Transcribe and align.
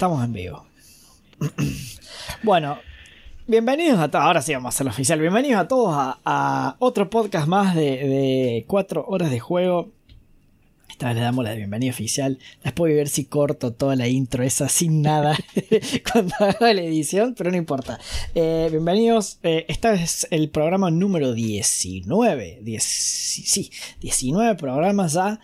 estamos 0.00 0.24
en 0.24 0.32
vivo. 0.32 0.64
bueno, 2.42 2.78
bienvenidos 3.46 4.00
a 4.00 4.10
todos. 4.10 4.24
Ahora 4.24 4.40
sí 4.40 4.54
vamos 4.54 4.68
a 4.68 4.74
hacerlo 4.74 4.92
oficial. 4.92 5.20
Bienvenidos 5.20 5.60
a 5.60 5.68
todos 5.68 5.94
a, 6.24 6.76
otro 6.78 7.10
podcast 7.10 7.46
más 7.46 7.74
de, 7.74 8.64
cuatro 8.66 9.04
horas 9.06 9.30
de 9.30 9.40
juego. 9.40 9.90
Esta 10.88 11.08
vez 11.08 11.16
le 11.16 11.20
damos 11.20 11.44
la 11.44 11.52
bienvenida 11.52 11.90
oficial. 11.90 12.38
Después 12.64 12.94
a 12.94 12.96
ver 12.96 13.08
si 13.10 13.26
corto 13.26 13.74
toda 13.74 13.94
la 13.94 14.08
intro 14.08 14.42
esa 14.42 14.70
sin 14.70 15.02
nada 15.02 15.36
cuando 16.12 16.34
haga 16.38 16.72
la 16.72 16.80
edición, 16.80 17.34
pero 17.36 17.50
no 17.50 17.58
importa. 17.58 18.00
Eh, 18.34 18.68
bienvenidos. 18.70 19.38
Eh, 19.42 19.66
esta 19.68 19.92
es 19.92 20.26
el 20.30 20.48
programa 20.48 20.90
número 20.90 21.34
19. 21.34 22.62
sí, 22.78 23.70
19 24.00 24.54
programas 24.54 25.12
ya. 25.12 25.40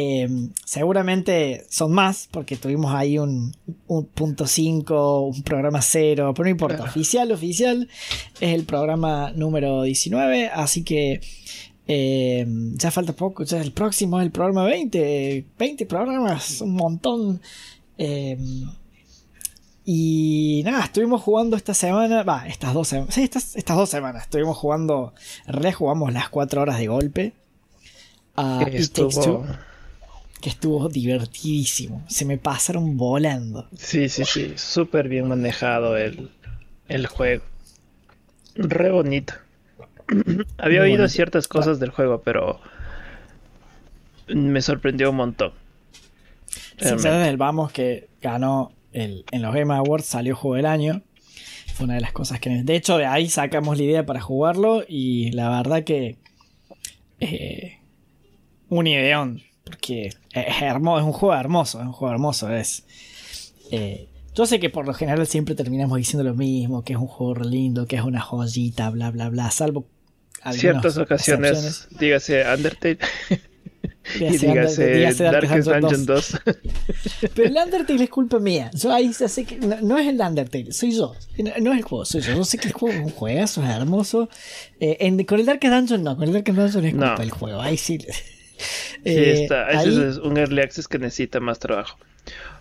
Em, 0.00 0.52
seguramente 0.64 1.66
son 1.70 1.90
más, 1.90 2.28
porque 2.30 2.54
tuvimos 2.54 2.94
ahí 2.94 3.18
un, 3.18 3.52
punto 4.14 4.46
5, 4.46 5.22
un 5.22 5.42
programa 5.42 5.82
0, 5.82 6.32
pero 6.36 6.44
no 6.44 6.50
importa. 6.50 6.84
Oficial, 6.84 7.32
oficial 7.32 7.88
es 8.40 8.54
el 8.54 8.62
programa 8.62 9.32
número 9.34 9.82
19, 9.82 10.50
así 10.50 10.84
que 10.84 11.20
em, 11.88 12.76
ya 12.76 12.92
falta 12.92 13.12
poco, 13.12 13.42
ya 13.42 13.60
el 13.60 13.72
próximo 13.72 14.20
es 14.20 14.26
el 14.26 14.30
programa 14.30 14.66
20. 14.66 15.44
20 15.58 15.86
programas, 15.86 16.60
un 16.60 16.74
montón. 16.74 17.40
Em, 17.96 18.70
y 19.84 20.62
nada, 20.64 20.84
estuvimos 20.84 21.22
jugando 21.22 21.56
esta 21.56 21.74
semana, 21.74 22.22
va, 22.22 22.46
estas 22.46 22.72
dos 22.72 22.86
semanas, 22.86 23.16
sí, 23.16 23.22
estas, 23.24 23.56
estas 23.56 23.76
dos 23.76 23.90
semanas, 23.90 24.22
estuvimos 24.22 24.56
jugando, 24.58 25.12
rejugamos 25.48 26.12
las 26.12 26.28
4 26.28 26.62
horas 26.62 26.78
de 26.78 26.86
golpe. 26.86 27.32
A 28.36 28.64
que 30.40 30.50
estuvo 30.50 30.88
divertidísimo. 30.88 32.04
Se 32.08 32.24
me 32.24 32.38
pasaron 32.38 32.96
volando. 32.96 33.68
Sí, 33.76 34.08
sí, 34.08 34.24
sí. 34.24 34.52
Súper 34.56 35.08
bien 35.08 35.28
manejado 35.28 35.96
el, 35.96 37.06
juego. 37.06 37.44
Re 38.54 38.90
bonito. 38.90 39.34
Había 40.58 40.82
oído 40.82 41.08
ciertas 41.08 41.48
cosas 41.48 41.80
del 41.80 41.90
juego, 41.90 42.22
pero 42.22 42.60
me 44.28 44.62
sorprendió 44.62 45.10
un 45.10 45.16
montón. 45.16 45.52
Sinceramente, 46.78 47.30
el 47.30 47.36
Vamos 47.36 47.72
que 47.72 48.08
ganó 48.22 48.72
el, 48.92 49.24
en 49.32 49.42
los 49.42 49.54
Game 49.54 49.74
Awards, 49.74 50.06
salió 50.06 50.36
juego 50.36 50.56
del 50.56 50.66
año. 50.66 51.02
Fue 51.74 51.84
una 51.84 51.94
de 51.94 52.00
las 52.00 52.12
cosas 52.12 52.40
que... 52.40 52.50
De 52.50 52.76
hecho, 52.76 52.96
de 52.96 53.06
ahí 53.06 53.28
sacamos 53.28 53.76
la 53.76 53.84
idea 53.84 54.06
para 54.06 54.20
jugarlo 54.20 54.84
y 54.88 55.32
la 55.32 55.48
verdad 55.50 55.84
que... 55.84 56.16
Eh, 57.20 57.78
un 58.68 58.86
ideón 58.86 59.42
porque 59.68 60.10
es, 60.32 60.62
hermoso, 60.62 61.00
es 61.00 61.04
un 61.04 61.12
juego 61.12 61.34
hermoso, 61.34 61.80
es 61.80 61.86
un 61.86 61.92
juego 61.92 62.14
hermoso. 62.14 62.52
Es, 62.52 62.84
eh, 63.70 64.08
yo 64.34 64.46
sé 64.46 64.60
que 64.60 64.70
por 64.70 64.86
lo 64.86 64.94
general 64.94 65.26
siempre 65.26 65.54
terminamos 65.54 65.98
diciendo 65.98 66.24
lo 66.24 66.34
mismo, 66.34 66.82
que 66.84 66.92
es 66.92 66.98
un 66.98 67.06
juego 67.06 67.34
lindo, 67.42 67.86
que 67.86 67.96
es 67.96 68.02
una 68.02 68.20
joyita, 68.20 68.90
bla, 68.90 69.10
bla, 69.10 69.28
bla, 69.28 69.50
salvo 69.50 69.86
ciertas 70.52 70.96
ocasiones, 70.96 71.88
dígase 71.98 72.44
Undertale. 72.54 72.98
y 74.20 74.38
dígase, 74.38 75.12
Darkest 75.24 75.68
Dungeon 75.68 76.06
2. 76.06 76.36
Pero 77.34 77.48
el 77.48 77.56
Undertale 77.56 78.04
es 78.04 78.10
culpa 78.10 78.38
mía. 78.38 78.70
Yo 78.74 78.92
ahí 78.92 79.12
sé 79.12 79.44
que 79.44 79.56
no, 79.56 79.98
es 79.98 80.06
el 80.06 80.20
Undertale, 80.20 80.72
soy 80.72 80.92
yo. 80.92 81.14
No, 81.60 81.72
es 81.72 81.78
el 81.78 81.82
juego, 81.82 82.04
soy 82.04 82.20
yo. 82.20 82.34
Yo 82.34 82.44
sé 82.44 82.58
que 82.58 82.68
el 82.68 82.74
juego 82.74 82.94
es 82.94 83.04
un 83.04 83.10
juego, 83.10 83.44
es 83.44 83.58
hermoso. 83.58 84.28
Eh, 84.80 85.26
con 85.26 85.40
el 85.40 85.46
Darkest 85.46 85.74
Dungeon 85.74 86.02
no, 86.02 86.16
con 86.16 86.24
el 86.24 86.32
Darkest 86.32 86.58
Dungeon 86.58 86.84
es 86.84 86.92
culpa 86.92 87.16
del 87.18 87.30
juego. 87.30 87.60
Ahí 87.60 87.76
sí. 87.76 87.98
Sí, 89.04 89.10
eh, 89.10 89.42
está. 89.42 89.70
Ese 89.70 90.08
es 90.08 90.16
un 90.18 90.36
early 90.36 90.60
access 90.60 90.88
que 90.88 90.98
necesita 90.98 91.40
más 91.40 91.58
trabajo. 91.58 91.98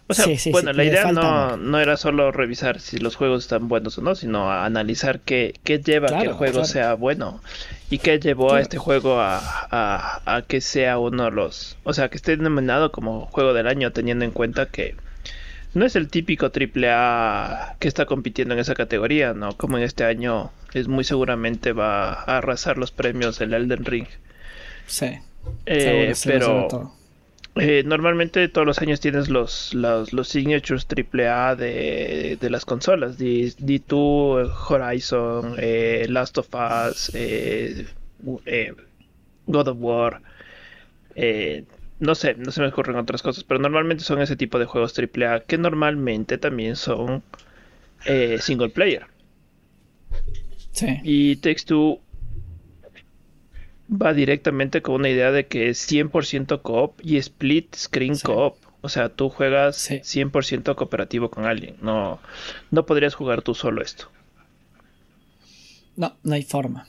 O 0.09 0.13
sea, 0.13 0.25
bueno, 0.51 0.71
la 0.71 0.85
idea 0.85 1.11
no, 1.11 1.57
no, 1.57 1.79
era 1.79 1.97
solo 1.97 2.31
revisar 2.31 2.79
si 2.79 2.97
los 2.97 3.17
juegos 3.17 3.43
están 3.43 3.67
buenos 3.67 3.97
o 3.97 4.01
no, 4.01 4.15
sino 4.15 4.49
analizar 4.49 5.19
qué, 5.19 5.53
qué 5.65 5.79
lleva 5.79 6.07
a 6.07 6.21
que 6.21 6.27
el 6.27 6.33
juego 6.33 6.63
sea 6.63 6.93
bueno 6.93 7.41
y 7.89 7.97
qué 7.97 8.17
llevó 8.17 8.53
a 8.53 8.61
este 8.61 8.77
juego 8.77 9.19
a, 9.19 9.41
a, 9.69 10.41
que 10.47 10.61
sea 10.61 10.97
uno 10.97 11.25
de 11.25 11.31
los... 11.31 11.77
O 11.83 11.93
sea, 11.93 12.07
que 12.07 12.15
esté 12.15 12.37
denominado 12.37 12.93
como 12.93 13.25
juego 13.25 13.53
del 13.53 13.67
año 13.67 13.91
teniendo 13.91 14.23
en 14.23 14.31
cuenta 14.31 14.67
que 14.67 14.95
no 15.73 15.85
es 15.85 15.97
el 15.97 16.07
típico 16.07 16.51
triple 16.51 16.89
A 16.89 17.75
que 17.79 17.89
está 17.89 18.05
compitiendo 18.05 18.53
en 18.53 18.61
esa 18.61 18.75
categoría, 18.75 19.33
¿no? 19.33 19.57
Como 19.57 19.77
en 19.77 19.83
este 19.83 20.05
año 20.05 20.51
es 20.73 20.87
muy 20.87 21.03
seguramente 21.03 21.73
va 21.73 22.13
a 22.13 22.37
arrasar 22.37 22.77
los 22.77 22.91
premios 22.91 23.39
del 23.39 23.53
Elden 23.53 23.83
Ring. 23.83 24.07
Sí. 24.85 25.19
Eh, 25.65 26.13
pero 26.23 26.93
eh, 27.55 27.83
normalmente 27.85 28.47
todos 28.47 28.65
los 28.65 28.79
años 28.79 28.99
tienes 28.99 29.29
los, 29.29 29.73
los, 29.73 30.13
los 30.13 30.27
signatures 30.27 30.87
AAA 30.87 31.55
de, 31.55 32.37
de 32.39 32.49
las 32.49 32.65
consolas. 32.65 33.17
D, 33.17 33.53
2 33.59 34.49
Horizon, 34.69 35.55
eh, 35.57 36.05
Last 36.09 36.37
of 36.37 36.47
Us, 36.53 37.11
God 39.45 39.67
of 39.67 39.77
War. 39.79 40.21
no 41.99 42.15
sé, 42.15 42.35
no 42.35 42.51
se 42.51 42.61
me 42.61 42.67
ocurren 42.67 42.95
otras 42.95 43.21
cosas, 43.21 43.43
pero 43.43 43.59
normalmente 43.59 44.03
son 44.03 44.21
ese 44.21 44.35
tipo 44.35 44.59
de 44.59 44.65
juegos 44.65 44.93
AAA 44.97 45.41
que 45.41 45.57
normalmente 45.57 46.37
también 46.37 46.75
son 46.75 47.23
single 48.39 48.69
player. 48.69 49.05
Y 51.03 51.37
Takes 51.37 51.65
Two 51.65 51.99
va 53.89 54.13
directamente 54.13 54.81
con 54.81 54.95
una 54.95 55.09
idea 55.09 55.31
de 55.31 55.47
que 55.47 55.69
es 55.69 55.89
100% 55.89 56.61
coop 56.61 56.99
y 57.03 57.17
split 57.17 57.75
screen 57.75 58.17
coop. 58.17 58.55
O 58.81 58.89
sea, 58.89 59.09
tú 59.09 59.29
juegas 59.29 59.89
100% 59.89 60.75
cooperativo 60.75 61.29
con 61.29 61.45
alguien. 61.45 61.75
No, 61.81 62.19
no 62.71 62.85
podrías 62.85 63.15
jugar 63.15 63.41
tú 63.41 63.55
solo 63.55 63.81
esto. 63.81 64.09
No, 65.95 66.15
no 66.23 66.35
hay 66.35 66.43
forma. 66.43 66.87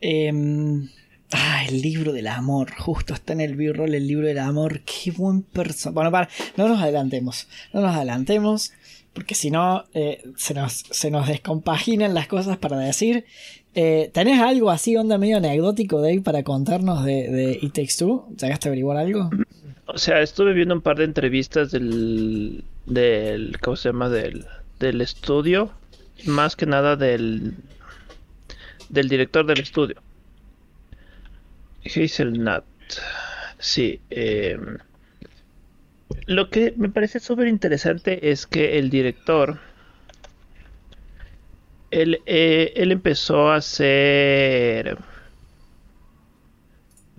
Em, 0.00 0.88
ah, 1.32 1.64
el 1.66 1.80
libro 1.80 2.12
del 2.12 2.26
amor. 2.26 2.72
Justo 2.72 3.14
está 3.14 3.32
en 3.32 3.40
el 3.40 3.56
B-roll 3.56 3.94
el 3.94 4.06
libro 4.06 4.26
del 4.26 4.38
amor. 4.38 4.82
Qué 4.82 5.10
buen 5.10 5.42
persona. 5.42 5.94
Bueno, 5.94 6.10
para, 6.10 6.28
no 6.56 6.68
nos 6.68 6.82
adelantemos. 6.82 7.48
No 7.72 7.80
nos 7.80 7.96
adelantemos. 7.96 8.72
Porque 9.14 9.34
si 9.34 9.50
no, 9.50 9.84
eh, 9.94 10.22
se, 10.36 10.54
nos, 10.54 10.84
se 10.90 11.10
nos 11.10 11.28
descompaginan 11.28 12.14
las 12.14 12.26
cosas 12.26 12.58
para 12.58 12.76
decir. 12.78 13.24
Eh, 13.74 14.10
¿Tenés 14.12 14.40
algo 14.40 14.70
así, 14.70 14.96
onda 14.96 15.18
medio 15.18 15.38
anecdótico, 15.38 16.00
Dave, 16.00 16.20
para 16.20 16.44
contarnos 16.44 17.04
de, 17.04 17.28
de 17.28 17.58
It 17.60 17.72
Takes 17.72 17.96
Two? 17.98 18.28
¿Llegaste 18.40 18.68
averiguar 18.68 18.96
algo? 18.96 19.30
O 19.86 19.98
sea, 19.98 20.22
estuve 20.22 20.52
viendo 20.52 20.74
un 20.74 20.80
par 20.80 20.96
de 20.96 21.04
entrevistas 21.04 21.70
del. 21.70 22.64
del 22.86 23.58
¿Cómo 23.60 23.76
se 23.76 23.88
llama? 23.88 24.08
Del, 24.08 24.46
del 24.78 25.00
estudio. 25.00 25.70
Más 26.26 26.56
que 26.56 26.66
nada 26.66 26.96
del. 26.96 27.54
del 28.88 29.08
director 29.08 29.44
del 29.44 29.60
estudio. 29.60 29.96
Hazelnut. 31.84 32.64
Sí. 33.58 34.00
Eh, 34.10 34.58
lo 36.26 36.48
que 36.48 36.72
me 36.76 36.88
parece 36.88 37.20
súper 37.20 37.48
interesante 37.48 38.30
es 38.30 38.46
que 38.46 38.78
el 38.78 38.88
director 38.88 39.58
eh, 41.94 42.72
él, 42.74 42.92
empezó 42.92 43.50
a 43.50 43.56
hacer 43.56 44.98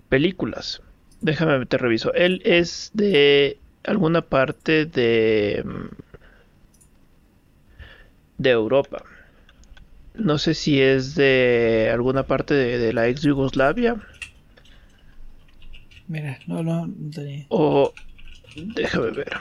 películas. 0.08 0.82
Déjame 1.22 1.64
te 1.66 1.78
reviso. 1.78 2.12
Él 2.12 2.42
es 2.44 2.90
de 2.92 3.58
alguna 3.84 4.20
parte 4.20 4.84
de 4.84 5.64
de 8.38 8.50
Europa. 8.50 9.02
No 10.14 10.38
sé 10.38 10.54
si 10.54 10.80
es 10.80 11.14
de 11.14 11.90
alguna 11.92 12.24
parte 12.24 12.54
de, 12.54 12.92
la 12.92 13.08
ex 13.08 13.22
Yugoslavia. 13.22 13.96
Mira, 16.08 16.38
no, 16.46 16.62
no, 16.62 16.92
O 17.48 17.92
déjame 18.56 19.10
ver. 19.10 19.36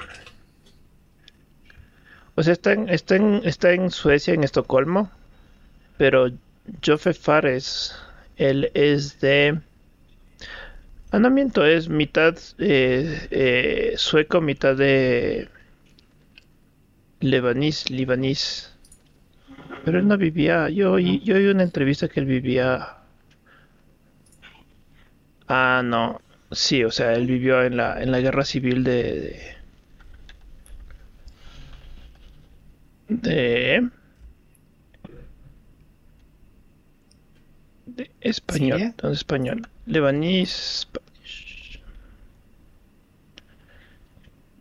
O 2.36 2.44
sea, 2.44 2.54
está 2.54 2.74
en, 2.74 2.90
está 2.90 3.16
en, 3.16 3.42
está 3.46 3.72
en 3.72 3.92
Suecia, 3.92 4.34
en 4.34 4.44
Estocolmo. 4.44 5.10
Pero 5.98 6.32
Joffe 6.86 7.14
Fares, 7.14 7.96
él 8.38 8.72
es 8.74 9.20
de... 9.20 9.60
Andamiento 11.12 11.66
es 11.66 11.88
mitad 11.88 12.38
eh, 12.58 13.28
eh, 13.32 13.94
sueco, 13.96 14.42
mitad 14.42 14.76
de 14.76 15.48
lebanís, 17.22 17.90
libanís. 17.90 18.72
Pero 19.86 20.00
él 20.00 20.08
no 20.08 20.18
vivía. 20.18 20.70
Yo, 20.70 21.00
yo 21.00 21.36
oí 21.36 21.46
una 21.48 21.64
entrevista 21.64 22.08
que 22.10 22.20
él 22.20 22.26
vivía. 22.26 22.98
Ah, 25.48 25.82
no. 25.84 26.22
Sí, 26.52 26.84
o 26.84 26.92
sea, 26.92 27.14
él 27.14 27.28
vivió 27.28 27.64
en 27.64 27.78
la, 27.78 28.02
en 28.02 28.12
la 28.12 28.20
guerra 28.20 28.46
civil 28.46 28.84
de, 28.84 29.56
de 33.08 33.90
español. 38.22 38.82
Entonces, 38.82 39.20
español. 39.20 39.68
Lebanís. 39.86 40.88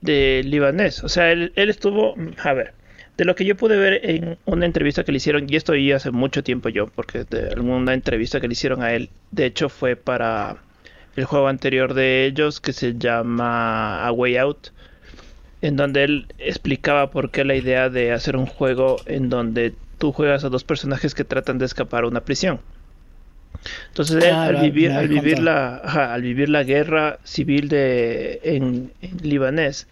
de 0.05 0.43
libanés. 0.45 1.03
O 1.03 1.09
sea, 1.09 1.33
él, 1.33 1.53
él 1.57 1.71
estuvo, 1.71 2.15
a 2.43 2.53
ver, 2.53 2.75
de 3.17 3.25
lo 3.25 3.35
que 3.35 3.45
yo 3.45 3.57
pude 3.57 3.77
ver 3.77 4.01
en 4.05 4.39
una 4.45 4.67
entrevista 4.67 5.05
que 5.05 5.13
le 5.13 5.17
hicieron, 5.17 5.47
y 5.49 5.57
esto 5.57 5.75
ya 5.75 5.97
hace 5.97 6.11
mucho 6.11 6.43
tiempo 6.45 6.69
yo, 6.69 6.89
porque 6.89 7.25
de 7.25 7.49
alguna 7.49 7.95
entrevista 7.95 8.41
que 8.41 8.49
le 8.49 8.53
hicieron 8.53 8.83
a 8.83 8.93
él, 8.93 9.09
de 9.31 9.47
hecho 9.47 9.69
fue 9.69 9.97
para 9.97 10.59
el 11.17 11.25
juego 11.25 11.49
anterior 11.49 11.95
de 11.95 12.27
ellos 12.27 12.61
que 12.61 12.73
se 12.73 12.99
llama 12.99 14.05
A 14.05 14.13
Way 14.13 14.37
Out, 14.37 14.69
en 15.63 15.77
donde 15.77 16.05
él 16.05 16.27
explicaba 16.39 17.11
por 17.11 17.31
qué 17.31 17.45
la 17.45 17.55
idea 17.55 17.89
de 17.89 18.13
hacer 18.13 18.37
un 18.37 18.47
juego 18.47 18.97
en 19.07 19.31
donde 19.31 19.75
tú 19.99 20.13
juegas 20.13 20.45
a 20.45 20.51
dos 20.51 20.65
personajes 20.65 21.15
que 21.15 21.25
tratan 21.25 21.59
de 21.59 21.65
escapar 21.65 22.05
a 22.05 22.09
una 22.09 22.21
prisión. 22.21 22.61
Entonces 23.89 24.25
él, 24.25 24.35
al 24.35 24.57
vivir, 24.61 24.91
al 24.91 25.09
vivir 25.09 25.39
la, 25.39 25.77
al 25.77 26.23
vivir 26.23 26.49
la 26.49 26.65
guerra 26.65 27.19
civil 27.25 27.69
de 27.69 28.41
en, 28.43 28.93
en 29.01 29.17
libanés, 29.23 29.87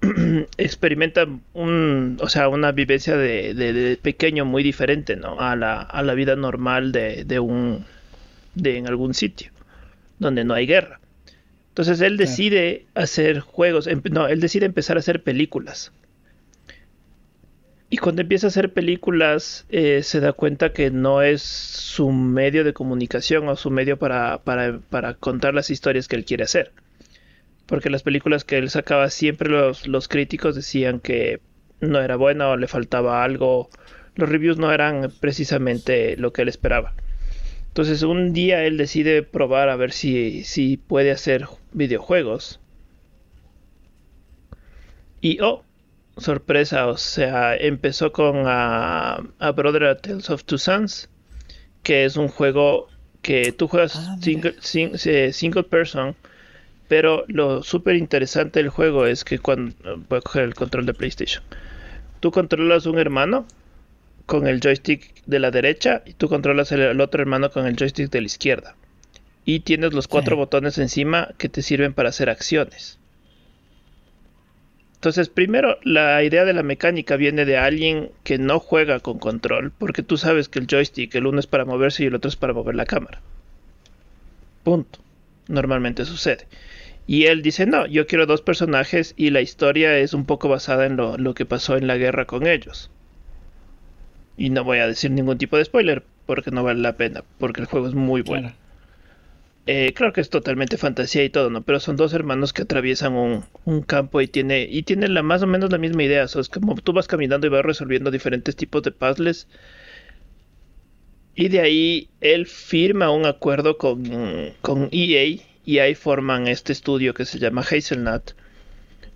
experimenta 0.58 1.26
un, 1.54 2.18
o 2.20 2.28
sea, 2.28 2.48
una 2.48 2.72
vivencia 2.72 3.16
de, 3.16 3.98
pequeño 4.02 4.44
muy 4.44 4.62
diferente, 4.62 5.16
¿no? 5.16 5.40
A 5.40 5.56
la, 5.56 5.80
a 5.80 6.02
la 6.02 6.14
vida 6.14 6.36
normal 6.36 6.92
de, 6.92 7.24
de, 7.24 7.40
un, 7.40 7.84
de 8.54 8.78
en 8.78 8.86
algún 8.86 9.14
sitio 9.14 9.50
donde 10.18 10.44
no 10.44 10.54
hay 10.54 10.66
guerra. 10.66 11.00
Entonces 11.68 12.00
él 12.00 12.16
decide 12.16 12.86
hacer 12.94 13.40
juegos, 13.40 13.86
em, 13.86 14.00
no, 14.10 14.28
él 14.28 14.40
decide 14.40 14.64
empezar 14.66 14.96
a 14.96 15.00
hacer 15.00 15.22
películas. 15.22 15.92
Y 17.88 17.98
cuando 17.98 18.22
empieza 18.22 18.46
a 18.46 18.48
hacer 18.48 18.72
películas 18.72 19.64
eh, 19.68 20.02
se 20.02 20.20
da 20.20 20.32
cuenta 20.32 20.72
que 20.72 20.90
no 20.90 21.22
es 21.22 21.42
su 21.42 22.10
medio 22.10 22.64
de 22.64 22.72
comunicación 22.72 23.48
o 23.48 23.56
su 23.56 23.70
medio 23.70 23.96
para, 23.96 24.38
para, 24.38 24.78
para 24.90 25.14
contar 25.14 25.54
las 25.54 25.70
historias 25.70 26.08
que 26.08 26.16
él 26.16 26.24
quiere 26.24 26.44
hacer 26.44 26.72
porque 27.66 27.90
las 27.90 28.02
películas 28.02 28.44
que 28.44 28.58
él 28.58 28.70
sacaba 28.70 29.10
siempre 29.10 29.50
los, 29.50 29.86
los 29.86 30.08
críticos 30.08 30.54
decían 30.54 31.00
que 31.00 31.40
no 31.80 32.00
era 32.00 32.16
buena 32.16 32.48
o 32.48 32.56
le 32.56 32.68
faltaba 32.68 33.22
algo. 33.22 33.68
Los 34.14 34.28
reviews 34.28 34.56
no 34.56 34.72
eran 34.72 35.12
precisamente 35.20 36.16
lo 36.16 36.32
que 36.32 36.42
él 36.42 36.48
esperaba. 36.48 36.94
Entonces 37.68 38.02
un 38.02 38.32
día 38.32 38.64
él 38.64 38.78
decide 38.78 39.22
probar 39.22 39.68
a 39.68 39.76
ver 39.76 39.92
si, 39.92 40.44
si 40.44 40.76
puede 40.78 41.10
hacer 41.10 41.46
videojuegos. 41.72 42.60
Y 45.20 45.40
oh, 45.40 45.64
sorpresa, 46.16 46.86
o 46.86 46.96
sea, 46.96 47.56
empezó 47.56 48.12
con 48.12 48.42
a, 48.46 49.22
a 49.38 49.50
Brother 49.52 49.84
a 49.84 49.96
Tales 49.98 50.30
of 50.30 50.44
Two 50.44 50.58
Sons, 50.58 51.08
que 51.82 52.04
es 52.04 52.16
un 52.16 52.28
juego 52.28 52.88
que 53.22 53.52
tú 53.52 53.68
juegas 53.68 53.96
ah, 53.96 54.16
single, 54.20 54.54
eh, 55.04 55.32
single 55.32 55.64
person 55.64 56.16
pero 56.88 57.24
lo 57.28 57.62
súper 57.62 57.96
interesante 57.96 58.60
del 58.60 58.68
juego 58.68 59.06
es 59.06 59.24
que 59.24 59.38
cuando 59.38 59.74
voy 60.08 60.18
a 60.18 60.22
coger 60.22 60.44
el 60.44 60.54
control 60.54 60.86
de 60.86 60.94
PlayStation, 60.94 61.42
tú 62.20 62.30
controlas 62.30 62.86
un 62.86 62.98
hermano 62.98 63.46
con 64.26 64.46
el 64.46 64.60
joystick 64.60 65.24
de 65.26 65.38
la 65.38 65.50
derecha 65.50 66.02
y 66.06 66.14
tú 66.14 66.28
controlas 66.28 66.72
el, 66.72 67.00
otro 67.00 67.20
hermano 67.20 67.50
con 67.50 67.66
el 67.66 67.76
joystick 67.76 68.10
de 68.10 68.20
la 68.20 68.26
izquierda. 68.26 68.76
Y 69.44 69.60
tienes 69.60 69.92
los 69.92 70.08
cuatro 70.08 70.36
botones 70.36 70.78
encima 70.78 71.34
que 71.38 71.48
te 71.48 71.62
sirven 71.62 71.92
para 71.92 72.08
hacer 72.08 72.28
acciones. 72.28 72.98
Entonces, 74.96 75.28
primero, 75.28 75.78
la 75.82 76.22
idea 76.24 76.44
de 76.44 76.54
la 76.54 76.62
mecánica 76.62 77.16
viene 77.16 77.44
de 77.44 77.58
alguien 77.58 78.10
que 78.24 78.38
no 78.38 78.58
juega 78.58 78.98
con 79.00 79.18
control, 79.18 79.70
porque 79.78 80.02
tú 80.02 80.16
sabes 80.16 80.48
que 80.48 80.58
el 80.58 80.66
joystick, 80.66 81.14
el 81.14 81.26
uno 81.26 81.38
es 81.38 81.46
para 81.46 81.64
moverse 81.64 82.02
y 82.02 82.06
el 82.06 82.14
otro 82.14 82.28
es 82.28 82.36
para 82.36 82.54
mover 82.54 82.74
la 82.74 82.86
cámara. 82.86 83.20
Punto. 84.64 84.98
Normalmente 85.48 86.04
sucede. 86.06 86.46
Y 87.06 87.26
él 87.26 87.42
dice, 87.42 87.66
no, 87.66 87.86
yo 87.86 88.06
quiero 88.06 88.26
dos 88.26 88.42
personajes 88.42 89.14
y 89.16 89.30
la 89.30 89.40
historia 89.40 89.96
es 89.98 90.12
un 90.12 90.24
poco 90.24 90.48
basada 90.48 90.86
en 90.86 90.96
lo, 90.96 91.34
que 91.34 91.46
pasó 91.46 91.76
en 91.76 91.86
la 91.86 91.98
guerra 91.98 92.24
con 92.24 92.46
ellos. 92.46 92.90
Y 94.36 94.50
no 94.50 94.64
voy 94.64 94.78
a 94.78 94.88
decir 94.88 95.10
ningún 95.12 95.38
tipo 95.38 95.56
de 95.56 95.64
spoiler 95.66 96.02
porque 96.24 96.50
no 96.50 96.64
vale 96.64 96.80
la 96.80 96.96
pena, 96.96 97.22
porque 97.38 97.60
el 97.60 97.66
juego 97.68 97.86
es 97.86 97.94
muy 97.94 98.22
bueno. 98.22 98.52
Eh, 99.66 99.92
claro. 99.94 100.12
que 100.12 100.20
es 100.20 100.30
totalmente 100.30 100.76
fantasía 100.76 101.24
y 101.24 101.30
todo, 101.30 101.50
¿no? 101.50 101.62
Pero 101.62 101.80
son 101.80 101.96
dos 101.96 102.12
hermanos 102.14 102.52
que 102.52 102.62
atraviesan 102.62 103.14
un, 103.14 103.82
campo 103.82 104.20
y 104.20 104.28
tiene, 104.28 104.68
y 104.70 104.84
tiene 104.84 105.08
la, 105.08 105.22
más 105.22 105.42
o 105.42 105.46
menos 105.46 105.72
la 105.72 105.78
misma 105.78 106.04
idea. 106.04 106.24
es 106.24 106.48
como 106.48 106.76
tú 106.76 106.92
vas 106.92 107.08
caminando 107.08 107.46
y 107.46 107.50
vas 107.50 107.64
resolviendo 107.64 108.10
diferentes 108.10 108.54
tipos 108.54 108.82
de 108.82 108.92
puzzles. 108.92 109.48
Y 111.34 111.48
de 111.48 111.60
ahí 111.60 112.08
él 112.20 112.46
firma 112.46 113.10
un 113.10 113.26
acuerdo 113.26 113.76
con, 113.76 114.04
con 114.62 114.88
EA 114.92 115.40
y 115.64 115.78
ahí 115.80 115.94
forman 115.94 116.46
este 116.46 116.72
estudio 116.72 117.12
que 117.12 117.24
se 117.24 117.38
llama 117.38 117.62
Hazelnut 117.62 118.32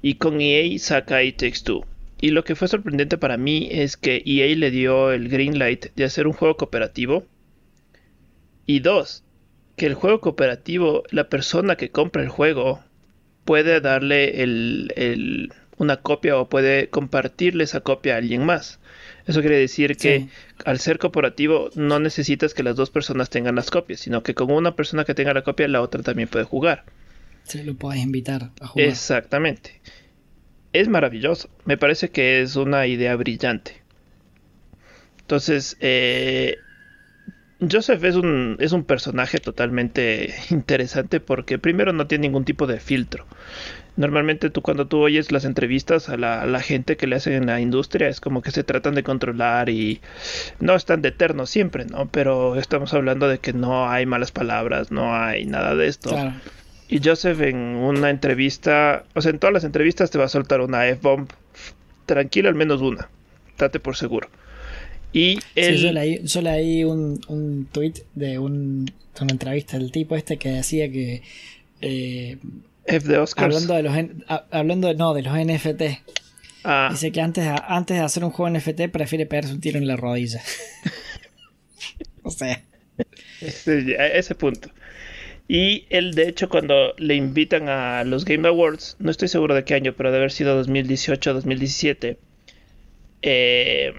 y 0.02 0.14
con 0.14 0.40
EA 0.40 0.78
saca 0.78 1.22
It 1.22 1.36
Takes 1.36 1.60
Two. 1.64 1.86
Y 2.20 2.30
lo 2.30 2.44
que 2.44 2.54
fue 2.54 2.68
sorprendente 2.68 3.16
para 3.16 3.36
mí 3.36 3.68
es 3.70 3.96
que 3.96 4.22
EA 4.26 4.54
le 4.56 4.70
dio 4.70 5.12
el 5.12 5.28
green 5.28 5.58
light 5.58 5.86
de 5.94 6.04
hacer 6.04 6.26
un 6.26 6.34
juego 6.34 6.56
cooperativo. 6.56 7.24
Y 8.66 8.80
dos, 8.80 9.24
que 9.80 9.86
el 9.86 9.94
juego 9.94 10.20
cooperativo, 10.20 11.04
la 11.10 11.30
persona 11.30 11.76
que 11.76 11.90
compra 11.90 12.22
el 12.22 12.28
juego 12.28 12.80
puede 13.46 13.80
darle 13.80 14.42
el, 14.42 15.54
una 15.78 15.96
copia 15.96 16.36
o 16.36 16.50
puede 16.50 16.90
compartirle 16.90 17.64
esa 17.64 17.80
copia 17.80 18.12
a 18.12 18.18
alguien 18.18 18.44
más. 18.44 18.78
Eso 19.26 19.40
quiere 19.40 19.56
decir 19.56 19.96
que 19.96 20.28
al 20.66 20.80
ser 20.80 20.98
cooperativo 20.98 21.70
no 21.76 21.98
necesitas 21.98 22.52
que 22.52 22.62
las 22.62 22.76
dos 22.76 22.90
personas 22.90 23.30
tengan 23.30 23.54
las 23.54 23.70
copias, 23.70 24.00
sino 24.00 24.22
que 24.22 24.34
con 24.34 24.52
una 24.52 24.76
persona 24.76 25.06
que 25.06 25.14
tenga 25.14 25.32
la 25.32 25.44
copia, 25.44 25.66
la 25.66 25.80
otra 25.80 26.02
también 26.02 26.28
puede 26.28 26.44
jugar. 26.44 26.84
Sí, 27.44 27.62
lo 27.62 27.74
puedes 27.74 28.02
invitar 28.02 28.50
a 28.60 28.66
jugar. 28.66 28.86
Exactamente. 28.86 29.80
Es 30.74 30.88
maravilloso. 30.88 31.48
Me 31.64 31.78
parece 31.78 32.10
que 32.10 32.42
es 32.42 32.54
una 32.54 32.86
idea 32.86 33.16
brillante. 33.16 33.80
Entonces, 35.22 35.78
eh, 35.80 36.58
Joseph 37.68 38.02
es 38.04 38.16
un, 38.16 38.56
es 38.58 38.72
un 38.72 38.84
personaje 38.84 39.38
totalmente 39.38 40.34
interesante 40.50 41.20
porque 41.20 41.58
primero 41.58 41.92
no 41.92 42.06
tiene 42.06 42.28
ningún 42.28 42.44
tipo 42.44 42.66
de 42.66 42.80
filtro. 42.80 43.26
Normalmente 43.96 44.48
tú 44.48 44.62
cuando 44.62 44.86
tú 44.86 44.98
oyes 45.00 45.30
las 45.30 45.44
entrevistas 45.44 46.08
a 46.08 46.16
la, 46.16 46.60
gente 46.60 46.96
que 46.96 47.06
le 47.06 47.16
hacen 47.16 47.34
en 47.34 47.46
la 47.46 47.60
industria 47.60 48.08
es 48.08 48.20
como 48.20 48.40
que 48.40 48.50
se 48.50 48.64
tratan 48.64 48.94
de 48.94 49.02
controlar 49.02 49.68
y 49.68 50.00
no 50.58 50.74
están 50.74 51.02
de 51.02 51.08
eterno 51.10 51.44
siempre, 51.44 51.84
¿no? 51.84 52.08
Pero 52.08 52.56
estamos 52.56 52.94
hablando 52.94 53.28
de 53.28 53.38
que 53.38 53.52
no 53.52 53.90
hay 53.90 54.06
malas 54.06 54.30
palabras, 54.32 54.90
no 54.90 55.14
hay 55.14 55.44
nada 55.44 55.74
de 55.74 55.88
esto. 55.88 56.16
Y 56.88 57.00
Joseph 57.04 57.40
en 57.42 57.56
una 57.56 58.10
entrevista, 58.10 59.04
o 59.14 59.20
sea, 59.20 59.32
en 59.32 59.38
todas 59.38 59.52
las 59.52 59.64
entrevistas 59.64 60.10
te 60.10 60.18
va 60.18 60.24
a 60.24 60.28
soltar 60.28 60.60
una 60.60 60.86
F-bomb 60.86 61.28
tranquila, 62.06 62.48
al 62.48 62.54
menos 62.54 62.80
una. 62.80 63.08
Date 63.58 63.80
por 63.80 63.96
seguro. 63.96 64.28
Y 65.12 65.38
él... 65.54 65.78
Sí, 65.78 66.20
yo 66.24 66.42
leí, 66.42 66.84
un, 66.84 67.20
un 67.28 67.66
tweet 67.72 67.94
de 68.14 68.38
un, 68.38 68.90
una 69.20 69.32
entrevista 69.32 69.78
del 69.78 69.90
tipo 69.90 70.16
este 70.16 70.36
que 70.36 70.50
decía 70.50 70.90
que 70.90 71.22
eh, 71.80 72.38
de 72.86 73.18
Oscars. 73.18 73.54
Hablando 73.54 73.74
de 73.74 73.82
los, 73.82 74.46
hablando 74.50 74.94
no, 74.94 75.14
de 75.14 75.22
los 75.22 75.34
NFT. 75.34 75.82
Ah. 76.64 76.88
Dice 76.90 77.12
que 77.12 77.20
antes, 77.20 77.46
antes 77.68 77.96
de 77.96 78.02
hacer 78.02 78.24
un 78.24 78.30
juego 78.30 78.56
NFT 78.56 78.88
prefiere 78.92 79.26
pegarse 79.26 79.52
un 79.52 79.60
tiro 79.60 79.78
en 79.78 79.86
la 79.86 79.96
rodilla. 79.96 80.42
o 82.22 82.30
sea. 82.30 82.62
a 83.40 84.06
ese 84.06 84.34
punto. 84.34 84.70
Y 85.48 85.86
él, 85.90 86.14
de 86.14 86.28
hecho, 86.28 86.48
cuando 86.48 86.94
le 86.96 87.16
invitan 87.16 87.68
a 87.68 88.04
los 88.04 88.24
Game 88.24 88.46
Awards, 88.46 88.96
no 89.00 89.10
estoy 89.10 89.26
seguro 89.26 89.54
de 89.54 89.64
qué 89.64 89.74
año, 89.74 89.94
pero 89.96 90.10
debe 90.10 90.18
haber 90.18 90.32
sido 90.32 90.54
2018 90.54 91.30
o 91.30 91.34
2017, 91.34 92.18
eh, 93.22 93.92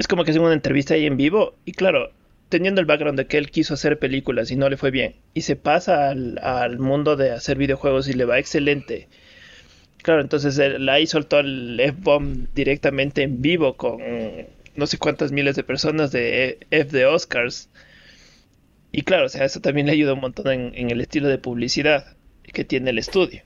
es 0.00 0.08
como 0.08 0.24
que 0.24 0.30
hacen 0.30 0.42
una 0.42 0.54
entrevista 0.54 0.94
ahí 0.94 1.04
en 1.04 1.18
vivo. 1.18 1.54
Y 1.66 1.72
claro, 1.72 2.10
teniendo 2.48 2.80
el 2.80 2.86
background 2.86 3.18
de 3.18 3.26
que 3.26 3.36
él 3.36 3.50
quiso 3.50 3.74
hacer 3.74 3.98
películas 3.98 4.50
y 4.50 4.56
no 4.56 4.70
le 4.70 4.78
fue 4.78 4.90
bien, 4.90 5.14
y 5.34 5.42
se 5.42 5.56
pasa 5.56 6.08
al, 6.08 6.78
mundo 6.78 7.16
de 7.16 7.32
hacer 7.32 7.58
videojuegos 7.58 8.08
y 8.08 8.14
le 8.14 8.24
va 8.24 8.38
excelente. 8.38 9.08
Claro, 9.98 10.22
entonces 10.22 10.58
él 10.58 10.88
ahí 10.88 11.06
soltó 11.06 11.40
el 11.40 11.78
F-Bomb 11.78 12.48
directamente 12.54 13.22
en 13.22 13.42
vivo 13.42 13.76
con 13.76 13.98
no 14.74 14.86
sé 14.86 14.96
cuántas 14.96 15.32
miles 15.32 15.56
de 15.56 15.64
personas 15.64 16.10
de 16.12 16.58
F 16.70 16.96
de 16.96 17.04
Oscars. 17.04 17.68
Y 18.92 19.02
claro, 19.02 19.26
o 19.26 19.28
sea, 19.28 19.44
eso 19.44 19.60
también 19.60 19.86
le 19.86 19.92
ayuda 19.92 20.14
un 20.14 20.20
montón 20.20 20.50
en, 20.50 20.72
en 20.74 20.90
el 20.90 21.02
estilo 21.02 21.28
de 21.28 21.36
publicidad 21.36 22.16
que 22.44 22.64
tiene 22.64 22.88
el 22.88 22.98
estudio. 22.98 23.42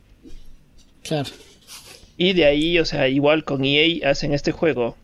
Claro. 1.03 1.29
Y 2.17 2.33
de 2.33 2.45
ahí, 2.45 2.79
o 2.79 2.85
sea, 2.85 3.09
igual 3.09 3.43
con 3.43 3.65
EA 3.65 4.09
hacen 4.09 4.33
este 4.33 4.53
juego 4.53 4.97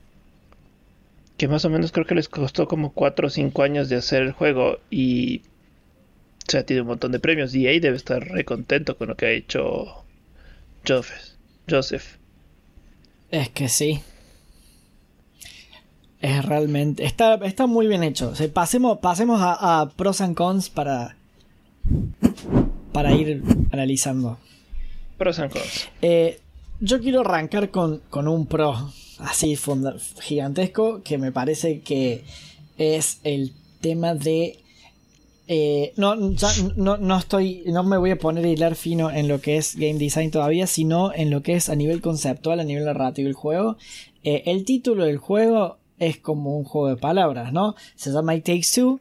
que 1.40 1.48
más 1.48 1.64
o 1.64 1.70
menos 1.70 1.90
creo 1.90 2.04
que 2.04 2.14
les 2.14 2.28
costó 2.28 2.68
como 2.68 2.92
4 2.92 3.26
o 3.26 3.30
5 3.30 3.62
años 3.62 3.88
de 3.88 3.96
hacer 3.96 4.20
el 4.20 4.32
juego 4.32 4.78
y 4.90 5.38
o 6.46 6.50
sea, 6.50 6.66
tiene 6.66 6.82
un 6.82 6.88
montón 6.88 7.12
de 7.12 7.18
premios. 7.18 7.54
Y 7.54 7.66
ahí 7.66 7.80
debe 7.80 7.96
estar 7.96 8.22
re 8.22 8.44
contento 8.44 8.98
con 8.98 9.08
lo 9.08 9.16
que 9.16 9.24
ha 9.24 9.30
hecho 9.30 10.04
Joseph. 10.86 11.38
Joseph. 11.66 12.18
Es 13.30 13.48
que 13.48 13.70
sí. 13.70 14.02
Es 16.20 16.44
realmente. 16.44 17.06
Está, 17.06 17.36
está 17.36 17.66
muy 17.66 17.86
bien 17.86 18.02
hecho. 18.02 18.34
pasemos 18.52 18.98
pasemos 18.98 19.40
a, 19.42 19.90
pros 19.96 20.20
and 20.20 20.36
cons 20.36 20.68
para. 20.68 21.16
Para 22.92 23.14
ir 23.14 23.42
analizando. 23.72 24.38
Pros 25.16 25.38
and 25.38 25.50
cons. 25.50 25.88
Eh, 26.02 26.38
yo 26.80 27.00
quiero 27.00 27.22
arrancar 27.22 27.70
con, 27.70 28.02
con 28.10 28.28
un 28.28 28.46
pro 28.46 28.92
así 29.22 29.56
gigantesco 30.20 31.02
que 31.02 31.18
me 31.18 31.32
parece 31.32 31.80
que 31.80 32.24
es 32.78 33.20
el 33.24 33.52
tema 33.80 34.14
de 34.14 34.60
eh, 35.52 35.92
no, 35.96 36.14
no, 36.14 36.96
no, 36.96 37.18
estoy, 37.18 37.64
no 37.66 37.82
me 37.82 37.96
voy 37.96 38.12
a 38.12 38.18
poner 38.18 38.44
a 38.44 38.48
hilar 38.48 38.76
fino 38.76 39.10
en 39.10 39.26
lo 39.26 39.40
que 39.40 39.56
es 39.56 39.74
game 39.74 39.98
design 39.98 40.30
todavía, 40.30 40.68
sino 40.68 41.12
en 41.12 41.28
lo 41.28 41.42
que 41.42 41.54
es 41.54 41.68
a 41.68 41.74
nivel 41.74 42.00
conceptual, 42.00 42.60
a 42.60 42.64
nivel 42.64 42.84
narrativo 42.84 43.26
del 43.26 43.34
juego. 43.34 43.76
Eh, 44.22 44.44
el 44.46 44.64
título 44.64 45.06
del 45.06 45.18
juego 45.18 45.78
es 45.98 46.18
como 46.18 46.56
un 46.56 46.62
juego 46.62 46.86
de 46.86 46.96
palabras, 46.96 47.52
¿no? 47.52 47.74
Se 47.96 48.12
llama 48.12 48.36
It 48.36 48.44
Takes 48.44 48.68
Two 48.76 49.00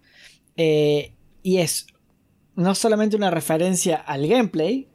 eh, 0.57 1.13
y 1.43 1.57
es 1.57 1.85
no 2.55 2.73
solamente 2.73 3.15
una 3.15 3.29
referencia 3.29 3.97
al 3.97 4.27
gameplay, 4.27 4.87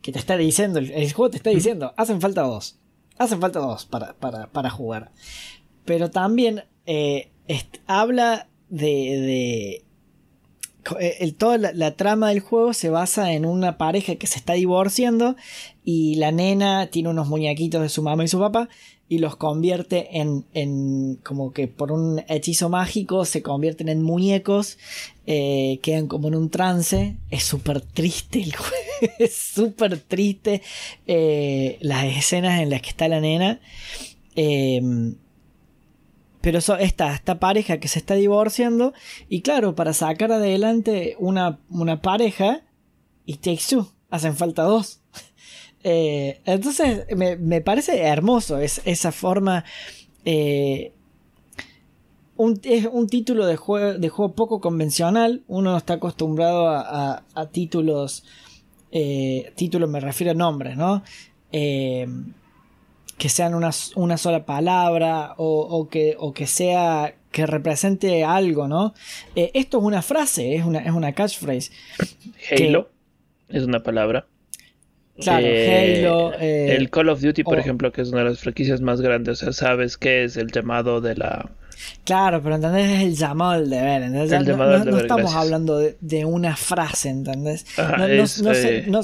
que 0.00 0.12
te 0.12 0.18
está 0.18 0.38
diciendo, 0.38 0.78
el, 0.78 1.12
juego 1.12 1.30
te 1.30 1.36
está 1.36 1.50
diciendo, 1.50 1.92
hacen 1.98 2.22
falta 2.22 2.40
dos, 2.40 2.78
hacen 3.18 3.40
falta 3.40 3.58
dos 3.58 3.86
para, 3.86 4.14
para, 4.14 4.70
jugar, 4.70 5.12
pero 5.84 6.10
también 6.10 6.64
habla 7.86 8.48
de 8.68 9.84
eh, 11.00 11.16
el, 11.20 11.34
toda 11.34 11.58
la, 11.58 11.96
trama 11.96 12.28
del 12.28 12.40
juego 12.40 12.72
se 12.72 12.90
basa 12.90 13.32
en 13.32 13.44
una 13.44 13.76
pareja 13.78 14.16
que 14.16 14.26
se 14.26 14.38
está 14.38 14.52
divorciando 14.52 15.36
y 15.84 16.16
la 16.16 16.30
nena 16.30 16.88
tiene 16.88 17.08
unos 17.08 17.28
muñequitos 17.28 17.82
de 17.82 17.88
su 17.88 18.02
mamá 18.02 18.24
y 18.24 18.28
su 18.28 18.38
papá 18.38 18.68
y 19.08 19.18
los 19.18 19.36
convierte 19.36 20.18
en, 20.18 20.46
en 20.52 21.16
como 21.22 21.52
que 21.52 21.68
por 21.68 21.92
un 21.92 22.22
hechizo 22.28 22.68
mágico 22.68 23.24
se 23.24 23.42
convierten 23.42 23.88
en 23.88 24.02
muñecos, 24.02 24.78
eh, 25.26 25.78
quedan 25.82 26.06
como 26.08 26.28
en 26.28 26.34
un 26.34 26.50
trance, 26.50 27.16
es 27.30 27.44
súper 27.44 27.80
triste 27.80 28.40
el 28.40 28.54
juego, 28.54 28.74
es 29.18 29.34
súper 29.36 29.98
triste 29.98 30.62
eh, 31.06 31.78
las 31.80 32.04
escenas 32.04 32.60
en 32.60 32.70
las 32.70 32.82
que 32.82 32.90
está 32.90 33.08
la 33.08 33.20
nena. 33.20 33.60
Pero 36.46 36.60
esta, 36.60 37.12
esta 37.12 37.40
pareja 37.40 37.80
que 37.80 37.88
se 37.88 37.98
está 37.98 38.14
divorciando. 38.14 38.94
Y 39.28 39.40
claro, 39.40 39.74
para 39.74 39.92
sacar 39.92 40.30
adelante 40.30 41.16
una, 41.18 41.58
una 41.68 42.00
pareja. 42.02 42.62
Y 43.24 43.38
Takes 43.38 43.64
Two. 43.68 43.90
Hacen 44.10 44.36
falta 44.36 44.62
dos. 44.62 45.00
Eh, 45.88 46.40
entonces 46.44 47.06
me, 47.16 47.60
parece 47.60 48.00
hermoso 48.02 48.58
esa 48.58 49.12
forma. 49.12 49.64
Eh, 50.24 50.90
un, 52.36 52.60
es 52.64 52.88
un 52.90 53.06
título 53.08 53.46
de 53.46 53.54
juego, 53.54 53.96
de 53.96 54.08
juego 54.08 54.34
poco 54.34 54.60
convencional. 54.60 55.44
Uno 55.46 55.76
está 55.76 55.94
acostumbrado 55.94 56.68
a, 56.68 57.22
títulos. 57.52 58.24
Eh, 58.90 59.52
títulos 59.54 59.88
me 59.88 60.00
refiero 60.00 60.32
a 60.32 60.34
nombres, 60.34 60.76
¿no? 60.76 61.04
Eh, 61.52 62.08
que 63.16 63.28
sean 63.28 63.54
una, 63.54 63.70
una 63.94 64.18
sola 64.18 64.44
palabra 64.44 65.34
o, 65.38 65.88
que, 65.88 66.16
o 66.18 66.32
que 66.32 66.48
sea 66.48 67.14
que 67.30 67.46
represente 67.46 68.24
algo, 68.24 68.66
¿no? 68.66 68.92
Eh, 69.36 69.52
esto 69.54 69.78
es 69.78 69.84
una 69.84 70.02
frase, 70.02 70.56
es 70.56 70.64
una, 70.64 70.80
es 70.80 70.90
una 70.90 71.12
catchphrase. 71.12 71.70
Halo 72.50 72.88
es 73.48 73.62
una 73.62 73.84
palabra. 73.84 74.26
Claro, 75.20 75.46
eh, 75.46 76.04
Halo. 76.04 76.34
Eh, 76.38 76.76
el 76.76 76.90
Call 76.90 77.08
of 77.08 77.20
Duty, 77.20 77.42
por 77.42 77.58
ejemplo, 77.58 77.90
que 77.92 78.02
es 78.02 78.10
una 78.10 78.18
de 78.18 78.30
las 78.30 78.40
franquicias 78.40 78.80
más 78.80 79.00
grandes, 79.00 79.42
o 79.42 79.44
sea, 79.44 79.52
sabes 79.52 79.96
qué 79.96 80.24
es 80.24 80.36
el 80.36 80.50
llamado 80.50 81.00
de 81.00 81.16
la. 81.16 81.50
Claro, 82.04 82.42
pero 82.42 82.56
¿entendés? 82.56 82.90
Es 82.90 83.02
el 83.02 83.16
llamado 83.16 83.60
del 83.60 83.70
deber, 83.70 84.02
¿entendés? 84.02 84.32
El 84.32 84.56
no, 84.56 84.84
no, 84.84 84.98
estamos 84.98 85.34
hablando 85.34 85.78
de, 85.78 86.24
una 86.24 86.56
frase, 86.56 87.08
¿entendés? 87.08 87.66
no, 88.88 89.00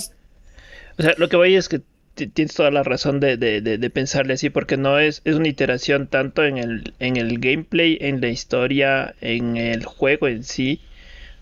o 0.98 1.02
sea, 1.02 1.14
lo 1.16 1.28
que 1.28 1.36
voy 1.36 1.54
es 1.54 1.68
que 1.68 1.80
tienes 2.14 2.54
toda 2.54 2.70
la 2.70 2.82
razón 2.82 3.20
de, 3.20 3.36
de, 3.36 3.90
pensarle 3.90 4.34
así, 4.34 4.50
porque 4.50 4.76
no 4.76 4.98
es, 4.98 5.22
es 5.24 5.36
una 5.36 5.48
iteración 5.48 6.06
tanto 6.06 6.44
en 6.44 6.58
el, 6.58 6.94
en 6.98 7.16
el 7.16 7.38
gameplay, 7.38 7.96
en 8.00 8.20
la 8.20 8.28
historia, 8.28 9.14
en 9.20 9.56
el 9.56 9.84
juego 9.84 10.28
en 10.28 10.44
sí. 10.44 10.80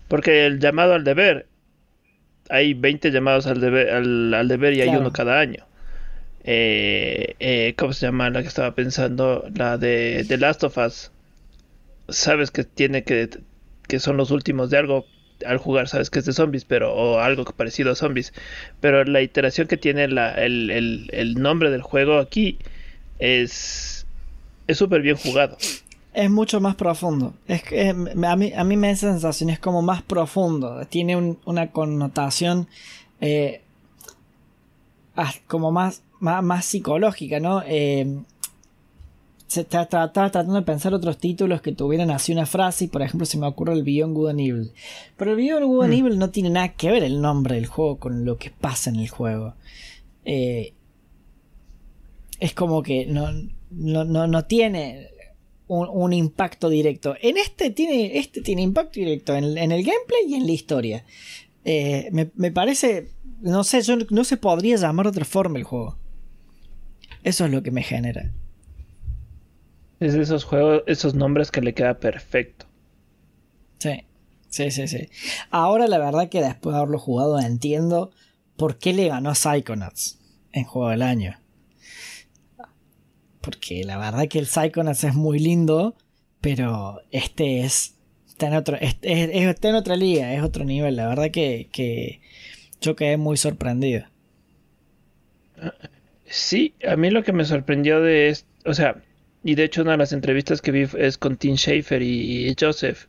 Porque 0.07 0.45
el 0.45 0.59
llamado 0.59 0.93
al 0.93 1.03
deber, 1.03 1.47
hay 2.51 2.73
20 2.73 3.11
llamados 3.11 3.47
al 3.47 3.61
deber, 3.61 3.89
al, 3.89 4.47
deber 4.47 4.73
y 4.73 4.81
hay 4.81 4.89
uno 4.89 5.11
cada 5.11 5.39
año. 5.39 5.65
Eh, 6.43 7.35
eh, 7.39 7.73
¿Cómo 7.77 7.93
se 7.93 8.05
llama 8.05 8.29
la 8.29 8.41
que 8.41 8.49
estaba 8.49 8.75
pensando? 8.75 9.45
La 9.55 9.77
de 9.77 10.25
The 10.27 10.37
Last 10.37 10.63
of 10.63 10.77
Us. 10.77 11.11
Sabes 12.09 12.51
que 12.51 12.65
tiene 12.65 13.03
que, 13.03 13.29
que 13.87 13.99
son 13.99 14.17
los 14.17 14.31
últimos 14.31 14.69
de 14.69 14.77
algo, 14.77 15.05
al 15.45 15.57
jugar 15.59 15.87
sabes 15.87 16.09
que 16.09 16.19
es 16.19 16.25
de 16.25 16.33
zombies, 16.33 16.65
pero 16.65 16.93
o 16.93 17.19
algo 17.19 17.45
parecido 17.45 17.91
a 17.91 17.95
zombies. 17.95 18.33
Pero 18.81 19.05
la 19.05 19.21
iteración 19.21 19.67
que 19.67 19.77
tiene 19.77 20.09
la, 20.09 20.33
el, 20.33 21.35
nombre 21.37 21.71
del 21.71 21.81
juego 21.81 22.19
aquí 22.19 22.57
es 23.19 24.05
es 24.67 24.77
súper 24.77 25.01
bien 25.01 25.15
jugado. 25.15 25.57
Es 26.13 26.29
mucho 26.29 26.59
más 26.59 26.75
profundo. 26.75 27.33
Es 27.47 27.63
que 27.63 27.89
a 27.89 28.35
mí, 28.35 28.53
a 28.53 28.63
mí 28.63 28.77
me 28.77 28.89
da 28.89 28.95
sensación, 28.95 29.49
es 29.49 29.59
como 29.59 29.81
más 29.81 30.01
profundo. 30.01 30.85
Tiene 30.87 31.37
una 31.45 31.71
connotación 31.71 32.67
eh, 33.21 33.61
como 35.47 35.71
más, 35.71 36.03
más, 36.19 36.43
más, 36.43 36.65
psicológica, 36.65 37.39
¿no? 37.39 37.61
Eh, 37.65 38.23
se 39.51 39.61
está, 39.61 39.85
tratando 39.85 40.53
de 40.53 40.61
pensar 40.61 40.93
otros 40.93 41.17
títulos 41.17 41.61
que 41.61 41.73
tuvieran 41.73 42.09
así 42.09 42.31
una 42.31 42.45
frase. 42.45 42.85
Y 42.85 42.87
por 42.87 43.01
ejemplo, 43.01 43.25
se 43.25 43.37
me 43.37 43.47
ocurre 43.47 43.73
el 43.73 43.83
Beyond 43.83 44.15
Good 44.15 44.29
and 44.29 44.39
Evil. 44.39 44.71
Pero 45.17 45.31
el 45.31 45.37
Beyond 45.37 45.65
Good 45.65 45.83
and 45.83 45.93
mm. 45.93 45.97
Evil 45.97 46.19
no 46.19 46.29
tiene 46.29 46.49
nada 46.49 46.69
que 46.69 46.89
ver 46.89 47.03
el 47.03 47.21
nombre 47.21 47.55
del 47.55 47.67
juego 47.67 47.97
con 47.97 48.23
lo 48.23 48.37
que 48.37 48.49
pasa 48.49 48.89
en 48.89 48.95
el 48.97 49.09
juego. 49.09 49.55
Eh, 50.23 50.73
es 52.39 52.53
como 52.53 52.81
que 52.81 53.05
no, 53.05 53.29
no, 53.71 54.45
tiene 54.45 55.09
un, 55.71 56.13
impacto 56.13 56.69
directo. 56.69 57.15
En 57.21 57.37
este 57.37 57.71
tiene, 57.71 58.17
este 58.17 58.41
tiene 58.41 58.61
impacto 58.61 58.99
directo 58.99 59.35
en, 59.35 59.45
el 59.57 59.83
gameplay 59.83 60.25
y 60.27 60.35
en 60.35 60.45
la 60.45 60.51
historia. 60.51 61.05
Eh, 61.63 62.09
me, 62.11 62.29
me, 62.35 62.51
parece, 62.51 63.09
no 63.39 63.63
sé, 63.63 63.81
yo, 63.81 63.95
no 64.09 64.23
se 64.23 64.37
podría 64.37 64.75
llamar 64.75 65.05
de 65.05 65.11
otra 65.11 65.25
forma 65.25 65.57
el 65.57 65.63
juego. 65.63 65.97
Eso 67.23 67.45
es 67.45 67.51
lo 67.51 67.63
que 67.63 67.71
me 67.71 67.83
genera. 67.83 68.31
Es 69.99 70.13
de 70.13 70.21
esos 70.21 70.43
juegos, 70.43 70.83
esos 70.87 71.13
nombres 71.13 71.51
que 71.51 71.61
le 71.61 71.73
queda 71.73 71.99
perfecto. 71.99 72.65
Sí, 73.77 74.03
sí, 74.49 74.71
sí, 74.71 74.87
sí. 74.87 75.09
Ahora 75.51 75.87
la 75.87 75.99
verdad 75.99 76.27
que 76.27 76.41
después 76.41 76.73
de 76.73 76.79
haberlo 76.79 76.99
jugado 76.99 77.39
entiendo 77.39 78.11
por 78.57 78.77
qué 78.77 78.93
le 78.93 79.07
ganó 79.07 79.29
a 79.29 79.35
Psychonauts 79.35 80.19
en 80.51 80.65
Juego 80.65 80.89
del 80.89 81.03
Año. 81.03 81.40
Porque 83.41 83.83
la 83.83 83.97
verdad 83.97 84.27
que 84.27 84.39
el 84.39 84.45
Psychonauts 84.45 85.03
es 85.03 85.15
muy 85.15 85.39
lindo, 85.39 85.95
pero 86.39 87.01
este 87.11 87.61
es... 87.61 87.95
Está 88.27 88.47
en, 88.47 88.55
otro, 88.55 88.77
está 88.79 89.69
en 89.69 89.75
otra 89.75 89.95
liga, 89.95 90.33
es 90.33 90.41
otro 90.41 90.63
nivel. 90.63 90.95
La 90.95 91.07
verdad 91.07 91.29
que, 91.29 91.69
que 91.71 92.21
yo 92.79 92.95
quedé 92.95 93.17
muy 93.17 93.37
sorprendido. 93.37 94.05
Sí, 96.25 96.73
a 96.87 96.95
mí 96.95 97.11
lo 97.11 97.23
que 97.23 97.33
me 97.33 97.45
sorprendió 97.45 98.01
de 98.01 98.29
esto, 98.29 98.47
o 98.65 98.73
sea, 98.73 99.03
y 99.43 99.53
de 99.53 99.65
hecho 99.65 99.83
una 99.83 99.91
de 99.91 99.97
las 99.97 100.13
entrevistas 100.13 100.61
que 100.61 100.71
vi 100.71 100.87
es 100.97 101.19
con 101.19 101.37
Tim 101.37 101.55
Schafer 101.55 102.01
y 102.01 102.55
Joseph, 102.59 103.05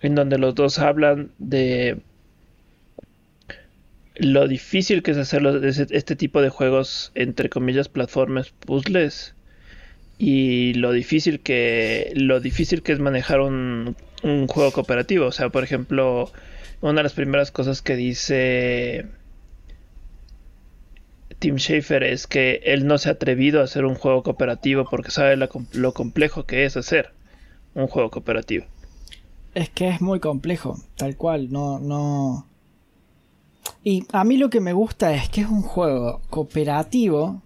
en 0.00 0.14
donde 0.14 0.38
los 0.38 0.54
dos 0.54 0.78
hablan 0.78 1.32
de 1.38 2.00
lo 4.16 4.48
difícil 4.48 5.02
que 5.02 5.12
es 5.12 5.16
hacer 5.16 5.42
este 5.64 6.16
tipo 6.16 6.42
de 6.42 6.48
juegos, 6.48 7.12
entre 7.14 7.48
comillas, 7.48 7.88
plataformas, 7.88 8.50
puzzles, 8.50 9.34
y 10.18 10.74
lo 10.74 10.92
difícil 10.92 11.40
que 11.40 12.12
lo 12.14 12.40
difícil 12.40 12.82
que 12.82 12.92
es 12.92 12.98
manejar 12.98 13.40
un, 13.40 13.96
un 14.22 14.46
juego 14.46 14.72
cooperativo. 14.72 15.26
O 15.26 15.32
sea, 15.32 15.48
por 15.48 15.64
ejemplo, 15.64 16.30
una 16.80 17.00
de 17.00 17.02
las 17.02 17.14
primeras 17.14 17.50
cosas 17.50 17.82
que 17.82 17.96
dice 17.96 19.06
Tim 21.38 21.56
Schafer 21.56 22.04
es 22.04 22.26
que 22.26 22.60
él 22.64 22.86
no 22.86 22.98
se 22.98 23.08
ha 23.08 23.12
atrevido 23.12 23.60
a 23.60 23.64
hacer 23.64 23.84
un 23.84 23.94
juego 23.96 24.22
cooperativo 24.22 24.84
porque 24.88 25.10
sabe 25.10 25.36
lo 25.36 25.92
complejo 25.92 26.44
que 26.44 26.64
es 26.64 26.76
hacer 26.76 27.10
un 27.74 27.88
juego 27.88 28.10
cooperativo. 28.10 28.66
Es 29.54 29.68
que 29.68 29.88
es 29.88 30.00
muy 30.00 30.20
complejo, 30.20 30.78
tal 30.96 31.16
cual, 31.16 31.50
no, 31.50 31.78
no. 31.78 32.46
Y 33.84 34.04
a 34.12 34.24
mí 34.24 34.36
lo 34.36 34.50
que 34.50 34.60
me 34.60 34.72
gusta 34.72 35.14
es 35.14 35.28
que 35.28 35.42
es 35.42 35.48
un 35.48 35.62
juego 35.62 36.20
cooperativo. 36.30 37.42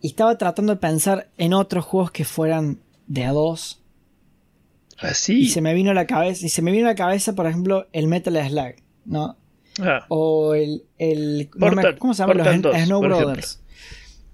Y 0.00 0.08
estaba 0.08 0.36
tratando 0.36 0.74
de 0.74 0.80
pensar 0.80 1.28
en 1.38 1.54
otros 1.54 1.84
juegos 1.84 2.10
que 2.10 2.24
fueran 2.24 2.80
de 3.06 3.24
a 3.24 3.32
dos. 3.32 3.82
Así. 4.98 5.42
Y 5.42 5.48
se 5.48 5.60
me 5.60 5.74
vino 5.74 5.90
a 5.90 5.94
la 5.94 6.06
cabeza. 6.06 6.46
Y 6.46 6.48
se 6.48 6.62
me 6.62 6.72
vino 6.72 6.86
a 6.86 6.90
la 6.90 6.94
cabeza, 6.96 7.34
por 7.34 7.46
ejemplo, 7.46 7.86
el 7.92 8.06
Metal 8.06 8.34
Slug. 8.48 8.74
¿No? 9.04 9.36
Ah. 9.80 10.04
O 10.08 10.54
el. 10.54 10.84
el 10.98 11.50
¿Cómo 11.98 12.14
se 12.14 12.22
llama? 12.22 12.34
los 12.34 12.76
Snow 12.84 13.00
Brothers. 13.00 13.60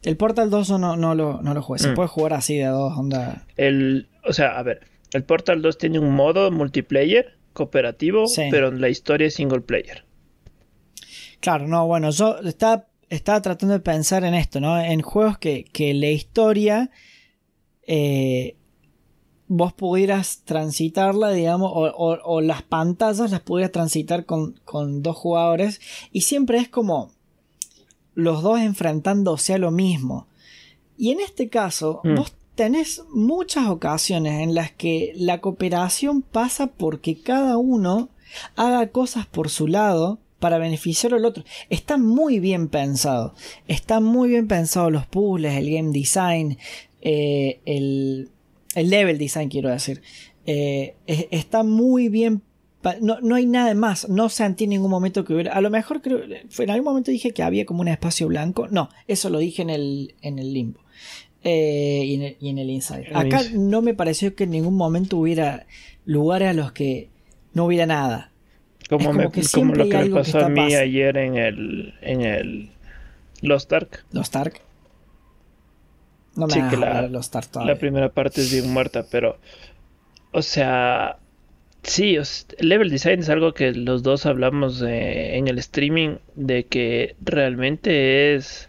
El 0.02 0.16
Portal 0.16 0.48
2 0.48 0.70
no, 0.78 0.96
no, 0.96 1.14
lo, 1.14 1.42
no 1.42 1.54
lo 1.54 1.62
jugué. 1.62 1.80
Se 1.80 1.90
mm. 1.90 1.94
puede 1.94 2.08
jugar 2.08 2.32
así 2.32 2.56
de 2.56 2.66
dos, 2.66 2.96
onda. 2.96 3.46
El, 3.56 4.08
o 4.24 4.32
sea, 4.32 4.58
a 4.58 4.62
ver. 4.62 4.86
El 5.12 5.24
Portal 5.24 5.60
2 5.62 5.78
tiene 5.78 5.98
un 5.98 6.14
modo 6.14 6.50
multiplayer 6.50 7.37
cooperativo, 7.58 8.24
pero 8.50 8.70
la 8.70 8.88
historia 8.88 9.26
es 9.26 9.34
single 9.34 9.60
player. 9.60 10.04
Claro, 11.40 11.66
no, 11.68 11.86
bueno, 11.86 12.10
yo 12.10 12.38
estaba, 12.38 12.86
estaba 13.10 13.42
tratando 13.42 13.74
de 13.74 13.80
pensar 13.80 14.24
en 14.24 14.34
esto, 14.34 14.60
¿no? 14.60 14.80
En 14.80 15.02
juegos 15.02 15.38
que, 15.38 15.64
que 15.64 15.92
la 15.92 16.08
historia 16.08 16.90
eh, 17.86 18.56
vos 19.48 19.72
pudieras 19.72 20.42
transitarla, 20.44 21.30
digamos, 21.30 21.72
o, 21.74 22.40
las 22.40 22.62
pantallas 22.62 23.30
las 23.30 23.40
pudieras 23.40 23.72
transitar 23.72 24.24
con, 24.26 24.54
dos 25.02 25.16
jugadores 25.16 25.80
y 26.12 26.20
siempre 26.20 26.58
es 26.58 26.68
como 26.68 27.10
los 28.14 28.42
dos 28.42 28.60
enfrentándose 28.60 29.54
a 29.54 29.58
lo 29.58 29.70
mismo. 29.70 30.28
Y 30.96 31.12
en 31.12 31.20
este 31.20 31.48
caso, 31.48 32.00
mm. 32.04 32.14
vos 32.14 32.32
tenés 32.58 33.04
muchas 33.10 33.68
ocasiones 33.68 34.42
en 34.42 34.52
las 34.52 34.72
que 34.72 35.12
la 35.14 35.40
cooperación 35.40 36.22
pasa 36.22 36.66
porque 36.66 37.16
cada 37.16 37.56
uno 37.56 38.08
haga 38.56 38.88
cosas 38.88 39.26
por 39.26 39.48
su 39.48 39.68
lado 39.68 40.18
para 40.40 40.58
beneficiar 40.58 41.14
al 41.14 41.24
otro. 41.24 41.44
Está 41.70 41.98
muy 41.98 42.40
bien 42.40 42.66
pensado. 42.66 43.32
Está 43.68 44.00
muy 44.00 44.30
bien 44.30 44.48
pensado 44.48 44.90
los 44.90 45.06
puzzles, 45.06 45.54
el 45.54 45.70
game 45.70 45.92
design, 45.92 46.58
eh, 47.00 47.60
el, 47.64 48.28
el 48.74 48.90
level 48.90 49.18
design, 49.18 49.48
quiero 49.48 49.70
decir. 49.70 50.02
Eh, 50.44 50.96
está 51.06 51.62
muy 51.62 52.08
bien. 52.08 52.42
No, 53.00 53.20
no, 53.20 53.36
hay 53.36 53.46
nada 53.46 53.72
más. 53.74 54.08
No 54.08 54.28
sentí 54.30 54.64
en 54.64 54.70
ningún 54.70 54.90
momento 54.90 55.24
que 55.24 55.32
hubiera. 55.32 55.52
A 55.52 55.60
lo 55.60 55.70
mejor 55.70 56.02
creo. 56.02 56.22
En 56.24 56.70
algún 56.70 56.86
momento 56.86 57.12
dije 57.12 57.30
que 57.30 57.44
había 57.44 57.64
como 57.66 57.82
un 57.82 57.88
espacio 57.88 58.26
blanco. 58.26 58.66
No, 58.66 58.88
eso 59.06 59.30
lo 59.30 59.38
dije 59.38 59.62
en 59.62 59.70
el, 59.70 60.16
en 60.22 60.40
el 60.40 60.52
limbo. 60.52 60.80
Eh, 61.44 62.02
y, 62.04 62.14
en 62.14 62.22
el, 62.22 62.36
y, 62.40 62.48
en 62.50 62.58
el, 62.58 62.70
inside. 62.70 63.08
Acá 63.14 63.42
no 63.52 63.80
me 63.80 63.94
pareció 63.94 64.34
que 64.34 64.44
en 64.44 64.50
ningún 64.50 64.76
momento 64.76 65.16
hubiera 65.16 65.66
lugares 66.04 66.48
a 66.48 66.52
los 66.52 66.72
que 66.72 67.10
no 67.54 67.66
hubiera 67.66 67.86
nada. 67.86 68.32
Como, 68.88 69.12
me, 69.12 69.28
como 69.52 69.74
lo 69.74 69.88
que 69.88 69.98
me 69.98 70.10
pasó 70.10 70.38
a 70.40 70.48
mí 70.48 70.74
ayer 70.74 71.16
en 71.18 71.36
el, 71.36 71.94
en 72.00 72.22
el 72.22 72.70
Lost 73.42 73.72
Ark. 73.72 74.04
Lost 74.12 74.34
Ark. 74.34 74.62
No 76.34 76.46
me 76.46 76.52
sí, 76.52 76.60
que 76.70 76.76
la, 76.76 77.08
la 77.08 77.74
primera 77.76 78.10
parte 78.10 78.40
es 78.40 78.52
bien 78.52 78.72
muerta, 78.72 79.04
pero. 79.10 79.38
O 80.32 80.42
sea. 80.42 81.18
Sí, 81.82 82.18
level 82.58 82.90
design 82.90 83.20
es 83.20 83.28
algo 83.28 83.54
que 83.54 83.72
los 83.72 84.02
dos 84.02 84.26
hablamos 84.26 84.82
en 84.82 85.48
el 85.48 85.58
streaming 85.58 86.16
de 86.34 86.64
que 86.66 87.16
realmente 87.20 88.34
es. 88.34 88.68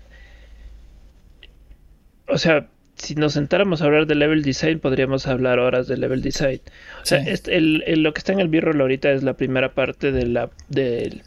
O 2.29 2.37
sea, 2.37 2.67
si 2.95 3.15
nos 3.15 3.33
sentáramos 3.33 3.81
a 3.81 3.85
hablar 3.85 4.07
de 4.07 4.15
level 4.15 4.43
design, 4.43 4.79
podríamos 4.79 5.27
hablar 5.27 5.59
horas 5.59 5.87
de 5.87 5.97
level 5.97 6.21
design. 6.21 6.61
O 7.01 7.05
sea, 7.05 7.19
lo 7.19 8.13
que 8.13 8.19
está 8.19 8.33
en 8.33 8.39
el 8.39 8.47
b 8.49 8.59
ahorita 8.59 9.11
es 9.11 9.23
la 9.23 9.33
primera 9.33 9.73
parte 9.73 10.11
de 10.11 10.25
la, 10.25 10.49
del, 10.67 11.23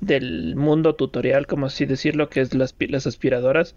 del 0.00 0.56
mundo 0.56 0.94
tutorial, 0.94 1.46
como 1.46 1.66
así 1.66 1.86
decirlo, 1.86 2.28
que 2.28 2.40
es 2.40 2.54
las, 2.54 2.74
las 2.78 3.06
aspiradoras. 3.06 3.74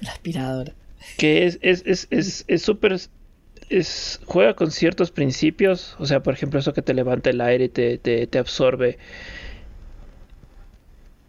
La 0.00 0.12
aspiradora 0.12 0.72
que 1.16 1.46
es 1.46 1.58
es 1.62 1.82
es 1.86 2.06
es, 2.10 2.44
es 2.48 2.62
súper 2.62 2.96
es, 3.68 4.20
juega 4.26 4.54
con 4.54 4.70
ciertos 4.70 5.10
principios, 5.10 5.96
o 5.98 6.06
sea, 6.06 6.22
por 6.22 6.34
ejemplo, 6.34 6.60
eso 6.60 6.74
que 6.74 6.82
te 6.82 6.94
levanta 6.94 7.30
el 7.30 7.40
aire 7.40 7.64
y 7.64 7.68
te, 7.68 7.98
te, 7.98 8.38
absorbe. 8.38 8.98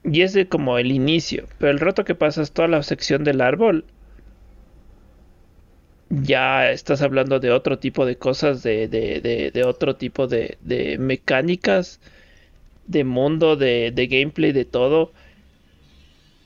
Y 0.04 0.22
es 0.22 0.34
de 0.34 0.48
como 0.48 0.78
el 0.78 0.92
inicio, 0.92 1.48
pero 1.58 1.72
el 1.72 1.80
rato 1.80 2.04
que 2.04 2.16
pasas 2.16 2.52
toda 2.52 2.68
la 2.68 2.84
sección 2.84 3.24
del 3.24 3.40
árbol, 3.40 3.86
ya 6.22 6.72
estás 6.72 7.02
hablando 7.02 7.40
de 7.40 7.52
otro 7.52 7.80
tipo 7.80 8.06
de 8.06 8.18
cosas, 8.18 8.64
de, 8.64 8.88
de, 8.88 9.22
de, 9.22 9.52
de 9.52 9.64
otro 9.64 9.96
tipo 9.96 10.28
de, 10.28 10.58
de 10.62 10.98
mecánicas, 10.98 12.00
de 12.88 13.04
mundo, 13.04 13.56
de, 13.56 13.92
de 13.92 14.08
gameplay, 14.08 14.52
de 14.52 14.66
todo 14.66 15.12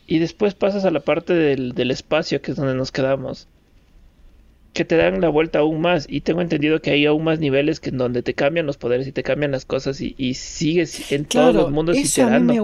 y 0.07 0.19
después 0.19 0.55
pasas 0.55 0.85
a 0.85 0.91
la 0.91 1.01
parte 1.01 1.33
del, 1.33 1.91
espacio, 1.91 2.41
que 2.41 2.51
es 2.51 2.57
donde 2.57 2.73
nos 2.73 2.93
quedamos. 2.93 3.47
Que 4.71 4.85
te 4.85 4.95
dan 4.95 5.19
la 5.19 5.27
vuelta 5.27 5.59
aún 5.59 5.81
más. 5.81 6.07
Y 6.09 6.21
tengo 6.21 6.41
entendido 6.41 6.81
que 6.81 6.91
hay 6.91 7.05
aún 7.05 7.25
más 7.25 7.39
niveles 7.39 7.81
que 7.81 7.89
en 7.89 7.97
donde 7.97 8.23
te 8.23 8.33
cambian 8.33 8.65
los 8.65 8.77
poderes 8.77 9.05
y 9.07 9.11
te 9.11 9.21
cambian 9.21 9.51
las 9.51 9.65
cosas 9.65 9.99
y, 9.99 10.33
sigues 10.33 11.11
en 11.11 11.25
todos 11.25 11.53
los 11.53 11.71
mundos 11.71 11.97
eso 11.97 12.29
me 12.39 12.57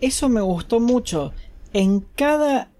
Eso 0.00 0.28
me 0.28 0.40
gustó 0.40 0.80
mucho. 0.80 1.32
En 1.72 2.00
cada 2.16 2.70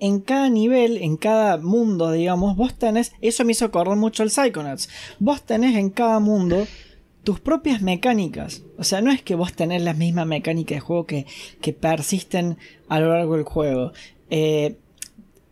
en 0.00 0.20
cada 0.20 0.48
nivel, 0.48 0.96
en 0.96 1.16
cada 1.16 1.58
mundo, 1.58 2.10
digamos, 2.10 2.56
vos 2.56 2.74
tenés, 2.74 3.12
eso 3.20 3.44
me 3.44 3.52
hizo 3.52 3.66
acordar 3.66 3.96
mucho 3.96 4.22
el 4.22 4.30
Psychonauts, 4.30 4.88
vos 5.18 5.42
tenés 5.42 5.76
en 5.76 5.90
cada 5.90 6.18
mundo 6.18 6.66
tus 7.22 7.38
propias 7.38 7.82
mecánicas. 7.82 8.62
O 8.78 8.84
sea, 8.84 9.02
no 9.02 9.12
es 9.12 9.22
que 9.22 9.34
vos 9.34 9.52
tenés 9.52 9.82
las 9.82 9.96
mismas 9.96 10.26
mecánicas 10.26 10.76
de 10.76 10.80
juego 10.80 11.06
que, 11.06 11.26
que 11.60 11.74
persisten 11.74 12.56
a 12.88 12.98
lo 12.98 13.12
largo 13.14 13.36
del 13.36 13.44
juego. 13.44 13.92
Eh, 14.30 14.78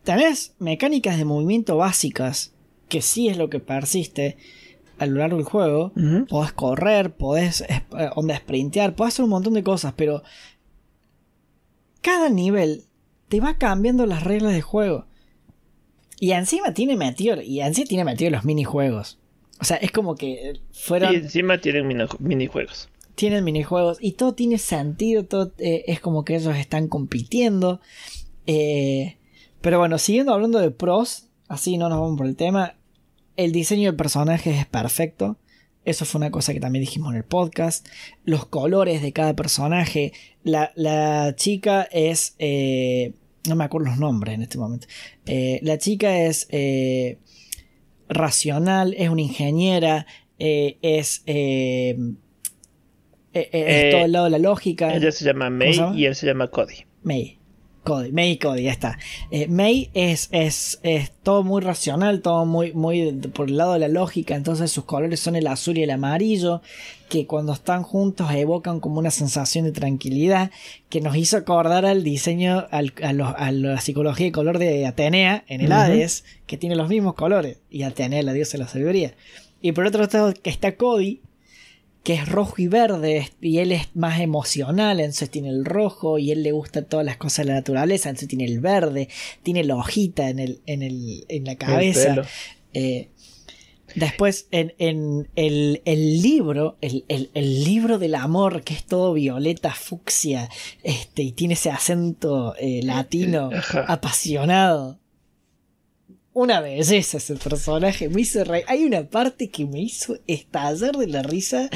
tenés 0.03 0.55
mecánicas 0.57 1.17
de 1.17 1.25
movimiento 1.25 1.77
básicas, 1.77 2.53
que 2.87 3.03
sí 3.03 3.29
es 3.29 3.37
lo 3.37 3.51
que 3.51 3.59
persiste 3.59 4.37
a 4.97 5.05
lo 5.05 5.19
largo 5.19 5.37
del 5.37 5.45
juego. 5.45 5.93
Podés 6.27 6.53
correr, 6.53 7.13
podés 7.13 7.61
eh, 7.61 7.83
onda 8.15 8.35
sprintear, 8.35 8.95
podés 8.95 9.13
hacer 9.13 9.25
un 9.25 9.31
montón 9.31 9.53
de 9.53 9.63
cosas, 9.63 9.93
pero 9.95 10.23
cada 12.01 12.29
nivel 12.29 12.85
te 13.29 13.39
va 13.39 13.57
cambiando 13.57 14.05
las 14.05 14.23
reglas 14.23 14.53
de 14.53 14.61
juego. 14.61 15.05
Y 16.19 16.31
encima 16.31 16.73
tiene 16.73 16.97
metido, 16.97 17.41
y 17.41 17.61
encima 17.61 17.87
tiene 17.87 18.03
metido 18.03 18.31
los 18.31 18.43
minijuegos. 18.43 19.19
O 19.61 19.63
sea, 19.63 19.77
es 19.77 19.91
como 19.91 20.15
que 20.15 20.59
fueron. 20.71 21.13
Y 21.13 21.17
encima 21.17 21.59
tienen 21.59 21.87
minijuegos. 22.19 22.89
Tienen 23.15 23.43
minijuegos 23.43 23.97
y 23.99 24.13
todo 24.13 24.33
tiene 24.33 24.57
sentido, 24.57 25.25
todo 25.25 25.51
eh, 25.57 25.83
es 25.87 25.99
como 25.99 26.23
que 26.23 26.35
ellos 26.35 26.55
están 26.55 26.87
compitiendo. 26.87 27.81
Eh, 28.47 29.17
pero 29.61 29.77
bueno, 29.77 29.97
siguiendo 29.97 30.33
hablando 30.33 30.59
de 30.59 30.71
pros, 30.71 31.27
así 31.49 31.77
no 31.77 31.89
nos 31.89 31.99
vamos 31.99 32.17
por 32.17 32.27
el 32.27 32.37
tema. 32.37 32.75
El 33.35 33.51
diseño 33.51 33.91
de 33.91 33.97
personajes 33.97 34.57
es 34.57 34.65
perfecto. 34.65 35.37
Eso 35.89 36.05
fue 36.05 36.19
una 36.19 36.31
cosa 36.31 36.53
que 36.53 36.59
también 36.59 36.83
dijimos 36.83 37.11
en 37.11 37.17
el 37.17 37.23
podcast. 37.23 37.87
Los 38.23 38.45
colores 38.45 39.01
de 39.01 39.11
cada 39.11 39.35
personaje. 39.35 40.13
La, 40.43 41.33
chica 41.35 41.83
es. 41.91 42.35
Eh, 42.39 43.13
no 43.47 43.55
me 43.55 43.63
acuerdo 43.63 43.87
los 43.87 43.97
nombres 43.97 44.35
en 44.35 44.41
este 44.43 44.57
momento. 44.57 44.87
la 45.25 45.77
chica 45.77 46.19
es 46.21 46.47
racional, 48.09 48.95
es 48.97 49.09
una 49.09 49.21
ingeniera, 49.21 50.05
eh, 50.39 50.77
es, 50.81 51.21
eh, 51.27 51.97
eh, 53.33 53.89
todo 53.91 54.05
el 54.05 54.11
lado 54.11 54.25
de 54.25 54.31
la 54.31 54.39
lógica. 54.39 54.93
Ella 54.93 55.11
se 55.11 55.23
llama 55.23 55.49
May 55.49 55.79
y 55.95 56.05
él 56.05 56.15
se 56.15 56.25
llama 56.25 56.47
Cody. 56.47 56.85
May. 57.03 57.38
Cody, 57.83 58.11
May 58.11 58.31
y 58.31 58.37
Cody, 58.37 58.63
ya 58.63 58.71
está. 58.71 58.97
May 59.47 59.89
es, 59.93 60.29
es, 60.31 60.79
es, 60.83 61.11
todo 61.23 61.43
muy 61.43 61.61
racional, 61.61 62.21
todo 62.21 62.45
muy, 62.45 62.73
muy 62.73 63.11
por 63.33 63.49
el 63.49 63.57
lado 63.57 63.73
de 63.73 63.79
la 63.79 63.87
lógica, 63.87 64.35
entonces 64.35 64.71
sus 64.71 64.85
colores 64.85 65.19
son 65.19 65.35
el 65.35 65.47
azul 65.47 65.77
y 65.77 65.83
el 65.83 65.91
amarillo, 65.91 66.61
que 67.09 67.25
cuando 67.25 67.53
están 67.53 67.83
juntos 67.83 68.31
evocan 68.31 68.79
como 68.79 68.99
una 68.99 69.11
sensación 69.11 69.65
de 69.65 69.71
tranquilidad, 69.71 70.51
que 70.89 71.01
nos 71.01 71.15
hizo 71.15 71.37
acordar 71.37 71.85
al 71.85 72.03
diseño, 72.03 72.67
al, 72.71 72.93
a, 73.01 73.51
la 73.51 73.81
psicología 73.81 74.27
de 74.27 74.31
color 74.31 74.59
de 74.59 74.85
Atenea 74.85 75.43
en 75.47 75.61
el 75.61 75.71
Hades, 75.71 76.23
que 76.45 76.57
tiene 76.57 76.75
los 76.75 76.89
mismos 76.89 77.15
colores, 77.15 77.57
y 77.69 77.83
Atenea, 77.83 78.21
la 78.23 78.33
diosa 78.33 78.53
de 78.53 78.63
la 78.63 78.69
sabiduría. 78.69 79.15
Y 79.61 79.71
por 79.71 79.85
otro 79.85 80.03
lado 80.03 80.33
que 80.33 80.49
está 80.49 80.75
Cody, 80.75 81.21
que 82.03 82.13
es 82.13 82.29
rojo 82.29 82.55
y 82.57 82.67
verde, 82.67 83.29
y 83.41 83.59
él 83.59 83.71
es 83.71 83.89
más 83.95 84.19
emocional, 84.19 84.99
entonces 84.99 85.29
tiene 85.29 85.49
el 85.49 85.65
rojo, 85.65 86.17
y 86.17 86.31
él 86.31 86.43
le 86.43 86.51
gusta 86.51 86.81
todas 86.83 87.05
las 87.05 87.17
cosas 87.17 87.45
de 87.45 87.51
la 87.51 87.59
naturaleza, 87.59 88.09
entonces 88.09 88.29
tiene 88.29 88.45
el 88.45 88.59
verde, 88.59 89.09
tiene 89.43 89.63
la 89.63 89.75
hojita 89.75 90.29
en, 90.29 90.39
el, 90.39 90.61
en, 90.65 90.81
el, 90.81 91.25
en 91.27 91.45
la 91.45 91.55
cabeza. 91.55 92.23
Eh, 92.73 93.09
Después, 93.95 94.47
en, 94.51 94.73
el, 95.35 96.21
libro, 96.21 96.77
el, 96.81 97.63
libro 97.63 97.97
del 97.97 98.15
amor, 98.15 98.63
que 98.63 98.73
es 98.73 98.85
todo 98.85 99.13
violeta 99.13 99.73
fucsia, 99.73 100.49
este, 100.83 101.23
y 101.23 101.31
tiene 101.31 101.55
ese 101.55 101.71
acento 101.71 102.55
eh, 102.59 102.81
latino 102.83 103.49
apasionado. 103.87 104.98
Una 106.39 106.61
vez 106.61 106.89
ese 106.89 107.35
personaje, 107.35 108.07
me 108.07 108.21
hizo 108.21 108.45
reír. 108.45 108.63
Hay 108.69 108.85
una 108.85 109.03
parte 109.09 109.49
que 109.49 109.65
me 109.65 109.81
hizo 109.81 110.17
estallar 110.25 110.95
de 110.95 111.07
la 111.07 111.21
risa, 111.21 111.69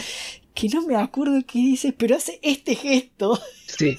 que 0.54 0.70
no 0.70 0.88
me 0.88 0.96
acuerdo 0.96 1.42
qué 1.46 1.60
dice, 1.60 1.92
pero 1.92 2.16
hace 2.16 2.40
este 2.42 2.76
gesto. 2.76 3.38
Sí. 3.78 3.98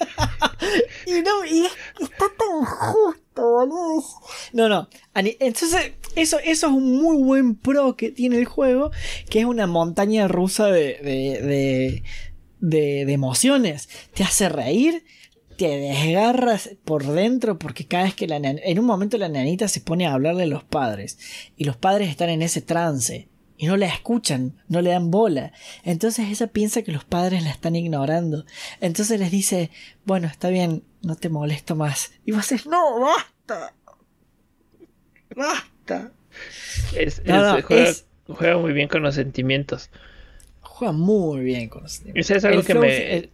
y 1.05 1.21
no, 1.21 1.45
y 1.45 1.67
está 2.01 2.25
tan 2.35 2.65
justo, 2.65 3.47
boludo. 3.47 4.03
No, 4.53 4.67
no. 4.67 4.89
Entonces, 5.13 5.91
eso, 6.15 6.39
eso 6.39 6.67
es 6.67 6.73
un 6.73 6.97
muy 6.99 7.17
buen 7.17 7.53
pro 7.53 7.95
que 7.95 8.09
tiene 8.09 8.39
el 8.39 8.45
juego, 8.45 8.89
que 9.29 9.41
es 9.41 9.45
una 9.45 9.67
montaña 9.67 10.27
rusa 10.27 10.71
de, 10.71 10.97
de, 11.03 12.01
de, 12.59 13.05
de, 13.05 13.13
emociones. 13.13 13.87
Te 14.15 14.23
hace 14.23 14.49
reír, 14.49 15.03
te 15.57 15.67
desgarras 15.77 16.71
por 16.83 17.05
dentro 17.05 17.57
porque 17.57 17.87
cada 17.87 18.05
vez 18.05 18.15
que 18.15 18.27
la 18.27 18.37
en 18.37 18.79
un 18.79 18.85
momento 18.85 19.17
la 19.17 19.29
nanita 19.29 19.67
se 19.67 19.81
pone 19.81 20.07
a 20.07 20.13
hablarle 20.13 20.43
a 20.43 20.47
los 20.47 20.63
padres 20.63 21.17
y 21.55 21.63
los 21.63 21.77
padres 21.77 22.09
están 22.09 22.29
en 22.29 22.41
ese 22.41 22.61
trance 22.61 23.29
y 23.57 23.67
no 23.67 23.77
la 23.77 23.87
escuchan, 23.87 24.61
no 24.67 24.81
le 24.81 24.89
dan 24.89 25.11
bola. 25.11 25.53
Entonces 25.83 26.27
ella 26.27 26.47
piensa 26.47 26.81
que 26.81 26.91
los 26.91 27.05
padres 27.05 27.43
la 27.43 27.51
están 27.51 27.75
ignorando. 27.75 28.45
Entonces 28.81 29.19
les 29.19 29.31
dice, 29.31 29.71
bueno, 30.03 30.27
está 30.27 30.49
bien, 30.49 30.83
no 31.01 31.15
te 31.15 31.29
molesto 31.29 31.75
más. 31.75 32.11
Y 32.25 32.31
vos 32.33 32.49
dices, 32.49 32.67
no, 32.67 32.99
basta. 32.99 33.73
Basta. 35.35 36.11
Es, 36.95 37.21
juega, 38.27 38.57
muy 38.57 38.73
bien 38.73 38.89
con 38.89 39.03
los 39.03 39.15
sentimientos. 39.15 39.89
Juega 40.61 40.91
muy 40.91 41.41
bien 41.43 41.69
con 41.69 41.83
los 41.83 41.93
sentimientos. 41.93 42.31
es 42.31 42.43
algo 42.43 42.63
que, 42.63 42.73
me, 42.73 43.29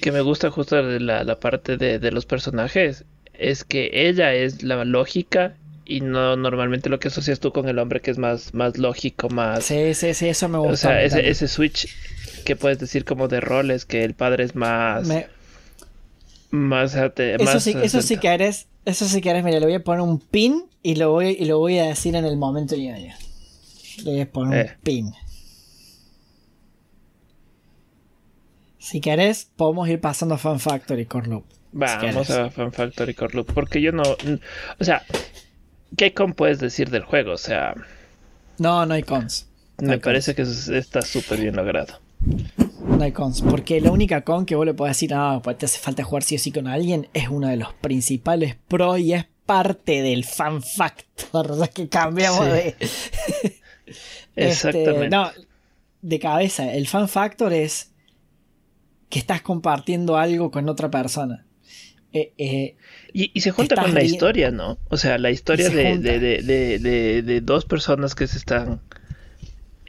que 0.00 0.12
me 0.12 0.20
gusta 0.20 0.50
justo 0.50 0.82
de 0.82 1.00
la, 1.00 1.24
la 1.24 1.38
parte 1.38 1.76
de, 1.76 1.98
de 1.98 2.10
los 2.10 2.26
personajes. 2.26 3.04
Es 3.34 3.64
que 3.64 3.90
ella 3.92 4.34
es 4.34 4.62
la 4.62 4.84
lógica 4.84 5.54
y 5.86 6.00
no 6.00 6.36
normalmente 6.36 6.88
lo 6.88 6.98
que 6.98 7.08
asocias 7.08 7.38
tú 7.38 7.52
con 7.52 7.68
el 7.68 7.78
hombre 7.78 8.00
que 8.00 8.10
es 8.10 8.18
más, 8.18 8.52
más 8.52 8.76
lógico, 8.76 9.28
más... 9.28 9.64
Sí, 9.64 9.94
sí, 9.94 10.14
sí, 10.14 10.28
eso 10.28 10.48
me 10.48 10.58
gusta. 10.58 10.72
O 10.72 10.76
sea, 10.76 11.02
ese, 11.02 11.28
ese, 11.28 11.46
switch 11.46 11.88
que 12.44 12.56
puedes 12.56 12.78
decir 12.78 13.04
como 13.04 13.28
de 13.28 13.40
roles, 13.40 13.84
que 13.84 14.04
el 14.04 14.14
padre 14.14 14.44
es 14.44 14.56
más... 14.56 15.08
Más, 16.50 16.94
eso, 16.94 17.60
sí, 17.60 17.74
eso 17.82 18.02
sí 18.02 18.16
que 18.18 18.28
eres, 18.28 18.66
eso 18.84 19.06
sí 19.06 19.20
que 19.20 19.30
eres, 19.30 19.44
mira, 19.44 19.60
le 19.60 19.66
voy 19.66 19.74
a 19.74 19.82
poner 19.82 20.00
un 20.00 20.18
pin 20.20 20.64
y 20.82 20.94
lo 20.94 21.10
voy, 21.10 21.36
y 21.38 21.44
lo 21.44 21.58
voy 21.58 21.78
a 21.78 21.86
decir 21.86 22.14
en 22.16 22.24
el 22.24 22.36
momento 22.36 22.76
y 22.76 22.88
Le 22.88 23.14
voy 24.04 24.20
a 24.20 24.30
poner 24.30 24.66
un 24.66 24.70
eh. 24.70 24.76
pin. 24.82 25.12
Si 28.86 29.00
querés, 29.00 29.50
podemos 29.56 29.88
ir 29.88 30.00
pasando 30.00 30.36
a 30.36 30.38
Fan 30.38 30.60
Factory 30.60 31.06
Core 31.06 31.42
Vamos 31.72 32.30
a 32.30 32.50
Fan 32.50 32.72
Factory 32.72 33.14
Core 33.14 33.42
Porque 33.42 33.82
yo 33.82 33.90
no. 33.90 34.04
O 34.78 34.84
sea, 34.84 35.02
¿Qué 35.96 36.14
con 36.14 36.34
puedes 36.34 36.60
decir 36.60 36.90
del 36.90 37.02
juego? 37.02 37.32
O 37.32 37.36
sea. 37.36 37.74
No, 38.58 38.86
no 38.86 38.94
hay 38.94 39.02
cons. 39.02 39.48
me 39.78 39.98
parece 39.98 40.36
que 40.36 40.42
está 40.42 41.02
súper 41.02 41.40
bien 41.40 41.56
logrado. 41.56 42.00
No 42.86 43.02
hay 43.02 43.10
cons. 43.10 43.42
Porque 43.42 43.80
la 43.80 43.90
única 43.90 44.20
con 44.20 44.46
que 44.46 44.54
vos 44.54 44.64
le 44.64 44.72
podés 44.72 44.96
decir, 44.96 45.14
ah, 45.14 45.40
pues 45.42 45.58
te 45.58 45.66
hace 45.66 45.80
falta 45.80 46.04
jugar 46.04 46.22
sí 46.22 46.36
o 46.36 46.38
sí 46.38 46.52
con 46.52 46.68
alguien, 46.68 47.08
es 47.12 47.28
uno 47.28 47.48
de 47.48 47.56
los 47.56 47.74
principales 47.74 48.54
pro 48.68 48.98
y 48.98 49.14
es 49.14 49.26
parte 49.46 50.00
del 50.02 50.24
fan 50.24 50.62
factor. 50.62 51.06
O 51.50 51.56
sea, 51.56 51.66
que 51.66 51.88
cambiamos 51.88 52.46
de. 52.46 52.76
Exactamente. 54.36 54.92
Este, 54.94 55.08
no, 55.08 55.32
de 56.02 56.18
cabeza. 56.20 56.72
El 56.72 56.86
fan 56.86 57.08
factor 57.08 57.52
es 57.52 57.90
que 59.16 59.20
estás 59.20 59.40
compartiendo 59.40 60.18
algo 60.18 60.50
con 60.50 60.68
otra 60.68 60.90
persona. 60.90 61.46
Eh, 62.12 62.32
eh, 62.36 62.76
y, 63.14 63.40
se 63.40 63.50
junta 63.50 63.74
con 63.74 63.94
la 63.94 64.02
historia, 64.02 64.50
¿no? 64.50 64.76
O 64.90 64.98
sea, 64.98 65.16
la 65.16 65.30
historia 65.30 65.70
de, 65.70 65.98
de, 65.98 67.40
dos 67.40 67.64
personas 67.64 68.14
que 68.14 68.26
se 68.26 68.36
están. 68.36 68.82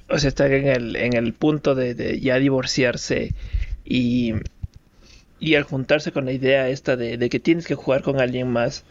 O 0.10 0.18
sea, 0.18 0.30
están 0.30 0.54
en 0.54 0.68
el, 0.68 0.96
en 0.96 1.14
el 1.14 1.34
punto 1.34 1.76
de, 1.76 2.22
ya 2.22 2.40
divorciarse 2.40 3.34
y. 3.84 4.34
Y 5.42 5.56
al 5.56 5.64
juntarse 5.64 6.14
con 6.14 6.24
la 6.24 6.32
idea 6.32 6.70
esta 6.70 6.96
de, 6.96 7.30
que 7.30 7.40
tienes 7.42 7.68
que 7.68 7.76
jugar 7.76 8.04
con 8.04 8.22
alguien 8.22 8.50
más, 8.50 8.86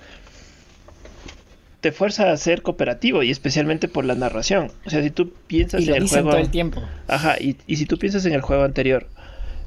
te 1.81 1.93
fuerza 1.93 2.31
a 2.31 2.37
ser 2.37 2.61
cooperativo 2.61 3.23
y 3.23 3.31
especialmente 3.31 3.89
por 3.89 4.05
la 4.05 4.15
narración. 4.15 4.71
O 4.85 4.91
sea, 4.91 5.03
si 5.03 5.11
tú 5.11 5.33
piensas 5.47 5.89
en 5.89 5.95
el 5.95 6.07
juego. 6.07 6.31
Todo 6.31 6.41
el 6.41 6.51
tiempo. 6.51 6.83
Ajá, 7.09 7.37
y, 7.41 7.57
y 7.67 7.77
si 7.77 7.87
tú 7.87 7.99
piensas 7.99 8.27
en 8.27 8.35
el 8.35 8.43
juego 8.43 8.65
anterior, 8.65 9.09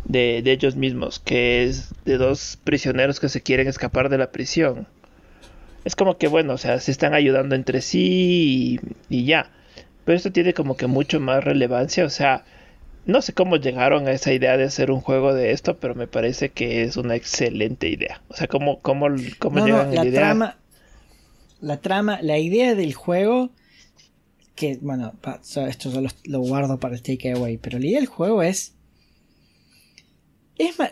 de, 0.05 0.41
ellos 0.45 0.75
mismos, 0.75 1.19
que 1.19 1.63
es 1.63 1.93
de 2.05 2.17
dos 2.17 2.57
prisioneros 2.63 3.19
que 3.19 3.29
se 3.29 3.41
quieren 3.41 3.67
escapar 3.67 4.09
de 4.09 4.17
la 4.17 4.31
prisión. 4.31 4.87
Es 5.85 5.95
como 5.95 6.17
que, 6.17 6.27
bueno, 6.27 6.53
o 6.53 6.57
sea, 6.57 6.79
se 6.79 6.91
están 6.91 7.13
ayudando 7.13 7.55
entre 7.55 7.81
sí 7.81 8.79
y, 9.09 9.25
ya. 9.25 9.51
Pero 10.05 10.17
esto 10.17 10.31
tiene 10.31 10.53
como 10.53 10.75
que 10.75 10.87
mucho 10.87 11.19
más 11.19 11.43
relevancia, 11.43 12.05
o 12.05 12.09
sea, 12.09 12.43
no 13.05 13.21
sé 13.21 13.33
cómo 13.33 13.57
llegaron 13.57 14.07
a 14.07 14.11
esa 14.11 14.33
idea 14.33 14.57
de 14.57 14.65
hacer 14.65 14.91
un 14.91 15.01
juego 15.01 15.33
de 15.33 15.51
esto, 15.51 15.77
pero 15.77 15.95
me 15.95 16.07
parece 16.07 16.49
que 16.49 16.83
es 16.83 16.97
una 16.97 17.15
excelente 17.15 17.87
idea. 17.87 18.21
O 18.27 18.35
sea, 18.35 18.47
cómo, 18.47 18.79
cómo, 18.79 19.07
cómo 19.39 19.65
llegan 19.65 19.93
la, 19.93 20.03
la 20.03 20.09
idea. 20.09 20.21
Trama, 20.21 20.57
la 21.61 21.77
trama, 21.77 22.21
la 22.21 22.37
idea 22.37 22.75
del 22.75 22.93
juego, 22.93 23.51
que 24.55 24.77
bueno, 24.81 25.13
esto 25.67 26.01
lo, 26.01 26.09
lo 26.25 26.39
guardo 26.39 26.79
para 26.79 26.95
el 26.95 27.01
takeaway, 27.01 27.57
pero 27.57 27.79
la 27.79 27.85
idea 27.85 27.99
del 27.99 28.07
juego 28.07 28.43
es 28.43 28.75
es 30.59 30.77
más, 30.77 30.91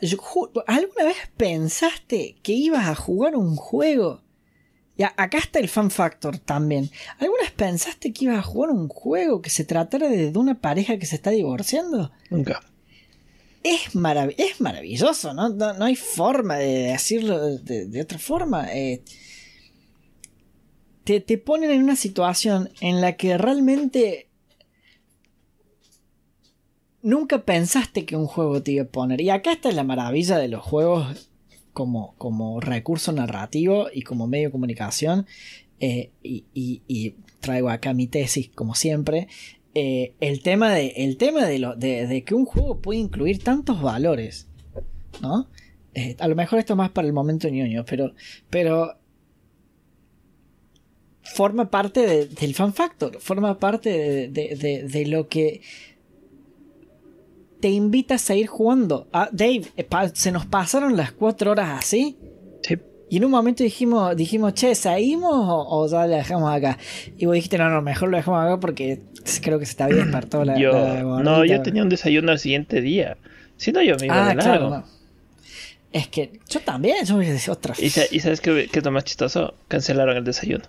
¿alguna 0.66 1.04
vez 1.04 1.18
pensaste 1.36 2.38
que 2.42 2.54
ibas 2.54 2.88
a 2.88 2.96
jugar 2.96 3.36
un 3.36 3.58
juego? 3.58 4.22
Ya, 4.98 5.14
acá 5.18 5.38
está 5.38 5.60
el 5.60 5.68
fan 5.68 5.92
factor 5.92 6.40
también. 6.40 6.90
¿Alguna 7.20 7.42
vez 7.42 7.52
pensaste 7.52 8.14
que 8.14 8.26
ibas 8.26 8.40
a 8.40 8.44
jugar 8.44 8.72
un 8.72 8.88
juego 8.88 9.42
que 9.42 9.50
se 9.50 9.66
tratara 9.66 10.08
de, 10.08 10.32
una 10.36 10.56
pareja 10.56 10.98
que 10.98 11.06
se 11.06 11.18
está 11.18 11.32
divorciando? 11.32 12.12
Nunca. 12.30 12.62
Es, 13.62 13.90
es 14.38 14.62
maravilloso, 14.62 15.34
¿no? 15.34 15.50
¿no? 15.50 15.84
hay 15.84 15.98
forma 15.98 16.56
de 16.56 16.92
decirlo 16.94 17.58
de, 17.58 18.02
otra 18.02 18.18
forma. 18.18 18.74
Eh, 18.74 19.04
te, 21.04 21.20
te 21.20 21.38
ponen 21.38 21.72
en 21.72 21.84
una 21.84 21.98
situación 21.98 22.72
en 22.80 23.02
la 23.02 23.18
que 23.18 23.38
realmente 23.38 24.27
nunca 27.02 27.44
pensaste 27.44 28.06
que 28.06 28.16
un 28.16 28.28
juego 28.28 28.62
te 28.62 28.74
iba 28.74 28.84
a 28.84 28.88
poner. 28.88 29.22
Y 29.22 29.30
acá 29.30 29.52
está 29.52 29.72
la 29.72 29.84
maravilla 29.84 30.38
de 30.38 30.48
los 30.48 30.64
juegos 30.64 31.30
como, 31.74 32.16
como 32.18 32.60
recurso 32.60 33.12
narrativo 33.12 33.88
y 33.94 34.02
como 34.02 34.28
medio 34.28 34.48
de 34.48 34.52
comunicación. 34.52 35.26
Eh, 35.80 36.12
y, 36.24 37.16
traigo 37.40 37.70
acá 37.70 37.94
mi 37.94 38.08
tesis, 38.08 38.50
como 38.50 38.76
siempre. 38.76 39.28
Eh, 39.76 40.16
el 40.20 40.42
tema, 40.42 40.74
de, 40.74 40.88
el 40.98 41.18
tema 41.18 41.46
de, 41.46 41.60
lo, 41.60 41.76
de, 41.76 42.24
que 42.26 42.34
un 42.34 42.46
juego 42.46 42.80
puede 42.80 43.00
incluir 43.00 43.44
tantos 43.44 43.82
valores. 43.82 44.48
¿No? 45.22 45.48
Eh, 45.94 46.16
a 46.20 46.28
lo 46.28 46.36
mejor 46.36 46.60
esto 46.60 46.74
es 46.74 46.78
más 46.78 46.92
para 46.92 47.08
el 47.08 47.14
momento 47.14 47.50
ñoño, 47.50 47.86
pero. 47.86 48.14
Pero. 48.50 48.98
Forma 51.22 51.70
parte 51.70 52.26
del 52.26 52.56
fan 52.56 52.74
factor. 52.74 53.20
Forma 53.20 53.60
parte 53.60 54.30
de 54.30 55.06
lo 55.08 55.28
que 55.28 55.62
te 57.60 57.70
invita 57.70 58.16
a 58.16 58.18
seguir 58.18 58.48
jugando. 58.48 59.08
Ah, 59.12 59.30
Dave, 59.32 59.64
eh, 59.76 59.88
se 60.14 60.32
nos 60.32 60.46
pasaron 60.46 60.96
las 60.96 61.12
cuatro 61.12 61.52
horas 61.52 61.80
así. 61.80 62.18
Sí. 62.62 62.78
Y 63.10 63.18
en 63.18 63.26
un 63.26 63.32
momento 63.32 63.64
dijimos, 63.64 64.16
dijimos, 64.16 64.54
che, 64.54 64.76
¿seguimos 64.76 65.32
o, 65.34 65.88
ya 65.90 66.06
la 66.08 66.18
dejamos 66.18 66.54
acá? 66.54 66.78
Y 67.18 67.26
vos 67.26 67.36
dijiste, 67.36 67.58
no, 67.58 67.70
no, 67.70 67.82
mejor 67.82 68.10
lo 68.10 68.18
dejamos 68.18 68.44
acá 68.44 68.60
porque 68.60 69.02
creo 69.42 69.60
que 69.60 69.66
se 69.66 69.72
está 69.72 69.88
bien 69.88 70.06
despertó 70.06 70.44
la, 70.44 70.58
yo, 70.58 70.72
No, 71.24 71.46
yo 71.46 71.62
tenía 71.62 71.84
un 71.84 71.90
desayuno 71.90 72.32
al 72.32 72.40
siguiente 72.40 72.82
día. 72.82 73.18
Si 73.56 73.72
no, 73.72 73.82
yo 73.82 73.96
me 74.00 74.08
iba 74.08 74.26
ah, 74.26 74.30
de 74.30 74.36
claro, 74.36 74.84
Es 75.92 76.08
que 76.10 76.40
yo 76.50 76.60
también, 76.60 77.06
yo 77.06 77.18
me 77.18 77.32
decía 77.32 77.54
otra 77.54 77.74
¿Y, 77.78 77.86
¿Y, 77.86 78.20
sabes 78.20 78.42
qué, 78.42 78.68
qué, 78.72 78.80
es 78.80 78.86
lo 78.86 78.92
más 78.92 79.06
chistoso? 79.06 79.56
Cancelaron 79.68 80.18
el 80.18 80.24
desayuno. 80.24 80.66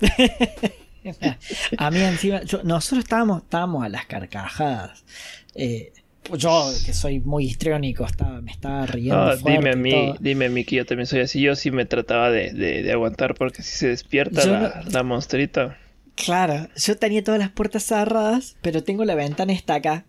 a 1.76 1.90
mí 1.90 2.00
encima, 2.00 2.40
nosotros 2.64 3.00
estábamos, 3.00 3.42
estábamos 3.42 3.84
a 3.84 3.88
las 3.88 4.06
carcajadas. 4.06 5.04
Eh, 5.54 5.92
pues 6.22 6.40
yo, 6.40 6.72
que 6.86 6.94
soy 6.94 7.20
muy 7.20 7.46
histriónico, 7.46 8.04
estaba, 8.04 8.40
me 8.40 8.52
estaba 8.52 8.86
riendo. 8.86 9.20
Ah, 9.20 9.36
dime 9.36 9.70
a 9.70 9.76
mí, 9.76 10.14
dime 10.20 10.46
a 10.46 10.50
mí 10.50 10.64
que 10.64 10.76
yo 10.76 10.86
también 10.86 11.06
soy 11.06 11.20
así. 11.20 11.40
Yo 11.40 11.56
sí 11.56 11.70
me 11.70 11.84
trataba 11.84 12.30
de, 12.30 12.88
aguantar 12.92 13.34
porque 13.34 13.62
si 13.62 13.76
se 13.76 13.88
despierta 13.88 14.46
la, 14.46 14.84
la, 14.88 15.02
monstruita. 15.02 15.78
Claro, 16.14 16.68
yo 16.76 16.96
tenía 16.96 17.24
todas 17.24 17.40
las 17.40 17.50
puertas 17.50 17.82
cerradas, 17.82 18.56
pero 18.62 18.84
tengo 18.84 19.04
la 19.04 19.14
ventana 19.14 19.52
esta 19.52 19.74
acá. 19.74 20.04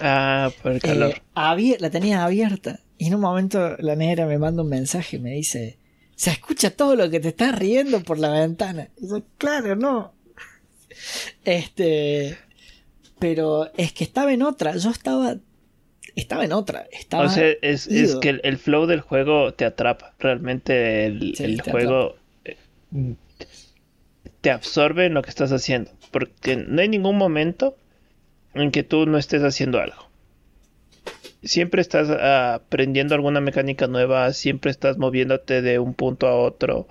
Ah, 0.00 0.50
por 0.62 0.72
el 0.72 0.80
calor. 0.80 1.10
Eh, 1.10 1.76
la 1.78 1.90
tenía 1.90 2.24
abierta. 2.24 2.80
Y 2.98 3.06
en 3.08 3.14
un 3.14 3.20
momento 3.20 3.76
la 3.78 3.96
negra 3.96 4.26
me 4.26 4.38
manda 4.38 4.62
un 4.62 4.68
mensaje 4.68 5.16
y 5.16 5.20
me 5.20 5.30
dice: 5.30 5.78
Se 6.14 6.30
escucha 6.30 6.70
todo 6.70 6.94
lo 6.94 7.10
que 7.10 7.18
te 7.18 7.28
estás 7.28 7.58
riendo 7.58 8.00
por 8.02 8.18
la 8.18 8.30
ventana. 8.30 8.88
Y 8.96 9.08
yo, 9.08 9.22
claro, 9.38 9.74
no. 9.74 10.12
Este 11.44 12.38
pero 13.22 13.70
es 13.76 13.92
que 13.92 14.02
estaba 14.02 14.32
en 14.32 14.42
otra, 14.42 14.76
yo 14.76 14.90
estaba 14.90 15.36
estaba 16.16 16.44
en 16.44 16.52
otra. 16.52 16.88
Estaba 16.90 17.26
o 17.26 17.28
sea, 17.28 17.52
es, 17.62 17.86
que 18.20 18.40
el, 18.42 18.58
flow 18.58 18.86
del 18.86 19.00
juego 19.00 19.54
te 19.54 19.64
atrapa. 19.64 20.12
Realmente 20.18 21.06
el, 21.06 21.62
juego 21.62 22.16
eh, 22.44 22.56
te 24.40 24.50
absorbe 24.50 25.06
en 25.06 25.14
lo 25.14 25.22
que 25.22 25.30
estás 25.30 25.52
haciendo. 25.52 25.92
Porque 26.10 26.56
no 26.56 26.82
hay 26.82 26.88
ningún 26.88 27.16
momento 27.16 27.76
en 28.54 28.72
que 28.72 28.82
tú 28.82 29.06
no 29.06 29.18
estés 29.18 29.44
haciendo 29.44 29.80
algo. 29.80 30.10
Siempre 31.44 31.80
estás 31.80 32.10
aprendiendo 32.10 33.14
alguna 33.14 33.40
mecánica 33.40 33.86
nueva, 33.86 34.32
siempre 34.32 34.72
estás 34.72 34.98
moviéndote 34.98 35.62
de 35.62 35.78
un 35.78 35.94
punto 35.94 36.26
a 36.26 36.34
otro. 36.34 36.88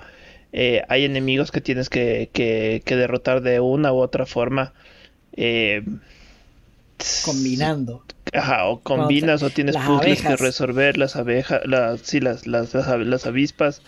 Eh, 0.54 0.84
hay 0.88 1.04
enemigos 1.04 1.52
que 1.52 1.60
tienes 1.60 1.90
que, 1.90 2.30
que, 2.32 2.82
que, 2.86 2.96
derrotar 2.96 3.42
de 3.42 3.60
una 3.60 3.92
u 3.92 3.98
otra 3.98 4.26
forma. 4.26 4.74
Eh, 5.34 5.84
combinando. 7.26 8.04
Ajá, 8.34 8.66
o 8.66 8.80
combinas 8.80 9.44
o 9.44 9.50
tienes 9.50 9.76
puzzles 9.78 10.22
que 10.22 10.36
resolver, 10.36 10.98
las 10.98 11.16
abejas, 11.16 11.62
las, 11.66 12.02
sí, 12.02 12.20
las, 12.20 12.48
las, 12.48 12.74
las, 12.74 13.26
avispas. 13.26 13.82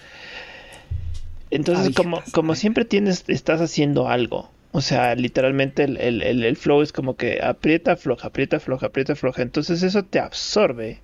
Entonces, 1.49 1.95
como, 1.95 2.21
como 2.31 2.55
siempre 2.55 2.83
tienes, 2.85 3.23
estás 3.27 3.61
haciendo 3.61 4.09
algo. 4.09 4.49
O 4.71 4.81
sea, 4.81 5.13
literalmente 5.15 5.83
el, 5.83 5.97
el, 5.97 6.43
el, 6.43 6.57
flow 6.57 6.81
es 6.81 6.91
como 6.91 7.15
que 7.15 7.39
aprieta, 7.43 7.95
floja, 7.95 8.29
aprieta, 8.29 8.59
floja, 8.59 8.87
aprieta, 8.87 9.15
floja. 9.15 9.43
Entonces 9.43 9.83
eso 9.83 10.03
te 10.03 10.19
absorbe. 10.19 10.99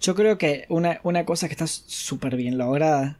Yo 0.00 0.14
creo 0.14 0.38
que 0.38 0.64
una, 0.68 1.00
una 1.02 1.24
cosa 1.24 1.48
que 1.48 1.54
está 1.54 1.66
súper 1.66 2.36
bien 2.36 2.58
lograda, 2.58 3.18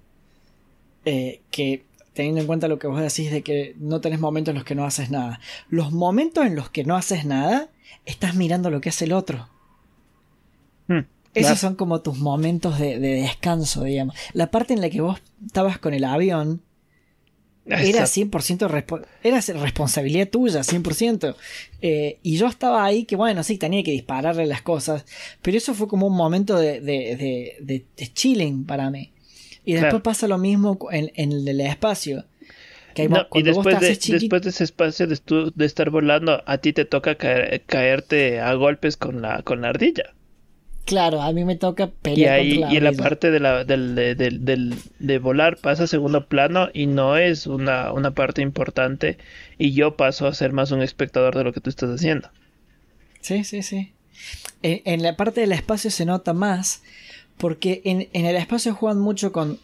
eh, 1.05 1.41
que 1.51 1.85
teniendo 2.13 2.41
en 2.41 2.47
cuenta 2.47 2.69
lo 2.69 2.79
que 2.79 2.87
vos 2.87 3.01
decís 3.01 3.31
de 3.31 3.43
que 3.43 3.75
no 3.79 4.01
tenés 4.01 4.21
momentos 4.21 4.53
en 4.53 4.57
los 4.57 4.65
que 4.65 4.75
no 4.75 4.85
haces 4.85 5.11
nada. 5.11 5.41
Los 5.69 5.93
momentos 5.93 6.47
en 6.47 6.57
los 6.57 6.71
que 6.71 6.85
no 6.85 6.97
haces 6.97 7.25
nada, 7.25 7.69
estás 8.05 8.35
mirando 8.35 8.71
lo 8.71 8.81
que 8.81 8.91
hace 8.91 9.05
el 9.07 9.13
otro. 9.13 9.49
Hmm, 10.89 11.01
Esos 11.35 11.59
son 11.59 11.75
como 11.77 12.01
tus 12.03 12.19
momentos 12.19 12.79
de, 12.79 12.99
de, 12.99 13.23
descanso, 13.23 13.85
digamos. 13.85 14.15
La 14.33 14.51
parte 14.51 14.75
en 14.75 14.81
la 14.81 14.91
que 14.91 15.01
vos 15.01 15.21
estabas 15.47 15.79
con 15.79 15.95
el 15.95 16.05
avión 16.05 16.63
era 17.65 18.07
100% 18.07 19.07
era 19.23 19.41
responsabilidad 19.63 20.29
tuya, 20.29 20.61
100%. 20.65 21.37
Eh, 21.81 22.19
y 22.23 22.37
yo 22.37 22.49
estaba 22.49 22.85
ahí 22.85 23.05
que, 23.05 23.15
bueno, 23.17 23.43
sí, 23.45 23.57
tenía 23.57 23.83
que 23.85 23.93
dispararle 23.93 24.47
las 24.47 24.63
cosas, 24.63 25.05
pero 25.43 25.57
eso 25.57 25.73
fue 25.75 25.87
como 25.87 26.09
un 26.09 26.17
momento 26.17 26.57
de, 26.57 26.81
de, 26.81 27.57
de, 27.61 28.13
chilling 28.13 28.65
para 28.65 28.91
mí. 28.91 29.13
Y 29.65 29.75
después 29.75 30.03
pasa 30.03 30.27
lo 30.29 30.39
mismo 30.39 30.79
en, 30.91 31.11
el 31.17 31.61
espacio. 31.61 32.25
y 32.97 33.43
después 33.43 33.81
de, 33.81 33.89
después 33.89 34.43
de 34.43 34.51
ese 34.51 34.65
espacio 34.65 35.07
de, 35.07 35.65
estar 35.65 35.91
volando, 35.91 36.43
a 36.47 36.59
ti 36.59 36.73
te 36.73 36.85
toca 36.85 37.17
caerte 37.17 38.41
a 38.41 38.55
golpes 38.55 38.97
con 38.97 39.23
la, 39.23 39.43
con 39.43 39.63
la 39.63 39.69
ardilla. 39.69 40.15
Claro, 40.85 41.23
a 41.23 41.33
mí 41.33 41.45
me 41.45 41.55
toca 41.55 41.87
pelear. 41.87 42.45
Y, 42.45 42.63
ahí, 42.63 42.73
y 42.73 42.77
en 42.77 42.85
la 42.85 42.93
parte 42.93 43.31
de, 43.31 43.39
la, 43.39 43.65
del, 43.65 43.95
del, 43.95 44.75
de 44.99 45.19
volar 45.19 45.57
pasa 45.59 45.85
a 45.85 45.87
segundo 45.87 46.27
plano 46.27 46.71
y 46.73 46.87
no 46.87 47.17
es 47.17 47.47
una, 47.47 47.93
una, 47.93 48.11
parte 48.11 48.43
importante 48.43 49.17
y 49.59 49.75
yo 49.75 49.97
paso 49.97 50.27
a 50.27 50.35
ser 50.35 50.53
más 50.53 50.73
un 50.73 50.83
espectador 50.83 51.37
de 51.37 51.45
lo 51.45 51.53
que 51.53 51.61
tú 51.61 51.71
estás 51.71 51.91
haciendo. 51.91 52.31
Sí, 53.21 53.45
sí, 53.45 53.63
sí. 53.63 53.93
En, 54.63 55.03
la 55.03 55.17
parte 55.17 55.41
del 55.41 55.53
espacio 55.53 55.91
se 55.91 56.05
nota 56.05 56.33
más 56.33 56.83
porque 57.43 57.83
en, 57.85 58.09
en, 58.13 58.25
el 58.25 58.37
espacio 58.37 58.73
juegan 58.73 59.01
mucho 59.01 59.33
con 59.33 59.59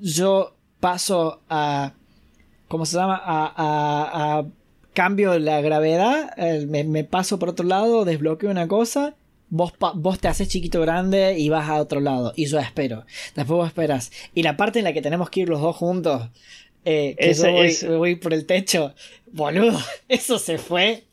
yo 0.00 0.56
paso 0.80 1.42
a... 1.48 1.92
¿Cómo 2.66 2.86
se 2.86 2.96
llama? 2.96 3.22
A, 3.24 3.46
a, 3.46 4.38
a 4.38 4.46
cambio 4.94 5.38
la 5.38 5.60
gravedad, 5.60 6.32
eh, 6.36 6.66
me, 6.66 6.82
me 6.82 7.04
paso 7.04 7.38
por 7.38 7.50
otro 7.50 7.64
lado, 7.64 8.04
desbloqueo 8.04 8.50
una 8.50 8.66
cosa 8.66 9.14
Vos, 9.48 9.72
vos, 9.94 10.18
te 10.18 10.26
haces 10.26 10.48
chiquito 10.48 10.80
grande 10.80 11.38
y 11.38 11.48
vas 11.50 11.68
a 11.68 11.80
otro 11.80 12.00
lado. 12.00 12.32
Y 12.34 12.46
yo 12.46 12.58
espero. 12.58 13.04
Después 13.36 13.56
vos 13.56 13.68
esperas. 13.68 14.10
Y 14.34 14.42
la 14.42 14.56
parte 14.56 14.80
en 14.80 14.84
la 14.84 14.92
que 14.92 15.02
tenemos 15.02 15.30
que 15.30 15.40
ir 15.42 15.48
los 15.48 15.60
dos 15.60 15.76
juntos. 15.76 16.30
Eh, 16.84 17.14
que 17.16 17.32
yo 17.34 17.98
voy, 17.98 18.16
por 18.16 18.34
el 18.34 18.46
techo. 18.46 18.92
Boludo. 19.30 19.78
Eso 20.08 20.40
se 20.40 20.58
fue 20.58 21.04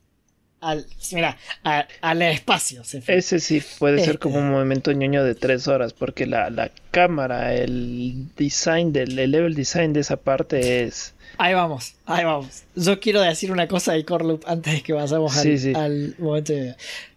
al. 0.62 0.86
Mira, 1.12 1.38
al 1.63 2.21
espacio. 2.21 2.84
Se 2.84 3.02
fue. 3.02 3.17
Ese 3.17 3.39
sí 3.39 3.62
puede 3.80 4.04
ser 4.04 4.19
como 4.19 4.36
un 4.38 4.45
este. 4.45 4.56
movimiento 4.56 4.91
ñoño 4.93 5.24
de 5.24 5.36
tres 5.36 5.67
horas. 5.67 5.93
Porque 5.93 6.26
la, 6.26 6.50
la 6.50 6.71
cámara, 6.91 7.54
el 7.54 8.28
design 8.38 8.93
del 8.93 9.19
el 9.19 9.32
level 9.32 9.54
design 9.56 9.91
de 9.91 10.00
esa 10.00 10.15
parte 10.17 10.84
es. 10.84 11.13
Ahí 11.38 11.54
vamos, 11.54 11.95
ahí 12.06 12.24
vamos. 12.24 12.63
Yo 12.76 13.00
quiero 13.00 13.21
decir 13.21 13.52
una 13.52 13.67
cosa 13.67 13.93
de 13.93 14.06
Corloop 14.06 14.43
antes 14.47 14.74
de 14.74 14.82
que 14.82 14.93
vayamos 14.93 15.36
al, 15.38 15.76
al 15.76 16.15
momento 16.17 16.54
de 16.54 16.76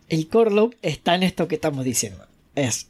el 0.08 0.28
core 0.28 0.50
loop 0.50 0.74
está 0.82 1.14
en 1.14 1.22
esto 1.22 1.48
que 1.48 1.54
estamos 1.54 1.84
diciendo. 1.84 2.26
Es 2.54 2.88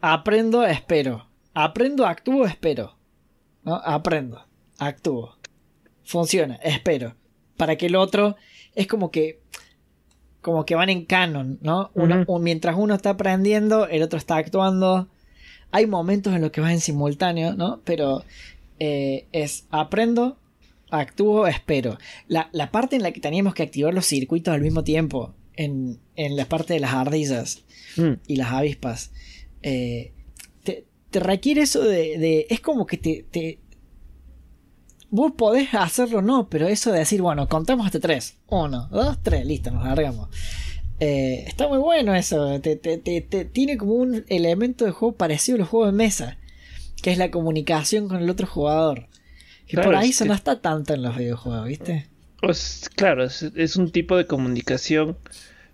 aprendo, 0.00 0.64
espero. 0.66 1.26
Aprendo, 1.54 2.06
actúo, 2.06 2.44
espero. 2.44 2.96
¿No? 3.62 3.76
Aprendo, 3.76 4.44
actúo. 4.78 5.36
Funciona, 6.04 6.56
espero. 6.56 7.14
Para 7.56 7.76
que 7.76 7.86
el 7.86 7.96
otro 7.96 8.36
es 8.74 8.86
como 8.86 9.10
que 9.10 9.40
como 10.40 10.66
que 10.66 10.74
van 10.74 10.90
en 10.90 11.04
canon, 11.04 11.58
¿no? 11.62 11.92
mientras 12.40 12.74
uno 12.76 12.94
está 12.94 13.10
aprendiendo, 13.10 13.86
el 13.86 14.02
otro 14.02 14.18
está 14.18 14.36
actuando. 14.36 15.08
Hay 15.70 15.86
momentos 15.86 16.34
en 16.34 16.42
los 16.42 16.50
que 16.50 16.60
van 16.60 16.72
en 16.72 16.80
simultáneo, 16.80 17.54
¿no? 17.54 17.80
Pero 17.84 18.24
eh, 18.80 19.26
es 19.30 19.66
aprendo, 19.70 20.36
actúo, 20.90 21.46
espero. 21.46 21.96
La, 22.26 22.50
la, 22.52 22.72
parte 22.72 22.96
en 22.96 23.02
la 23.02 23.12
que 23.12 23.20
teníamos 23.20 23.54
que 23.54 23.62
activar 23.62 23.94
los 23.94 24.04
circuitos 24.04 24.52
al 24.52 24.60
mismo 24.60 24.82
tiempo 24.82 25.32
en, 25.56 26.00
la 26.16 26.46
parte 26.46 26.74
de 26.74 26.80
las 26.80 26.92
ardillas 26.92 27.62
mm. 27.96 28.12
y 28.26 28.36
las 28.36 28.52
avispas. 28.52 29.12
Eh, 29.62 30.12
te, 30.64 30.84
requiere 31.20 31.62
eso 31.62 31.82
de, 31.84 32.46
Es 32.50 32.60
como 32.60 32.86
que 32.86 32.96
te, 32.96 33.24
te, 33.30 33.58
Vos 35.12 35.32
podés 35.36 35.74
hacerlo 35.74 36.22
no, 36.22 36.48
pero 36.48 36.68
eso 36.68 36.90
de 36.90 37.00
decir, 37.00 37.20
bueno, 37.20 37.46
contamos 37.46 37.84
hasta 37.84 38.00
tres. 38.00 38.38
Uno, 38.48 38.88
dos, 38.90 39.18
tres, 39.22 39.44
listo, 39.44 39.70
nos 39.70 39.84
largamos. 39.84 40.30
Eh, 41.00 41.44
está 41.46 41.68
muy 41.68 41.76
bueno 41.76 42.14
eso. 42.14 42.58
Te, 42.62 42.76
tiene 43.52 43.76
como 43.76 43.92
un 43.92 44.24
elemento 44.28 44.86
de 44.86 44.90
juego 44.90 45.14
parecido 45.14 45.56
a 45.56 45.58
los 45.58 45.68
juegos 45.68 45.92
de 45.92 45.98
mesa. 45.98 46.38
Que 47.02 47.12
es 47.12 47.18
la 47.18 47.30
comunicación 47.30 48.08
con 48.08 48.22
el 48.22 48.30
otro 48.30 48.46
jugador. 48.46 49.06
Que 49.66 49.76
por 49.76 49.94
ahí 49.94 50.10
eso 50.10 50.24
no 50.24 50.32
está 50.32 50.62
tanto 50.62 50.94
en 50.94 51.02
los 51.02 51.14
videojuegos, 51.14 51.66
¿viste? 51.66 52.06
Pues 52.40 52.88
claro, 52.96 53.22
es, 53.22 53.76
un 53.76 53.90
tipo 53.90 54.16
de 54.16 54.26
comunicación 54.26 55.18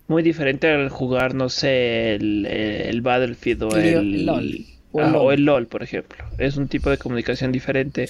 muy 0.09 0.21
diferente 0.21 0.69
al 0.69 0.89
jugar, 0.89 1.33
no 1.33 1.47
sé, 1.47 2.15
el, 2.15 2.45
el 2.45 3.01
Battlefield 3.01 3.63
o 3.63 3.77
el, 3.77 4.25
LOL. 4.25 4.65
Ah, 4.95 5.13
o, 5.17 5.31
el 5.31 5.45
LOL, 5.45 5.67
por 5.67 5.81
ejemplo. 5.81 6.25
Es 6.37 6.57
un 6.57 6.67
tipo 6.67 6.89
de 6.89 6.97
comunicación 6.97 7.53
diferente. 7.53 8.09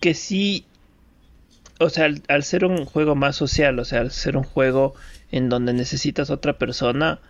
Que 0.00 0.14
sí, 0.14 0.64
o 1.78 1.90
sea, 1.90 2.08
al, 2.28 2.44
ser 2.44 2.64
un 2.64 2.84
juego 2.84 3.14
más 3.14 3.36
social, 3.36 3.78
o 3.78 3.84
sea, 3.84 4.00
al 4.00 4.10
ser 4.10 4.36
un 4.36 4.44
juego 4.44 4.94
en 5.30 5.48
donde 5.48 5.72
necesitas 5.72 6.30
otra 6.30 6.58
persona 6.58 7.20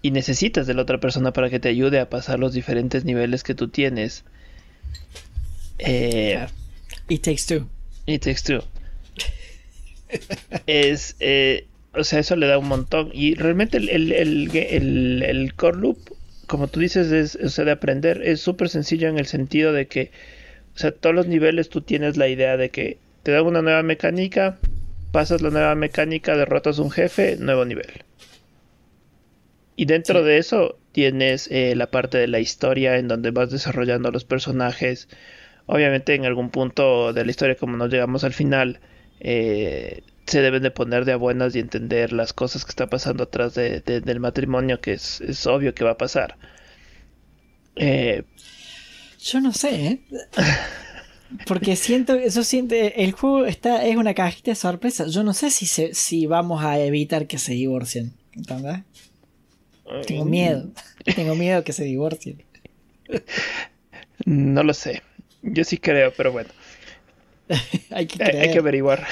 y 0.00 0.10
necesitas 0.10 0.66
de 0.66 0.74
la 0.74 0.82
otra 0.82 0.98
persona 0.98 1.32
para 1.32 1.50
que 1.50 1.60
te 1.60 1.68
ayude 1.68 2.00
a 2.00 2.08
pasar 2.10 2.38
los 2.38 2.52
diferentes 2.52 3.04
niveles 3.04 3.42
que 3.42 3.54
tú 3.54 3.68
tienes. 3.68 4.24
Eh, 5.78 6.46
It 7.08 7.22
takes 7.22 7.42
two. 7.46 7.68
It 8.06 8.22
Takes 8.22 8.42
Two. 8.42 8.64
es, 10.66 11.16
eh, 11.20 11.66
o 11.94 12.04
sea, 12.04 12.18
eso 12.20 12.36
le 12.36 12.46
da 12.46 12.58
un 12.58 12.68
montón. 12.68 13.10
Y 13.12 13.34
realmente 13.34 13.76
el, 13.76 13.88
el, 13.90 15.22
el, 15.22 15.54
core 15.54 15.78
loop, 15.78 15.98
como 16.46 16.68
tú 16.68 16.80
dices, 16.80 17.12
es, 17.12 17.36
o 17.36 17.48
sea, 17.48 17.64
de 17.64 17.72
aprender, 17.72 18.22
es 18.24 18.40
súper 18.40 18.68
sencillo 18.68 19.08
en 19.08 19.18
el 19.18 19.26
sentido 19.26 19.72
de 19.72 19.86
que, 19.86 20.10
o 20.74 20.78
sea, 20.78 20.92
todos 20.92 21.14
los 21.14 21.26
niveles 21.26 21.68
tú 21.68 21.80
tienes 21.80 22.16
la 22.16 22.28
idea 22.28 22.56
de 22.56 22.70
que 22.70 22.98
te 23.22 23.32
dan 23.32 23.46
una 23.46 23.62
nueva 23.62 23.82
mecánica, 23.82 24.58
pasas 25.12 25.42
la 25.42 25.50
nueva 25.50 25.74
mecánica, 25.74 26.36
derrotas 26.36 26.78
un 26.78 26.90
jefe, 26.90 27.36
nuevo 27.36 27.64
nivel. 27.64 28.04
Y 29.76 29.86
dentro 29.86 30.22
de 30.22 30.38
eso 30.38 30.78
tienes 30.92 31.48
eh, 31.50 31.74
la 31.76 31.90
parte 31.90 32.18
de 32.18 32.28
la 32.28 32.40
historia 32.40 32.98
en 32.98 33.08
donde 33.08 33.30
vas 33.30 33.50
desarrollando 33.50 34.10
los 34.10 34.24
personajes, 34.24 35.08
Obviamente 35.66 36.14
en 36.14 36.24
algún 36.24 36.50
punto 36.50 37.12
de 37.12 37.24
la 37.24 37.30
historia, 37.30 37.56
como 37.56 37.76
nos 37.76 37.90
llegamos 37.90 38.24
al 38.24 38.32
final, 38.32 38.80
eh, 39.20 40.02
se 40.26 40.42
deben 40.42 40.62
de 40.62 40.70
poner 40.70 41.04
de 41.04 41.12
a 41.12 41.16
buenas 41.16 41.54
y 41.54 41.60
entender 41.60 42.12
las 42.12 42.32
cosas 42.32 42.64
que 42.64 42.70
está 42.70 42.88
pasando 42.88 43.24
atrás 43.24 43.54
de, 43.54 43.80
del 43.80 44.20
matrimonio, 44.20 44.80
que 44.80 44.92
es, 44.92 45.46
obvio 45.46 45.74
que 45.74 45.84
va 45.84 45.92
a 45.92 45.98
pasar. 45.98 46.36
Eh, 47.76 48.24
Yo 49.22 49.40
no 49.40 49.52
sé, 49.52 49.86
¿eh? 49.86 50.00
Porque 51.46 51.76
siento, 51.76 52.14
eso 52.14 52.42
siente, 52.42 53.04
el 53.04 53.12
juego 53.12 53.46
está, 53.46 53.84
es 53.86 53.96
una 53.96 54.14
cajita 54.14 54.50
de 54.50 54.54
sorpresa. 54.56 55.06
Yo 55.06 55.22
no 55.22 55.32
sé 55.32 55.50
si, 55.50 55.66
si 55.66 56.26
vamos 56.26 56.64
a 56.64 56.78
evitar 56.78 57.26
que 57.26 57.38
se 57.38 57.52
divorcien. 57.52 58.14
¿Entendés? 58.34 58.80
Tengo 60.06 60.24
miedo. 60.24 60.70
Tengo 61.16 61.34
miedo 61.34 61.64
que 61.64 61.72
se 61.72 61.84
divorcien. 61.84 62.42
No 64.24 64.62
lo 64.62 64.74
sé. 64.74 65.02
Yo 65.42 65.64
sí 65.64 65.78
creo, 65.78 66.12
pero 66.16 66.32
bueno. 66.32 66.50
hay, 67.90 68.06
que 68.06 68.22
hay, 68.24 68.50
que 68.50 68.58
averiguar. 68.58 69.06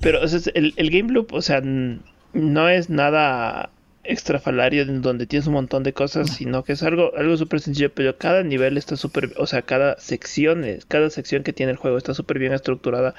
pero 0.00 0.20
el, 0.22 0.74
el 0.76 0.90
game 0.90 1.12
loop, 1.12 1.32
o 1.32 1.42
sea, 1.42 1.60
no 1.62 2.68
es 2.68 2.90
nada 2.90 3.70
extrafalario 4.04 4.84
donde 4.86 5.26
tienes 5.26 5.46
un 5.46 5.54
montón 5.54 5.82
de 5.82 5.92
cosas, 5.92 6.30
sino 6.30 6.64
que 6.64 6.72
es 6.72 6.82
algo, 6.82 7.12
algo 7.16 7.36
súper 7.36 7.60
sencillo, 7.60 7.92
pero 7.92 8.16
cada 8.16 8.42
nivel 8.42 8.76
está 8.76 8.96
súper, 8.96 9.32
o 9.36 9.46
sea, 9.46 9.62
cada 9.62 9.98
sección, 9.98 10.64
cada 10.88 11.10
sección 11.10 11.42
que 11.42 11.52
tiene 11.52 11.72
el 11.72 11.78
juego 11.78 11.98
está 11.98 12.14
súper 12.14 12.38
bien 12.38 12.52
estructurada, 12.52 13.14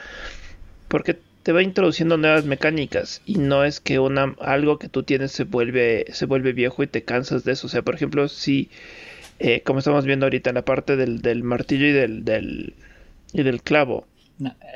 porque 0.87 1.17
te 1.43 1.51
va 1.51 1.63
introduciendo 1.63 2.17
nuevas 2.17 2.45
mecánicas 2.45 3.21
y 3.25 3.37
no 3.37 3.63
es 3.63 3.79
que 3.79 3.99
una 3.99 4.35
algo 4.39 4.77
que 4.77 4.89
tú 4.89 5.03
tienes 5.03 5.31
se 5.31 5.43
vuelve 5.43 6.05
se 6.11 6.25
vuelve 6.25 6.53
viejo 6.53 6.83
y 6.83 6.87
te 6.87 7.03
cansas 7.03 7.43
de 7.43 7.53
eso, 7.53 7.67
o 7.67 7.69
sea, 7.69 7.81
por 7.81 7.95
ejemplo, 7.95 8.27
si 8.27 8.69
eh, 9.43 9.61
como 9.63 9.79
estamos 9.79 10.05
viendo 10.05 10.27
ahorita 10.27 10.51
en 10.51 10.55
la 10.55 10.65
parte 10.65 10.95
del, 10.95 11.43
martillo 11.43 11.87
y 11.87 11.91
del, 11.91 12.23
del, 12.23 12.75
y 13.33 13.41
del 13.41 13.63
clavo. 13.63 14.05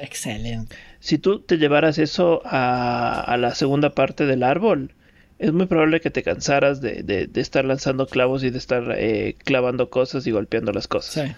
excelente. 0.02 0.76
Si 1.00 1.20
tú 1.20 1.40
te 1.40 1.58
llevaras 1.60 2.00
eso 2.00 2.42
a, 2.46 3.38
la 3.40 3.54
segunda 3.54 3.92
parte 3.92 4.26
del 4.26 4.42
árbol, 4.42 4.92
es 5.40 5.52
muy 5.52 5.66
probable 5.66 6.02
que 6.02 6.10
te 6.10 6.24
cansaras 6.24 6.82
de, 6.82 7.30
estar 7.36 7.66
lanzando 7.66 8.08
clavos 8.08 8.44
y 8.44 8.50
de 8.50 8.58
estar 8.58 8.96
eh, 8.98 9.36
clavando 9.44 9.90
cosas 9.90 10.26
y 10.28 10.32
golpeando 10.32 10.72
las 10.72 10.88
cosas. 10.88 11.32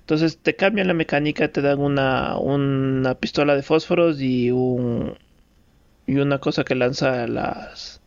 Entonces 0.00 0.38
te 0.38 0.54
cambian 0.56 0.88
la 0.88 0.94
mecánica, 0.94 1.48
te 1.48 1.62
dan 1.62 1.80
una, 1.80 2.38
una 2.38 3.14
pistola 3.14 3.56
de 3.56 3.62
fósforos 3.62 4.20
y 4.20 4.50
un 4.50 5.16
y 6.06 6.16
una 6.16 6.38
cosa 6.38 6.62
que 6.64 6.76
lanza 6.76 7.26
las 7.26 8.00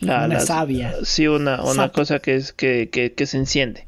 la, 0.00 0.26
una 0.26 0.40
sabia. 0.40 0.94
Sí, 1.04 1.28
una, 1.28 1.62
una 1.62 1.90
cosa 1.90 2.18
que 2.18 2.34
es 2.34 2.52
que, 2.52 2.88
que, 2.90 3.12
que 3.12 3.26
se 3.26 3.38
enciende 3.38 3.86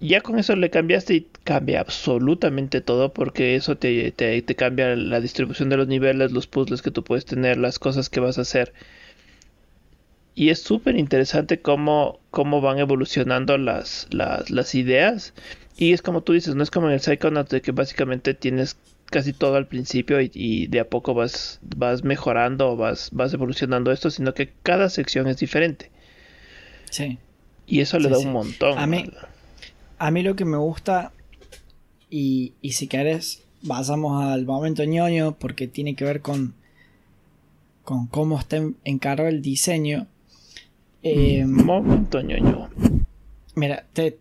ya 0.00 0.20
con 0.20 0.38
eso 0.38 0.54
le 0.54 0.70
cambiaste 0.70 1.14
y 1.14 1.26
cambia 1.48 1.80
absolutamente 1.80 2.82
todo 2.82 3.14
porque 3.14 3.56
eso 3.56 3.78
te, 3.78 4.12
te, 4.12 4.42
te, 4.42 4.54
cambia 4.54 4.94
la 4.94 5.18
distribución 5.18 5.70
de 5.70 5.78
los 5.78 5.88
niveles, 5.88 6.30
los 6.30 6.46
puzzles 6.46 6.82
que 6.82 6.90
tú 6.90 7.02
puedes 7.02 7.24
tener, 7.24 7.56
las 7.56 7.78
cosas 7.78 8.10
que 8.10 8.20
vas 8.20 8.36
a 8.36 8.42
hacer. 8.42 8.74
Y 10.34 10.50
es 10.50 10.60
súper 10.60 10.98
interesante 10.98 11.62
cómo, 11.62 12.20
cómo 12.30 12.60
van 12.60 12.78
evolucionando 12.78 13.56
las, 13.56 14.08
las, 14.10 14.50
las, 14.50 14.74
ideas. 14.74 15.32
Y 15.78 15.94
es 15.94 16.02
como 16.02 16.20
tú 16.20 16.34
dices, 16.34 16.54
no 16.54 16.62
es 16.62 16.70
como 16.70 16.88
en 16.88 16.92
el 16.92 17.00
Psychonauts 17.00 17.48
de 17.48 17.62
que 17.62 17.72
básicamente 17.72 18.34
tienes 18.34 18.76
casi 19.06 19.32
todo 19.32 19.56
al 19.56 19.68
principio 19.68 20.20
y, 20.20 20.30
y 20.34 20.66
de 20.66 20.80
a 20.80 20.90
poco 20.90 21.14
vas, 21.14 21.60
vas 21.62 22.04
mejorando 22.04 22.72
o 22.72 22.76
vas, 22.76 23.08
vas 23.12 23.32
evolucionando 23.32 23.90
esto, 23.90 24.10
sino 24.10 24.34
que 24.34 24.52
cada 24.62 24.90
sección 24.90 25.28
es 25.28 25.38
diferente. 25.38 25.90
Sí. 26.90 27.16
Y 27.66 27.80
eso 27.80 27.98
le 27.98 28.10
da 28.10 28.18
un 28.18 28.32
montón. 28.32 28.78
A 28.78 28.86
mí, 28.86 29.10
a 29.98 30.10
mí 30.10 30.22
lo 30.22 30.36
que 30.36 30.44
me 30.44 30.58
gusta, 30.58 31.12
y, 32.10 32.54
y 32.62 32.72
si 32.72 32.86
querés, 32.86 33.44
pasamos 33.66 34.24
al 34.24 34.44
momento 34.44 34.84
ñoño, 34.84 35.36
porque 35.38 35.68
tiene 35.68 35.94
que 35.94 36.04
ver 36.04 36.20
con, 36.20 36.54
con 37.84 38.06
cómo 38.06 38.38
está 38.38 38.62
encargado 38.84 39.28
el 39.28 39.42
diseño. 39.42 40.06
Eh, 41.02 41.44
momento 41.44 42.20
ñoño. 42.20 42.70
Mira, 43.54 43.86
te, 43.92 44.18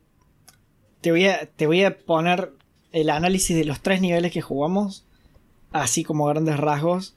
te, 1.02 1.12
voy 1.12 1.26
a, 1.26 1.46
te 1.46 1.68
voy 1.68 1.84
a 1.84 1.98
poner 1.98 2.54
el 2.92 3.10
análisis 3.10 3.56
de 3.56 3.66
los 3.66 3.82
tres 3.82 4.02
niveles 4.02 4.32
que 4.32 4.42
jugamos, 4.42 5.06
así 5.72 6.04
como 6.04 6.26
grandes 6.26 6.58
rasgos, 6.58 7.16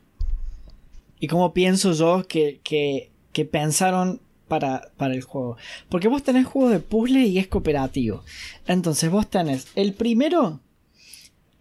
y 1.19 1.29
cómo 1.29 1.53
pienso 1.53 1.93
yo 1.93 2.27
que, 2.27 2.61
que, 2.63 3.11
que 3.33 3.45
pensaron 3.45 4.21
para, 4.51 4.91
el 4.99 5.23
juego. 5.23 5.57
Porque 5.89 6.09
vos 6.09 6.23
tenés 6.23 6.47
juego 6.47 6.69
de 6.69 6.81
puzzle 6.81 7.27
y 7.27 7.39
es 7.39 7.47
cooperativo. 7.47 8.23
Entonces 8.67 9.11
vos 9.11 9.31
tenés 9.31 9.69
el 9.77 9.95
primero 9.95 10.61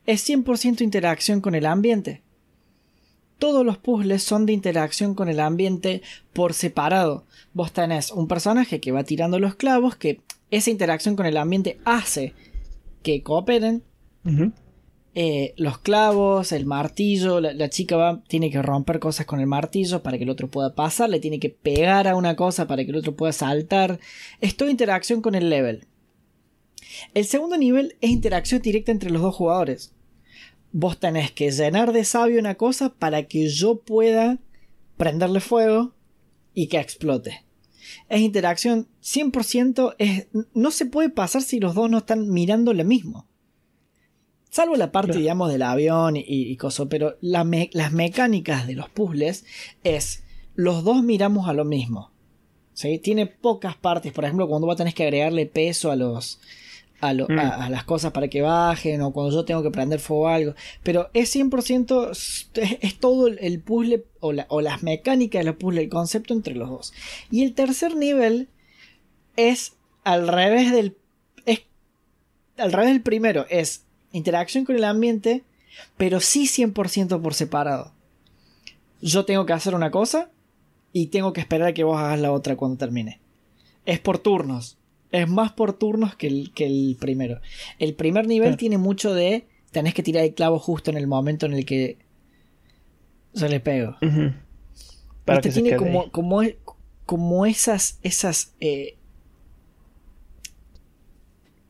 es 0.06 0.28
100% 0.28 0.82
interacción 0.82 1.40
con 1.40 1.54
el 1.56 1.68
ambiente. 1.68 2.24
Todos 3.38 3.66
los 3.66 3.78
puzzles 3.78 4.24
son 4.24 4.46
de 4.46 4.54
interacción 4.54 5.14
con 5.14 5.30
el 5.30 5.40
ambiente 5.40 6.02
por 6.34 6.54
separado. 6.54 7.26
Vos 7.54 7.72
tenés 7.72 8.12
un 8.12 8.28
personaje 8.28 8.82
que 8.82 8.92
va 8.92 9.04
tirando 9.04 9.40
los 9.40 9.56
clavos, 9.56 9.96
que 9.96 10.20
esa 10.52 10.72
interacción 10.72 11.16
con 11.16 11.28
el 11.28 11.38
ambiente 11.38 11.80
hace 11.86 12.34
que 13.04 13.22
cooperen. 13.22 13.84
Eh, 15.16 15.54
los 15.58 15.80
clavos, 15.80 16.52
el 16.52 16.66
martillo, 16.66 17.42
la, 17.42 17.70
chica 17.70 17.98
va, 17.98 18.22
tiene 18.28 18.52
que 18.52 18.62
romper 18.62 19.00
cosas 19.00 19.26
con 19.26 19.40
el 19.40 19.48
martillo 19.48 20.04
para 20.04 20.18
que 20.18 20.24
el 20.24 20.30
otro 20.30 20.50
pueda 20.50 20.76
pasar, 20.76 21.10
le 21.10 21.20
tiene 21.20 21.40
que 21.40 21.50
pegar 21.50 22.08
a 22.08 22.16
una 22.16 22.36
cosa 22.36 22.68
para 22.68 22.84
que 22.84 22.92
el 22.92 22.98
otro 22.98 23.16
pueda 23.16 23.34
saltar. 23.34 24.00
Es 24.40 24.56
toda 24.56 24.72
interacción 24.72 25.22
con 25.22 25.36
el 25.36 25.50
level. 25.50 25.88
El 27.14 27.26
segundo 27.26 27.58
nivel 27.58 27.96
es 28.02 28.12
interacción 28.12 28.62
directa 28.62 28.92
entre 28.92 29.10
los 29.10 29.22
dos 29.22 29.36
jugadores. 29.36 29.94
Vos 30.72 31.00
tenés 31.00 31.32
que 31.32 31.52
llenar 31.52 31.94
de 31.94 32.06
sabio 32.06 32.40
una 32.40 32.56
cosa 32.56 32.94
para 32.94 33.24
que 33.24 33.48
yo 33.48 33.80
pueda 33.80 34.38
prenderle 34.98 35.40
fuego 35.40 35.94
y 36.54 36.68
que 36.68 36.80
explote. 36.80 37.44
Es 38.10 38.22
interacción 38.22 38.88
100%, 39.02 39.96
es, 39.98 40.28
no 40.54 40.72
se 40.72 40.86
puede 40.86 41.10
pasar 41.10 41.42
si 41.42 41.60
los 41.60 41.74
dos 41.74 41.90
no 41.90 42.00
están 42.00 42.30
mirando 42.30 42.74
lo 42.74 42.84
mismo. 42.84 43.29
Salvo 44.50 44.76
la 44.76 44.92
parte, 44.92 45.18
digamos, 45.18 45.52
del 45.52 45.62
avión 45.62 46.18
y, 46.18 46.24
y 46.26 46.56
cosas, 46.58 46.88
pero 46.90 47.18
las 47.22 47.46
mecánicas 47.46 48.66
de 48.66 48.74
los 48.74 48.90
puzzles 48.90 49.46
es 49.84 50.24
los 50.56 50.84
dos 50.84 51.04
miramos 51.04 51.48
a 51.48 51.54
lo 51.54 51.66
mismo. 51.66 52.12
¿sí? 52.74 52.98
Tiene 53.00 53.28
pocas 53.28 53.76
partes, 53.76 54.14
por 54.14 54.24
ejemplo, 54.24 54.48
cuando 54.48 54.68
vos 54.68 54.78
tenés 54.78 54.94
que 54.94 55.04
agregarle 55.04 55.46
peso 55.46 55.92
a 55.92 55.96
los. 55.96 56.40
A, 57.02 57.14
mm. 57.14 57.70
las 57.70 57.86
cosas 57.86 58.12
para 58.12 58.28
que 58.28 58.42
bajen 58.42 59.02
o 59.02 59.14
cuando 59.14 59.34
yo 59.34 59.46
tengo 59.46 59.64
que 59.64 59.72
prender 59.72 60.02
fuego 60.02 60.28
a 60.28 60.36
algo. 60.36 60.54
Pero 60.84 61.10
es 61.14 61.34
100%, 61.34 62.50
es, 62.82 63.00
todo 63.00 63.28
el 63.28 63.62
puzzle 63.62 64.04
o, 64.20 64.34
o, 64.50 64.62
las 64.62 64.84
mecánicas 64.84 65.40
de 65.40 65.46
los 65.46 65.56
puzzles, 65.56 65.86
el 65.86 65.90
concepto 65.90 66.34
entre 66.34 66.56
los 66.56 66.70
dos. 66.70 66.94
Y 67.32 67.44
el 67.44 67.54
tercer 67.54 67.96
nivel 67.96 68.50
es 69.38 69.78
al 70.04 70.28
revés 70.28 70.74
del... 70.74 70.98
Es, 71.46 71.62
al 72.58 72.74
revés 72.74 72.90
del 72.90 73.02
primero, 73.02 73.46
es 73.50 73.86
interacción 74.12 74.66
con 74.66 74.76
el 74.76 74.84
ambiente, 74.84 75.44
pero 75.98 76.20
sí 76.20 76.46
100% 76.46 77.22
por 77.22 77.34
separado. 77.34 77.92
Yo 79.02 79.26
tengo 79.26 79.46
que 79.46 79.54
hacer 79.54 79.76
una 79.76 79.92
cosa 79.92 80.30
y 80.92 81.08
tengo 81.08 81.34
que 81.34 81.42
esperar 81.42 81.70
a 81.70 81.74
que 81.74 81.84
vos 81.84 82.00
hagas 82.00 82.20
la 82.20 82.32
otra 82.32 82.56
cuando 82.56 82.78
termine. 82.78 83.20
Es 83.86 84.00
por 84.00 84.18
turnos. 84.20 84.78
Es 85.12 85.28
más 85.28 85.52
por 85.52 85.74
turnos 85.74 86.16
que 86.16 86.28
el, 86.28 86.52
que 86.54 86.66
el 86.66 86.98
primero. 87.00 87.40
El 87.80 87.96
primer 87.96 88.28
nivel 88.28 88.58
tiene 88.58 88.78
mucho 88.78 89.14
de 89.14 89.48
tenés 89.72 89.94
que 89.94 90.04
tirar 90.04 90.24
el 90.24 90.34
clavo 90.34 90.60
justo 90.60 90.92
en 90.92 90.98
el 90.98 91.08
momento 91.08 91.46
en 91.46 91.54
el 91.54 91.66
que 91.66 91.98
se 93.34 93.50
le 93.50 93.60
pego. 93.60 93.98
Para 95.26 95.40
este 95.40 95.52
tiene 95.52 95.78
como, 95.78 96.12
como, 96.12 96.42
como, 97.06 97.46
esas, 97.46 98.00
esas 98.04 98.54
eh, 98.60 98.98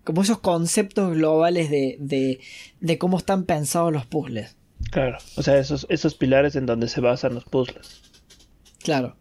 como 0.10 0.24
esos 0.24 0.40
conceptos 0.40 1.14
globales 1.14 1.70
de, 1.70 2.40
de, 2.80 2.98
cómo 2.98 3.20
están 3.20 3.44
pensados 3.44 3.94
los 3.94 4.08
puzzles. 4.08 4.58
Claro, 4.90 5.20
o 5.36 5.44
sea, 5.44 5.60
esos, 5.60 5.86
esos 5.88 6.16
pilares 6.16 6.56
en 6.56 6.66
donde 6.66 6.88
se 6.88 7.00
basan 7.00 7.36
los 7.36 7.46
puzzles. 7.46 8.02
Claro. 8.82 9.16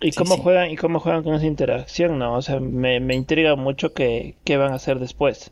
¿Y 0.00 0.12
cómo 0.12 0.38
juegan 0.38 0.70
y 0.70 0.76
cómo 0.76 1.00
juegan 1.00 1.22
con 1.22 1.34
esa 1.34 1.44
interacción? 1.44 2.18
No, 2.18 2.34
o 2.34 2.40
sea, 2.40 2.60
me, 2.60 2.98
me 2.98 3.14
intriga 3.14 3.56
mucho 3.56 3.92
qué 3.92 4.36
van 4.46 4.72
a 4.72 4.76
hacer 4.76 5.00
después. 5.00 5.50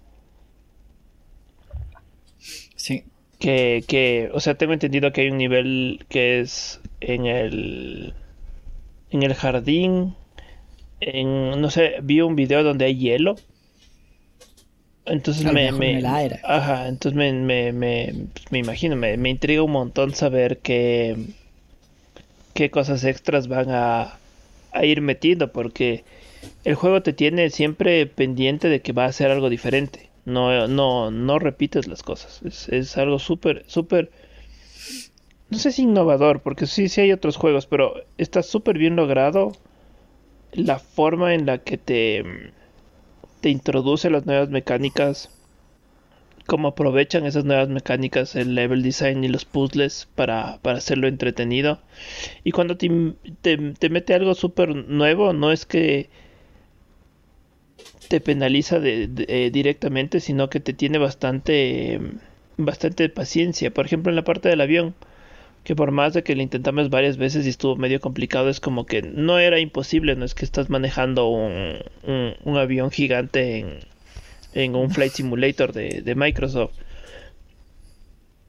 Sí. 2.74 3.04
Que, 3.38 3.84
que, 3.86 4.30
o 4.32 4.40
sea, 4.40 4.54
tengo 4.54 4.72
entendido 4.72 5.12
que 5.12 5.20
hay 5.20 5.28
un 5.28 5.36
nivel 5.36 6.06
que 6.08 6.40
es 6.40 6.80
en 7.00 7.26
el 7.26 8.14
en 9.10 9.22
el 9.22 9.34
jardín 9.34 10.16
en, 11.00 11.60
no 11.60 11.70
sé, 11.70 11.96
vi 12.02 12.20
un 12.20 12.36
video 12.36 12.62
donde 12.62 12.86
hay 12.86 12.98
hielo. 12.98 13.36
Entonces 15.04 15.44
me, 15.44 15.70
me 15.70 16.02
ajá, 16.42 16.88
entonces 16.88 17.16
me, 17.16 17.32
me, 17.32 17.72
me, 17.72 18.12
me 18.50 18.58
imagino, 18.58 18.96
me, 18.96 19.16
me, 19.16 19.30
intriga 19.30 19.62
un 19.62 19.70
montón 19.70 20.12
saber 20.14 20.58
qué, 20.58 21.16
qué 22.54 22.70
cosas 22.70 23.04
extras 23.04 23.46
van 23.46 23.70
a, 23.70 24.18
a 24.72 24.84
ir 24.84 25.02
metiendo, 25.02 25.52
porque 25.52 26.02
el 26.64 26.74
juego 26.74 27.02
te 27.02 27.12
tiene 27.12 27.50
siempre 27.50 28.06
pendiente 28.06 28.68
de 28.68 28.80
que 28.82 28.92
va 28.92 29.04
a 29.04 29.12
ser 29.12 29.30
algo 29.30 29.48
diferente. 29.48 30.10
No, 30.24 30.66
no, 30.66 31.12
no 31.12 31.38
repites 31.38 31.86
las 31.86 32.02
cosas. 32.02 32.40
Es, 32.44 32.68
es 32.68 32.98
algo 32.98 33.20
súper, 33.20 33.62
súper, 33.68 34.10
no 35.50 35.58
sé 35.58 35.70
si 35.70 35.82
innovador, 35.82 36.40
porque 36.40 36.66
sí, 36.66 36.88
sí 36.88 37.00
hay 37.00 37.12
otros 37.12 37.36
juegos, 37.36 37.66
pero 37.66 37.94
está 38.18 38.42
súper 38.42 38.76
bien 38.76 38.96
logrado 38.96 39.52
la 40.52 40.78
forma 40.78 41.34
en 41.34 41.46
la 41.46 41.58
que 41.58 41.78
te, 41.78 42.24
te 43.40 43.50
introduce 43.50 44.10
las 44.10 44.26
nuevas 44.26 44.48
mecánicas, 44.48 45.30
cómo 46.46 46.68
aprovechan 46.68 47.26
esas 47.26 47.44
nuevas 47.44 47.68
mecánicas, 47.68 48.36
el 48.36 48.54
level 48.54 48.82
design 48.82 49.24
y 49.24 49.28
los 49.28 49.44
puzzles 49.44 50.08
para, 50.14 50.58
para 50.62 50.78
hacerlo 50.78 51.08
entretenido. 51.08 51.80
Y 52.44 52.52
cuando 52.52 52.76
te, 52.76 52.88
te, 53.42 53.90
mete 53.90 54.14
algo 54.14 54.34
súper 54.34 54.74
nuevo, 54.74 55.32
no 55.32 55.52
es 55.52 55.66
que 55.66 56.08
te 58.08 58.20
penaliza 58.20 58.78
de, 58.78 59.10
eh, 59.28 59.50
directamente, 59.52 60.20
sino 60.20 60.48
que 60.48 60.60
te 60.60 60.72
tiene 60.72 60.98
bastante, 60.98 62.00
bastante 62.56 63.08
paciencia. 63.08 63.72
Por 63.72 63.86
ejemplo, 63.86 64.10
en 64.10 64.16
la 64.16 64.24
parte 64.24 64.48
del 64.48 64.60
avión 64.60 64.94
que 65.66 65.74
por 65.74 65.90
más 65.90 66.14
de 66.14 66.22
que 66.22 66.36
lo 66.36 66.42
intentamos 66.42 66.90
varias 66.90 67.16
veces 67.16 67.44
y 67.44 67.48
estuvo 67.48 67.74
medio 67.74 68.00
complicado, 68.00 68.48
es 68.48 68.60
como 68.60 68.86
que 68.86 69.02
no 69.02 69.40
era 69.40 69.58
imposible, 69.58 70.14
no 70.14 70.24
es 70.24 70.32
que 70.32 70.44
estás 70.44 70.70
manejando 70.70 71.26
un, 71.26 71.78
un, 72.44 72.56
avión 72.56 72.92
gigante 72.92 73.58
en, 73.58 73.80
en, 74.54 74.76
un 74.76 74.92
Flight 74.92 75.14
Simulator 75.14 75.72
de, 75.72 76.02
de, 76.02 76.14
Microsoft. 76.14 76.70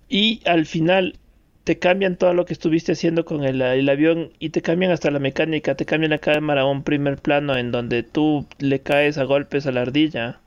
Y 0.08 0.42
al 0.46 0.68
final 0.68 1.18
te 1.64 1.80
cambian 1.80 2.18
todo 2.18 2.36
lo 2.36 2.46
que 2.46 2.54
estuviste 2.54 2.92
haciendo 2.92 3.26
con 3.26 3.44
el, 3.44 3.64
el, 3.64 3.90
avión 3.90 4.32
y 4.38 4.52
te 4.52 4.62
cambian 4.62 4.92
hasta 4.92 5.10
la 5.10 5.18
mecánica, 5.18 5.74
te 5.74 5.86
cambian 5.86 6.12
la 6.12 6.20
cámara 6.20 6.62
a 6.62 6.66
un 6.66 6.84
primer 6.84 7.18
plano 7.18 7.58
en 7.58 7.72
donde 7.72 8.04
tú 8.04 8.46
le 8.60 8.82
caes 8.82 9.18
a 9.18 9.24
golpes 9.24 9.66
a 9.66 9.72
la 9.72 9.82
ardilla. 9.82 10.40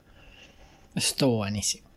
Estuvo 0.95 1.39
buenísimo. 1.39 1.90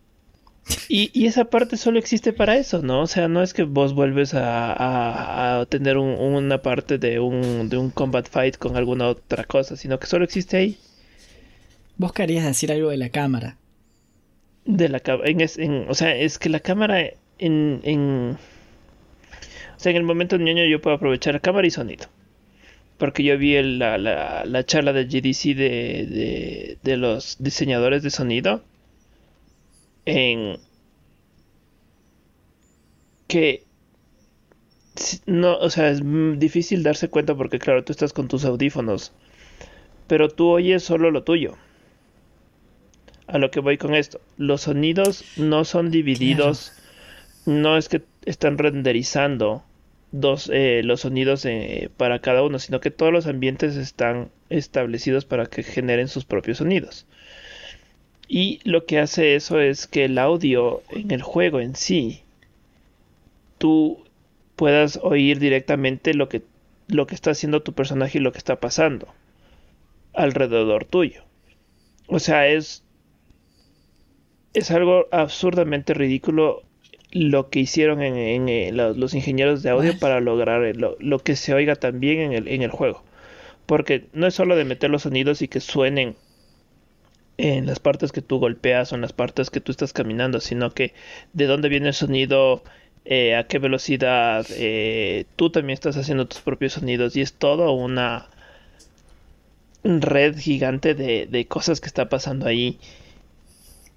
Y, 0.88 1.26
esa 1.26 1.44
parte 1.44 1.76
solo 1.76 1.98
existe 1.98 2.32
para 2.32 2.56
eso, 2.56 2.80
¿no? 2.82 3.02
O 3.02 3.06
sea, 3.06 3.28
no 3.28 3.42
es 3.42 3.52
que 3.52 3.64
vos 3.64 3.94
vuelves 3.94 4.34
a, 4.34 5.60
a, 5.60 5.66
tener 5.66 5.98
una 5.98 6.62
parte 6.62 6.98
de 6.98 7.20
un, 7.20 7.68
de 7.68 7.76
un 7.76 7.90
combat 7.90 8.28
fight 8.28 8.56
con 8.56 8.76
alguna 8.76 9.08
otra 9.08 9.44
cosa, 9.44 9.76
sino 9.76 9.98
que 9.98 10.06
solo 10.06 10.24
existe 10.24 10.56
ahí. 10.56 10.78
Vos 11.96 12.12
querías 12.12 12.44
decir 12.44 12.72
algo 12.72 12.90
de 12.90 12.96
la 12.96 13.10
cámara. 13.10 13.56
De 14.64 14.88
la 14.88 15.02
en, 15.24 15.86
O 15.88 15.94
sea, 15.94 16.16
es 16.16 16.38
que 16.38 16.48
la 16.48 16.60
cámara 16.60 17.00
en, 17.38 17.80
en. 17.84 18.38
O 19.76 19.80
sea, 19.80 19.90
en 19.90 19.96
el 19.96 20.02
momento 20.02 20.38
ñoño 20.38 20.64
yo 20.64 20.80
puedo 20.80 20.96
aprovechar 20.96 21.40
cámara 21.40 21.66
y 21.66 21.70
sonido. 21.70 22.06
Porque 22.96 23.22
yo 23.22 23.36
vi 23.36 23.60
la, 23.62 23.98
la, 23.98 24.44
la, 24.46 24.64
charla 24.64 24.92
de 24.92 25.04
GDC 25.04 25.56
de, 25.56 26.06
de, 26.06 26.78
de 26.82 26.96
los 26.96 27.36
diseñadores 27.40 28.02
de 28.02 28.10
sonido. 28.10 28.62
En. 30.04 30.58
Que 33.26 33.64
no, 35.26 35.56
o 35.58 35.70
sea, 35.70 35.90
es 35.90 36.02
difícil 36.38 36.82
darse 36.82 37.08
cuenta 37.08 37.34
porque 37.34 37.58
claro, 37.58 37.84
tú 37.84 37.92
estás 37.92 38.12
con 38.12 38.28
tus 38.28 38.44
audífonos, 38.44 39.12
pero 40.06 40.28
tú 40.28 40.48
oyes 40.48 40.82
solo 40.82 41.10
lo 41.10 41.24
tuyo. 41.24 41.56
A 43.26 43.38
lo 43.38 43.50
que 43.50 43.60
voy 43.60 43.78
con 43.78 43.94
esto, 43.94 44.20
los 44.36 44.62
sonidos 44.62 45.24
no 45.36 45.64
son 45.64 45.90
divididos, 45.90 46.72
no 47.46 47.76
es 47.76 47.88
que 47.88 48.02
están 48.26 48.58
renderizando 48.58 49.64
dos 50.12 50.48
eh, 50.52 50.82
los 50.84 51.00
sonidos 51.00 51.44
eh, 51.44 51.90
para 51.96 52.20
cada 52.20 52.42
uno, 52.42 52.58
sino 52.58 52.80
que 52.80 52.90
todos 52.90 53.12
los 53.12 53.26
ambientes 53.26 53.76
están 53.76 54.30
establecidos 54.50 55.24
para 55.24 55.46
que 55.46 55.62
generen 55.62 56.06
sus 56.06 56.24
propios 56.24 56.58
sonidos. 56.58 57.06
Y 58.36 58.58
lo 58.64 58.84
que 58.84 58.98
hace 58.98 59.36
eso 59.36 59.60
es 59.60 59.86
que 59.86 60.06
el 60.06 60.18
audio 60.18 60.82
en 60.90 61.12
el 61.12 61.22
juego 61.22 61.60
en 61.60 61.76
sí, 61.76 62.22
tú 63.58 64.02
puedas 64.56 64.98
oír 65.04 65.38
directamente 65.38 66.14
lo 66.14 66.28
que, 66.28 66.42
lo 66.88 67.06
que 67.06 67.14
está 67.14 67.30
haciendo 67.30 67.62
tu 67.62 67.74
personaje 67.74 68.18
y 68.18 68.20
lo 68.20 68.32
que 68.32 68.38
está 68.38 68.58
pasando 68.58 69.06
alrededor 70.14 70.84
tuyo. 70.84 71.22
O 72.08 72.18
sea, 72.18 72.48
es, 72.48 72.82
es 74.52 74.72
algo 74.72 75.06
absurdamente 75.12 75.94
ridículo 75.94 76.64
lo 77.12 77.50
que 77.50 77.60
hicieron 77.60 78.02
en, 78.02 78.76
los, 78.76 79.14
ingenieros 79.14 79.62
de 79.62 79.70
audio 79.70 79.96
para 79.96 80.18
lograr 80.18 80.74
lo, 80.74 80.96
lo, 80.98 81.20
que 81.20 81.36
se 81.36 81.54
oiga 81.54 81.76
también 81.76 82.18
en 82.18 82.32
el, 82.32 82.48
en 82.48 82.62
el 82.62 82.72
juego. 82.72 83.04
Porque 83.64 84.06
no 84.12 84.26
es 84.26 84.34
solo 84.34 84.56
de 84.56 84.64
meter 84.64 84.90
los 84.90 85.02
sonidos 85.02 85.40
y 85.40 85.46
que 85.46 85.60
suenen 85.60 86.16
en 87.36 87.66
las 87.66 87.80
partes 87.80 88.12
que 88.12 88.22
tú 88.22 88.38
golpeas 88.38 88.92
o 88.92 88.94
en 88.94 89.00
las 89.00 89.12
partes 89.12 89.50
que 89.50 89.60
tú 89.60 89.72
estás 89.72 89.92
caminando, 89.92 90.40
sino 90.40 90.70
que 90.72 90.94
de 91.32 91.46
dónde 91.46 91.68
viene 91.68 91.88
el 91.88 91.94
sonido, 91.94 92.62
eh, 93.04 93.36
a 93.36 93.46
qué 93.46 93.58
velocidad, 93.58 94.46
eh, 94.50 95.26
tú 95.36 95.50
también 95.50 95.74
estás 95.74 95.96
haciendo 95.96 96.26
tus 96.26 96.40
propios 96.40 96.74
sonidos 96.74 97.16
y 97.16 97.20
es 97.20 97.34
todo 97.34 97.72
una 97.72 98.28
red 99.82 100.38
gigante 100.38 100.94
de, 100.94 101.46
cosas 101.46 101.80
que 101.80 101.86
está 101.86 102.08
pasando 102.08 102.46
ahí. 102.46 102.78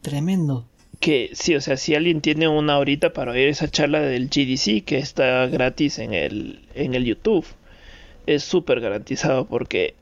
Tremendo. 0.02 0.66
Que 1.00 1.30
sí, 1.34 1.56
o 1.56 1.62
sea, 1.62 1.78
si 1.78 1.96
alguien 1.96 2.22
tiene 2.22 2.48
una 2.48 2.78
horita 2.80 3.14
para 3.14 3.32
oír 3.32 3.48
esa 3.48 3.70
charla 3.70 4.02
del 4.02 4.30
GDC 4.30 4.84
que 4.84 4.98
está 4.98 5.46
gratis 5.46 6.00
en 6.00 6.14
el, 6.14 6.60
en 6.74 6.96
el 6.96 7.06
YouTube, 7.06 7.46
es 8.26 8.44
súper 8.44 8.82
garantizado 8.82 9.46
porque 9.46 9.96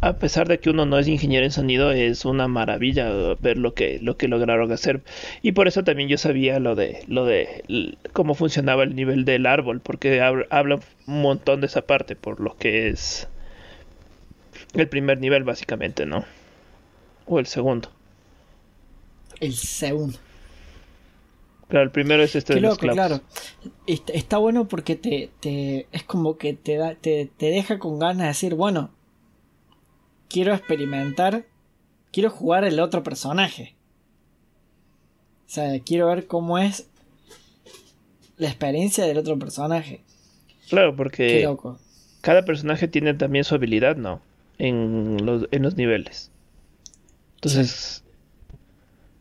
a 0.00 0.16
pesar 0.16 0.46
de 0.48 0.58
que 0.58 0.70
uno 0.70 0.84
no 0.86 0.98
es 0.98 1.08
ingeniero 1.08 1.44
en 1.44 1.52
sonido, 1.52 1.90
es 1.90 2.24
una 2.24 2.48
maravilla 2.48 3.34
ver 3.40 3.56
lo 3.56 3.74
que, 3.74 3.98
lo 4.00 4.16
que 4.16 4.28
lograron 4.28 4.70
hacer. 4.72 5.02
Y 5.42 5.52
por 5.52 5.68
eso 5.68 5.84
también 5.84 6.08
yo 6.08 6.18
sabía 6.18 6.58
lo 6.58 6.74
de, 6.74 7.04
lo 7.08 7.24
de 7.24 7.96
cómo 8.12 8.34
funcionaba 8.34 8.82
el 8.82 8.94
nivel 8.94 9.24
del 9.24 9.46
árbol, 9.46 9.80
porque 9.80 10.20
habla 10.20 10.80
un 11.06 11.22
montón 11.22 11.60
de 11.60 11.66
esa 11.66 11.82
parte, 11.82 12.16
por 12.16 12.40
lo 12.40 12.56
que 12.56 12.88
es 12.88 13.28
el 14.74 14.88
primer 14.88 15.18
nivel 15.18 15.44
básicamente, 15.44 16.04
¿no? 16.04 16.24
O 17.26 17.38
el 17.38 17.46
segundo. 17.46 17.90
El 19.40 19.54
segundo. 19.54 20.18
Claro, 21.68 21.84
el 21.84 21.90
primero 21.90 22.22
es 22.22 22.36
este 22.36 22.54
de 22.54 22.60
los 22.60 22.78
claro. 22.78 23.20
Está, 23.86 24.38
bueno 24.38 24.68
porque 24.68 24.94
te, 24.94 25.30
te, 25.40 25.88
es 25.90 26.04
como 26.04 26.36
que 26.36 26.52
te, 26.52 26.76
da, 26.76 26.94
te, 26.94 27.28
te 27.36 27.46
deja 27.46 27.80
con 27.80 27.98
ganas 27.98 28.18
de 28.18 28.26
decir, 28.28 28.54
bueno, 28.54 28.90
quiero 30.28 30.54
experimentar, 30.54 31.44
quiero 32.12 32.30
jugar 32.30 32.64
el 32.64 32.80
otro 32.80 33.02
personaje. 33.02 33.74
O 35.46 35.48
sea, 35.48 35.78
quiero 35.80 36.08
ver 36.08 36.26
cómo 36.26 36.58
es 36.58 36.88
la 38.36 38.48
experiencia 38.48 39.04
del 39.04 39.18
otro 39.18 39.38
personaje. 39.38 40.00
Claro, 40.68 40.96
porque 40.96 41.48
cada 42.20 42.44
personaje 42.44 42.88
tiene 42.88 43.14
también 43.14 43.44
su 43.44 43.54
habilidad, 43.54 43.96
¿no? 43.96 44.20
En 44.58 45.24
los, 45.24 45.46
en 45.52 45.62
los 45.62 45.76
niveles. 45.76 46.30
Entonces, 47.36 48.02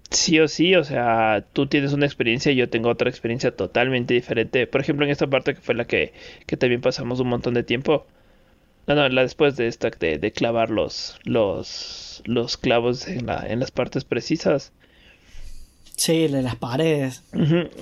sí. 0.10 0.40
o 0.40 0.48
sí, 0.48 0.76
o 0.76 0.84
sea, 0.84 1.46
tú 1.54 1.68
tienes 1.68 1.94
una 1.94 2.06
experiencia 2.06 2.52
y 2.52 2.56
yo 2.56 2.70
tengo 2.70 2.90
otra 2.90 3.10
experiencia 3.10 3.56
totalmente 3.56 4.14
diferente. 4.14 4.66
Por 4.66 4.82
ejemplo, 4.82 5.06
en 5.06 5.12
esta 5.12 5.28
parte 5.28 5.54
que 5.54 5.62
fue 5.62 5.76
la 5.76 5.86
que, 5.86 6.14
que 6.48 6.58
también 6.58 6.82
pasamos 6.82 7.20
un 7.20 7.28
montón 7.28 7.54
de 7.54 7.64
tiempo, 7.64 8.08
no, 8.88 8.96
no, 8.96 9.10
la 9.10 9.22
después 9.22 9.56
de 9.58 9.68
esta 9.68 9.90
de, 9.90 10.32
clavar 10.32 10.70
los, 10.70 11.18
los, 11.24 12.22
los 12.26 12.58
clavos 12.58 13.08
en, 13.08 13.26
la, 13.26 13.46
en 13.48 13.60
las 13.60 13.72
partes 13.72 14.06
precisas. 14.06 14.72
Sí, 15.98 16.28
de 16.28 16.42
las 16.42 16.58
paredes. 16.58 17.24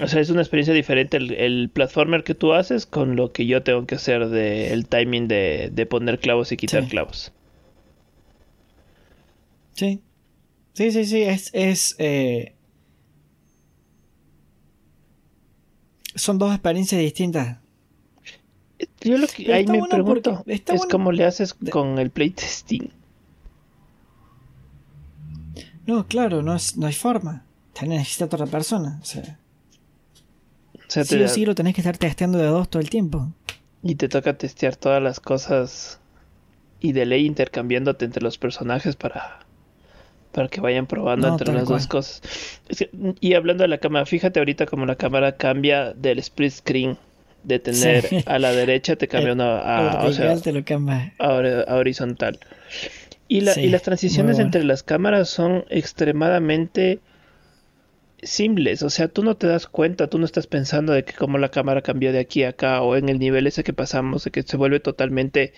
O 0.02 0.08
sea, 0.08 0.22
es 0.22 0.30
una 0.30 0.42
experiencia 0.42 0.74
diferente 0.74 1.18
el, 1.18 1.32
el, 1.32 1.70
platformer 1.70 2.24
que 2.24 2.36
tú 2.36 2.54
haces 2.54 2.86
con 2.86 3.16
lo 3.16 3.32
que 3.32 3.48
yo 3.48 3.64
tengo 3.64 3.86
que 3.88 3.96
hacer 3.96 4.30
de 4.30 4.72
el 4.72 4.88
timing 4.88 5.28
de, 5.28 5.70
de 5.74 5.86
poner 5.88 6.20
clavos 6.20 6.52
y 6.52 6.58
quitar 6.58 6.88
clavos. 6.88 7.32
Sí. 9.74 10.02
Sí, 10.74 10.92
sí, 10.92 11.06
sí. 11.06 11.24
Es. 11.24 11.50
es 11.54 11.96
eh, 12.00 12.56
Son 16.16 16.38
dos 16.38 16.54
experiencias 16.54 17.02
distintas. 17.02 17.63
Yo 19.02 19.18
lo 19.18 19.28
que 19.28 19.54
ahí 19.54 19.66
me 19.66 19.82
pregunto 19.88 20.44
es 20.46 20.86
cómo 20.90 21.12
le 21.12 21.26
haces 21.26 21.54
con 21.54 22.00
el 22.00 22.10
playtesting. 22.10 22.92
No, 25.86 26.08
claro, 26.08 26.42
no, 26.42 26.56
es, 26.56 26.78
no 26.78 26.88
hay 26.88 26.94
forma. 26.94 27.46
Te 27.74 27.88
necesita 27.88 28.26
otra 28.26 28.46
persona. 28.46 29.00
O 29.02 29.06
sea, 29.06 29.38
sí 30.88 31.22
o 31.22 31.28
sí 31.28 31.46
lo 31.46 31.56
tenés 31.56 31.74
que 31.76 31.82
estar 31.82 31.98
testeando 31.98 32.38
de 32.38 32.46
dos 32.46 32.70
todo 32.70 32.82
el 32.82 32.90
tiempo. 32.90 33.32
Y 33.82 33.96
te 33.96 34.08
toca 34.08 34.38
testear 34.38 34.76
todas 34.76 35.02
las 35.02 35.20
cosas 35.20 36.00
y 36.80 36.94
de 36.94 37.06
ley 37.06 37.26
intercambiándote 37.26 38.06
entre 38.06 38.22
los 38.22 38.38
personajes 38.38 38.96
para, 38.96 39.40
para 40.32 40.48
que 40.48 40.62
vayan 40.62 40.88
probando 40.88 41.28
entre 41.28 41.54
las 41.54 41.68
dos 41.68 41.88
cosas. 41.88 42.22
y 43.20 43.34
hablando 43.34 43.64
de 43.64 43.68
la 43.70 43.80
cámara, 43.80 44.06
fíjate 44.06 44.40
ahorita 44.40 44.66
como 44.66 44.86
la 44.86 44.96
cámara 44.96 45.36
cambia 45.36 45.94
del 45.94 46.20
split 46.20 46.52
screen 46.52 46.98
de 47.44 47.60
tener 47.60 48.24
a 48.26 48.40
la 48.40 48.52
derecha 48.52 48.96
te 48.96 49.08
cambia 49.10 49.34
a, 49.34 50.06
horizontal. 51.76 52.40
Y, 53.28 53.42
la, 53.42 53.60
y 53.60 53.70
las 53.70 53.82
transiciones 53.82 54.40
entre 54.40 54.64
las 54.64 54.84
cámaras 54.84 55.30
son 55.30 55.66
extremadamente 55.70 57.00
simples, 58.22 58.84
o 58.84 58.90
sea, 58.90 59.08
tú 59.08 59.24
no 59.24 59.36
te 59.36 59.48
das 59.48 59.68
cuenta, 59.68 60.08
tú 60.08 60.18
no 60.18 60.26
estás 60.26 60.48
pensando 60.48 60.94
de 60.94 61.04
que 61.04 61.14
cómo 61.14 61.38
la 61.38 61.50
cámara 61.50 61.82
cambió 61.82 62.12
de 62.12 62.20
aquí 62.20 62.44
a 62.44 62.50
acá 62.50 62.82
o 62.82 62.96
en 62.96 63.10
el 63.10 63.20
nivel 63.20 63.48
ese 63.48 63.64
que 63.64 63.74
pasamos, 63.74 64.24
de 64.24 64.32
que 64.32 64.44
se 64.44 64.58
vuelve 64.58 64.80
totalmente 64.80 65.54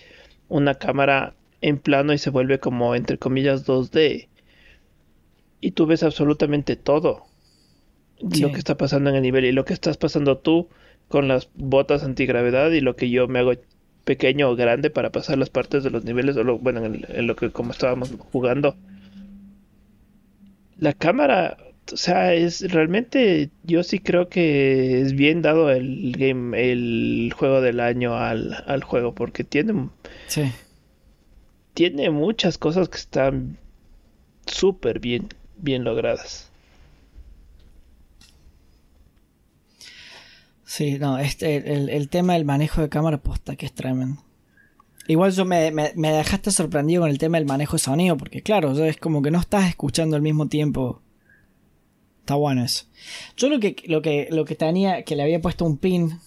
una 0.48 0.76
cámara 0.76 1.36
en 1.62 1.78
plano 1.78 2.14
y 2.14 2.18
se 2.18 2.30
vuelve 2.30 2.60
como 2.60 2.96
entre 2.96 3.18
comillas 3.18 3.66
2D. 3.66 4.28
Y 5.62 5.72
tú 5.72 5.86
ves 5.86 6.04
absolutamente 6.04 6.76
todo 6.76 7.26
lo 8.20 8.52
que 8.52 8.58
está 8.58 8.78
pasando 8.78 9.10
en 9.10 9.18
el 9.18 9.22
nivel 9.22 9.46
y 9.46 9.52
lo 9.52 9.66
que 9.66 9.74
estás 9.74 9.98
pasando 9.98 10.38
tú 10.38 10.70
con 11.08 11.28
las 11.28 11.50
botas 11.56 12.04
antigravedad 12.04 12.72
y 12.72 12.82
lo 12.82 12.96
que 12.96 13.10
yo 13.10 13.28
me 13.28 13.40
hago 13.40 13.54
pequeño 14.06 14.50
o 14.50 14.56
grande 14.56 14.90
para 14.90 15.12
pasar 15.12 15.38
las 15.38 15.50
partes 15.50 15.84
de 15.84 15.90
los 15.90 16.06
niveles, 16.06 16.38
o 16.38 16.44
lo, 16.44 16.58
bueno, 16.60 16.86
en, 16.86 17.28
lo 17.28 17.36
que 17.36 17.52
como 17.52 17.72
estábamos 17.72 18.14
jugando. 18.32 18.76
La 20.78 20.94
cámara, 20.94 21.58
o 21.92 21.98
sea, 21.98 22.34
es 22.34 22.72
realmente, 22.72 23.50
yo 23.64 23.84
sí 23.84 24.00
creo 24.00 24.30
que 24.30 25.02
es 25.02 25.14
bien 25.14 25.42
dado 25.42 25.72
el 25.72 26.14
game, 26.18 26.72
el 26.72 27.34
juego 27.36 27.62
del 27.62 27.80
año 27.80 28.16
al, 28.16 28.64
al 28.68 28.84
juego, 28.84 29.16
porque 29.16 29.44
tiene, 29.44 29.90
sí. 30.28 30.44
tiene 31.74 32.10
muchas 32.12 32.58
cosas 32.58 32.90
que 32.90 32.98
están 32.98 33.58
súper 34.46 35.00
bien, 35.00 35.30
bien 35.58 35.84
logradas. 35.84 36.52
Sí, 40.66 40.98
no, 40.98 41.20
este, 41.20 41.58
el, 41.74 42.10
tema 42.10 42.34
del 42.34 42.44
manejo 42.44 42.82
de 42.82 42.90
cámara 42.90 43.22
posta 43.22 43.56
que 43.56 43.68
es 43.68 43.74
tremendo. 43.74 44.22
Igual 45.08 45.32
yo 45.32 45.46
me, 45.46 45.72
me, 45.72 46.12
dejaste 46.12 46.50
sorprendido 46.50 47.04
con 47.04 47.12
el 47.12 47.20
tema 47.20 47.38
del 47.38 47.46
manejo 47.46 47.74
de 47.74 47.84
sonido, 47.84 48.18
porque 48.18 48.42
claro, 48.42 48.72
es 48.84 48.98
como 48.98 49.22
que 49.22 49.30
no 49.30 49.40
estás 49.40 49.70
escuchando 49.70 50.16
al 50.16 50.24
mismo 50.24 50.48
tiempo. 50.48 51.02
Está 52.22 52.34
bueno 52.34 52.64
eso. 52.64 52.86
Yo 53.38 53.50
lo 53.50 53.60
que, 53.60 53.76
lo 53.86 54.02
que, 54.02 54.28
lo 54.32 54.46
que 54.46 54.56
tenía, 54.56 55.04
que 55.04 55.16
le 55.16 55.22
había 55.22 55.40
puesto 55.40 55.64
un 55.64 55.78
pin 55.78 56.20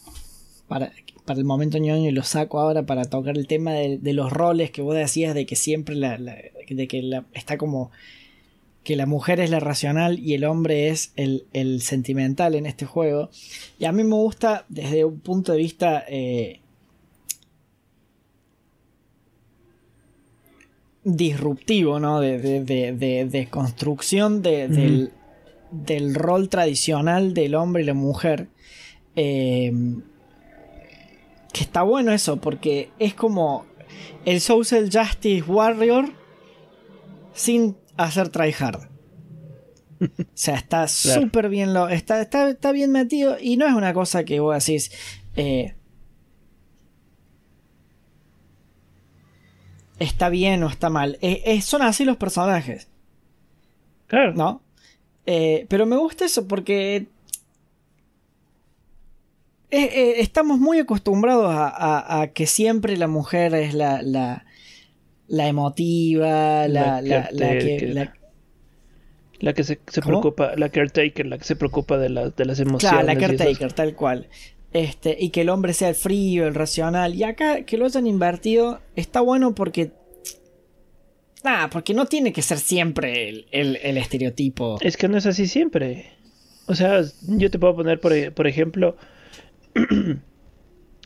para, 0.68 0.93
para 1.24 1.41
el 1.41 1.45
momento 1.45 1.78
ñoño 1.78 2.09
y 2.09 2.12
lo 2.12 2.22
saco 2.22 2.61
ahora 2.61 2.86
para 2.86 3.05
tocar 3.05 3.36
el 3.36 3.49
tema 3.49 3.72
de, 3.72 4.12
los 4.12 4.32
roles 4.32 4.70
que 4.70 4.80
vos 4.80 4.95
decías 4.95 5.34
de 5.34 5.45
que 5.45 5.57
siempre 5.57 5.97
la, 5.97 6.16
de 6.16 6.89
que 6.89 7.03
la, 7.03 7.26
está 7.34 7.59
como 7.59 7.91
que 8.89 8.97
la 8.97 9.05
mujer 9.05 9.39
es 9.41 9.51
la 9.51 9.61
racional 9.61 10.18
y 10.18 10.32
el 10.32 10.45
hombre 10.45 10.89
es 10.89 11.12
el, 11.14 11.82
sentimental 11.82 12.55
en 12.55 12.64
este 12.64 12.86
juego. 12.86 13.28
Y 13.78 13.84
a 13.84 13.93
mí 13.93 14.03
me 14.03 14.14
gusta 14.14 14.64
desde 14.70 15.05
un 15.05 15.20
punto 15.20 15.53
de 15.53 15.59
vista 15.59 16.07
eh, 16.09 16.62
disruptivo, 21.05 22.01
¿no? 22.01 22.18
De, 22.20 22.39
de, 22.39 23.49
construcción 23.51 24.41
del, 24.41 25.12
del, 25.70 26.14
rol 26.14 26.49
tradicional 26.49 27.34
del 27.34 27.57
hombre 27.57 27.82
y 27.82 27.84
la 27.84 27.93
mujer. 27.93 28.49
Eh, 29.16 29.70
que 31.53 31.61
está 31.61 31.82
bueno 31.82 32.11
eso, 32.11 32.39
porque 32.39 32.89
es 32.99 33.12
como 33.12 33.66
el 34.24 34.41
Social 34.41 34.89
Justice 34.91 35.43
Warrior 35.43 36.09
sin 37.34 37.76
hacer 37.99 38.30
tryhard. 38.30 38.88
O 40.01 40.07
sea, 40.34 40.55
está 40.55 40.88
súper 40.88 41.49
bien 41.49 41.74
lo. 41.74 41.88
Está, 41.88 42.22
está, 42.22 42.72
bien 42.72 42.90
metido. 42.90 43.36
Y 43.40 43.57
no 43.57 43.66
es 43.66 43.74
una 43.74 43.92
cosa 43.92 44.24
que 44.24 44.40
vos 44.40 44.64
decís. 44.64 44.90
Eh, 45.36 45.74
está 49.99 50.28
bien 50.28 50.62
o 50.62 50.68
está 50.68 50.88
mal. 50.88 51.18
son 51.62 51.82
así 51.82 52.05
los 52.05 52.16
personajes. 52.16 52.88
Claro. 54.07 54.32
¿No? 54.34 54.62
Eh, 55.26 55.66
pero 55.68 55.84
me 55.84 55.96
gusta 55.96 56.24
eso 56.24 56.49
porque. 56.49 57.09
Eh, 59.70 60.20
estamos 60.20 60.59
muy 60.59 60.78
acostumbrados 60.78 61.53
a, 61.55 62.30
que 62.32 62.46
siempre 62.46 62.96
la 62.96 63.07
mujer 63.07 63.55
es 63.55 63.74
la, 63.74 64.01
la, 64.01 64.46
la 65.29 65.47
emotiva, 65.47 66.66
la, 66.68 67.01
la, 67.03 67.29
que, 67.31 68.09
la 69.41 69.53
que 69.53 69.62
se, 69.62 69.76
preocupa, 70.05 70.57
la 70.57 70.68
caretaker, 70.68 71.26
la 71.26 71.39
que 71.39 71.45
se 71.45 71.55
preocupa 71.55 71.99
de, 71.99 72.09
de 72.37 72.45
las 72.45 72.59
emociones. 72.59 72.91
Claro, 72.91 73.07
la 73.07 73.16
caretaker, 73.16 73.72
tal 73.72 73.95
cual. 73.95 74.29
Este, 74.72 75.16
y 75.18 75.31
que 75.31 75.43
el 75.43 75.49
hombre 75.49 75.72
sea 75.72 75.91
el 75.91 75.95
frío, 75.95 76.47
el 76.47 76.55
racional. 76.55 77.14
Y 77.14 77.24
acá 77.24 77.62
que 77.62 77.79
lo 77.79 77.85
hayan 77.85 78.07
invertido 78.07 78.81
está 78.97 79.20
bueno 79.20 79.55
porque. 79.55 79.93
Nada, 81.45 81.70
porque 81.70 81.95
no 81.95 82.07
tiene 82.07 82.33
que 82.33 82.43
ser 82.43 82.59
siempre 82.59 83.29
el, 83.29 83.47
el, 83.53 83.97
estereotipo. 83.97 84.79
Es 84.81 84.97
que 84.97 85.09
no 85.09 85.16
es 85.16 85.26
así 85.26 85.47
siempre. 85.47 86.11
O 86.66 86.74
sea, 86.74 87.01
yo 87.22 87.51
te 87.51 87.59
puedo 87.59 87.76
poner, 87.76 88.01
por, 88.01 88.33
por 88.35 88.47
ejemplo, 88.49 88.97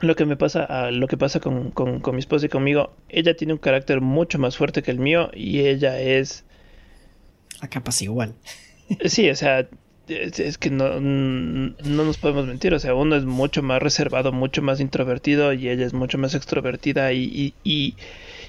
lo 0.03 0.15
que 0.17 0.27
me 0.27 0.37
pasa, 0.37 0.91
lo 0.91 1.09
que 1.09 1.17
pasa 1.17 1.41
con, 1.41 1.71
con, 1.71 2.01
con 2.01 2.15
mi 2.15 2.21
esposa 2.21 2.47
y 2.47 2.49
conmigo. 2.51 2.93
Ella 3.09 3.35
tiene 3.35 3.55
un 3.55 3.59
carácter 3.59 4.01
mucho 4.01 4.39
más 4.39 4.57
fuerte 4.57 4.83
que 4.83 4.91
el 4.91 4.99
mío 4.99 5.31
y 5.33 5.61
ella 5.61 5.99
es 6.01 6.45
Acá 7.63 7.81
pasa 7.83 8.05
igual. 8.05 8.35
Sí, 9.07 9.31
o 9.31 9.37
sea, 9.37 9.69
es, 10.09 10.59
que 10.59 10.69
no, 10.69 11.01
no, 11.01 11.75
nos 11.81 12.19
podemos 12.19 12.45
mentir. 12.45 12.75
O 12.75 12.79
sea, 12.81 12.95
uno 12.95 13.17
es 13.17 13.25
mucho 13.25 13.63
más 13.63 13.81
reservado, 13.81 14.33
mucho 14.33 14.61
más 14.61 14.81
introvertido 14.81 15.53
y 15.53 15.69
ella 15.69 15.87
es 15.87 15.95
mucho 15.95 16.19
más 16.19 16.35
extrovertida. 16.35 17.13
Y, 17.13 17.55
y, 17.65 17.95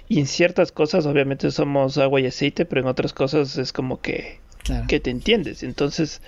y, 0.10 0.20
en 0.20 0.26
ciertas 0.26 0.72
cosas, 0.72 1.06
obviamente, 1.06 1.52
somos 1.52 2.00
agua 2.00 2.20
y 2.22 2.26
aceite, 2.26 2.66
pero 2.66 2.82
en 2.82 2.88
otras 2.88 3.14
cosas 3.14 3.58
es 3.58 3.72
como 3.72 4.02
que, 4.02 4.40
que 4.88 5.00
te 5.00 5.12
entiendes. 5.12 5.62
Entonces, 5.62 6.22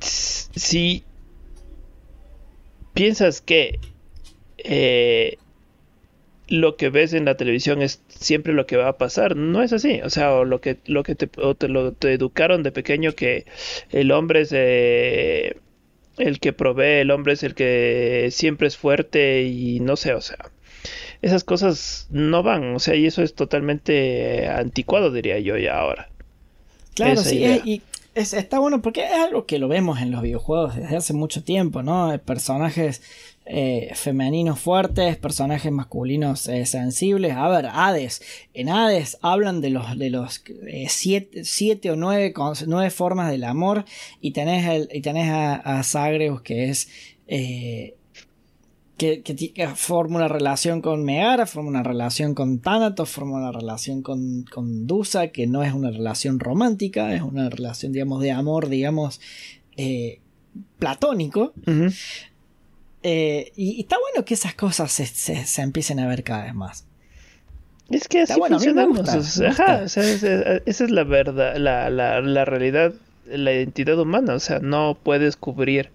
si 0.00 1.04
piensas 2.94 3.40
que 3.40 3.78
eh, 4.58 5.38
lo 6.48 6.76
que 6.76 6.90
ves 6.90 7.12
en 7.12 7.24
la 7.24 7.36
televisión 7.36 7.80
es 7.80 8.02
siempre 8.08 8.52
lo 8.52 8.66
que 8.66 8.76
va 8.76 8.88
a 8.88 8.98
pasar. 8.98 9.36
No 9.36 9.62
es 9.62 9.72
así. 9.72 10.00
O 10.02 10.10
sea, 10.10 10.34
o 10.34 10.44
lo 10.44 10.60
que, 10.60 10.78
lo 10.86 11.02
que 11.02 11.14
te, 11.14 11.26
te, 11.26 11.68
lo, 11.68 11.92
te 11.92 12.12
educaron 12.12 12.62
de 12.62 12.72
pequeño 12.72 13.12
que 13.12 13.46
el 13.90 14.10
hombre 14.10 14.42
es 14.42 14.50
eh, 14.52 15.56
el 16.18 16.40
que 16.40 16.52
provee, 16.52 17.00
el 17.00 17.10
hombre 17.10 17.34
es 17.34 17.42
el 17.42 17.54
que 17.54 18.28
siempre 18.30 18.68
es 18.68 18.76
fuerte 18.76 19.42
y 19.44 19.80
no 19.80 19.96
sé, 19.96 20.14
o 20.14 20.20
sea. 20.20 20.50
Esas 21.22 21.44
cosas 21.44 22.08
no 22.10 22.42
van, 22.42 22.74
o 22.76 22.78
sea, 22.78 22.94
y 22.94 23.04
eso 23.06 23.22
es 23.22 23.34
totalmente 23.34 24.48
anticuado, 24.48 25.12
diría 25.12 25.38
yo, 25.38 25.58
ya 25.58 25.78
ahora. 25.78 26.08
Claro, 26.94 27.20
sí, 27.22 27.44
y 27.64 27.82
está 28.20 28.58
bueno 28.58 28.82
porque 28.82 29.04
es 29.04 29.12
algo 29.12 29.46
que 29.46 29.58
lo 29.58 29.68
vemos 29.68 30.00
en 30.00 30.10
los 30.10 30.22
videojuegos 30.22 30.76
desde 30.76 30.96
hace 30.96 31.12
mucho 31.12 31.42
tiempo, 31.42 31.82
¿no? 31.82 32.16
Personajes 32.24 33.02
eh, 33.46 33.90
femeninos 33.94 34.60
fuertes, 34.60 35.16
personajes 35.16 35.72
masculinos 35.72 36.46
eh, 36.46 36.66
sensibles. 36.66 37.34
A 37.34 37.48
ver, 37.48 37.66
Hades. 37.66 38.22
En 38.54 38.68
Hades 38.68 39.18
hablan 39.22 39.60
de 39.60 39.70
los, 39.70 39.98
de 39.98 40.10
los 40.10 40.44
eh, 40.66 40.86
siete, 40.88 41.90
o 41.90 41.96
nueve, 41.96 42.32
nueve, 42.66 42.90
formas 42.90 43.30
del 43.30 43.44
amor. 43.44 43.84
Y 44.20 44.30
tenés, 44.32 44.68
el, 44.68 44.88
y 44.92 45.00
tenés 45.00 45.30
a, 45.30 45.54
a 45.56 45.82
Zagreus 45.82 46.42
que 46.42 46.70
es. 46.70 46.88
Que, 49.00 49.22
que, 49.22 49.66
forma 49.68 50.16
una 50.16 50.28
relación 50.28 50.82
con 50.82 51.04
Megara, 51.04 51.46
forma 51.46 51.70
una 51.70 51.82
relación 51.82 52.34
con 52.34 52.58
Thanatos, 52.58 53.08
forma 53.08 53.38
una 53.38 53.50
relación 53.50 54.02
con, 54.02 54.44
con 54.44 54.86
Dusa, 54.86 55.28
que 55.28 55.46
no 55.46 55.62
es 55.62 55.72
una 55.72 55.90
relación 55.90 56.38
romántica, 56.38 57.14
es 57.14 57.22
una 57.22 57.48
relación, 57.48 57.92
digamos, 57.92 58.20
de 58.20 58.32
amor, 58.32 58.68
digamos, 58.68 59.22
platónico. 60.78 61.54
Eh, 63.02 63.52
y, 63.56 63.80
está 63.80 63.96
bueno 63.98 64.26
que 64.26 64.34
esas 64.34 64.52
cosas 64.52 64.92
se, 64.92 65.06
se, 65.06 65.62
empiecen 65.62 65.98
a 65.98 66.06
ver 66.06 66.22
cada 66.22 66.44
vez 66.44 66.54
más. 66.54 66.84
Es 67.88 68.06
que 68.06 68.20
así 68.20 68.38
bueno, 68.38 68.56
funcionamos. 68.56 69.40
Ajá, 69.40 69.84
esa 69.84 70.02
es 70.66 70.90
la 70.90 71.04
verdad, 71.04 71.56
la, 71.56 71.88
la, 71.88 72.20
la, 72.20 72.44
realidad, 72.44 72.92
la 73.24 73.54
identidad 73.54 73.98
humana. 73.98 74.34
O 74.34 74.40
sea, 74.40 74.58
no 74.58 74.98
puedes 75.02 75.36
cubrir 75.36 75.88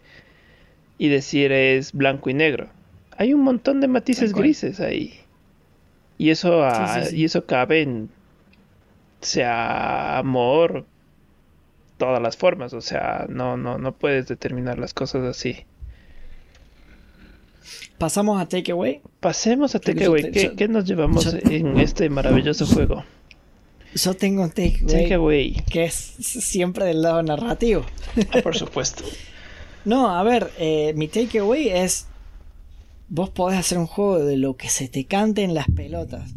y 0.97 1.09
decir 1.09 1.51
es 1.51 1.93
blanco 1.93 2.31
y 2.31 2.33
negro. 2.33 2.69
Hay 3.17 3.33
un 3.33 3.41
montón 3.41 3.81
de 3.81 3.87
matices 3.87 4.33
grises 4.33 4.79
ahí. 4.79 5.19
Y 6.17 6.29
eso, 6.29 6.63
y 7.11 7.25
eso 7.25 7.45
cabe 7.45 7.81
en 7.81 8.09
sea 9.21 10.17
amor, 10.17 10.85
todas 11.97 12.21
las 12.21 12.37
formas. 12.37 12.73
O 12.73 12.81
sea, 12.81 13.25
no, 13.29 13.57
no, 13.57 13.77
no 13.77 13.93
puedes 13.93 14.27
determinar 14.27 14.79
las 14.79 14.93
cosas 14.93 15.23
así. 15.23 15.65
¿Pasamos 17.97 18.41
a 18.41 18.47
Takeaway? 18.47 19.01
Pasemos 19.19 19.75
a 19.75 19.79
Takeaway. 19.79 20.31
¿Qué, 20.31 20.53
¿Qué, 20.55 20.67
nos 20.67 20.85
llevamos 20.85 21.33
en 21.33 21.79
este 21.79 22.09
maravilloso 22.09 22.65
juego? 22.65 23.03
Yo 23.95 24.13
tengo 24.13 24.43
un 24.43 24.51
takeaway, 24.51 25.63
que 25.71 25.85
es 25.85 25.95
siempre 25.95 26.83
del 26.85 27.01
lado 27.01 27.23
narrativo. 27.23 27.85
Ah, 28.33 28.41
por 28.43 28.53
supuesto. 28.53 29.05
no, 29.85 30.09
a 30.09 30.21
ver, 30.23 30.51
eh, 30.59 30.93
mi 30.97 31.07
takeaway 31.07 31.69
es 31.69 32.05
vos 33.09 33.29
podés 33.29 33.59
hacer 33.59 33.77
un 33.77 33.87
juego 33.87 34.23
de 34.23 34.37
lo 34.37 34.57
que 34.57 34.69
se 34.69 34.87
te 34.87 35.05
cante 35.05 35.43
en 35.43 35.53
las 35.53 35.67
pelotas. 35.67 36.33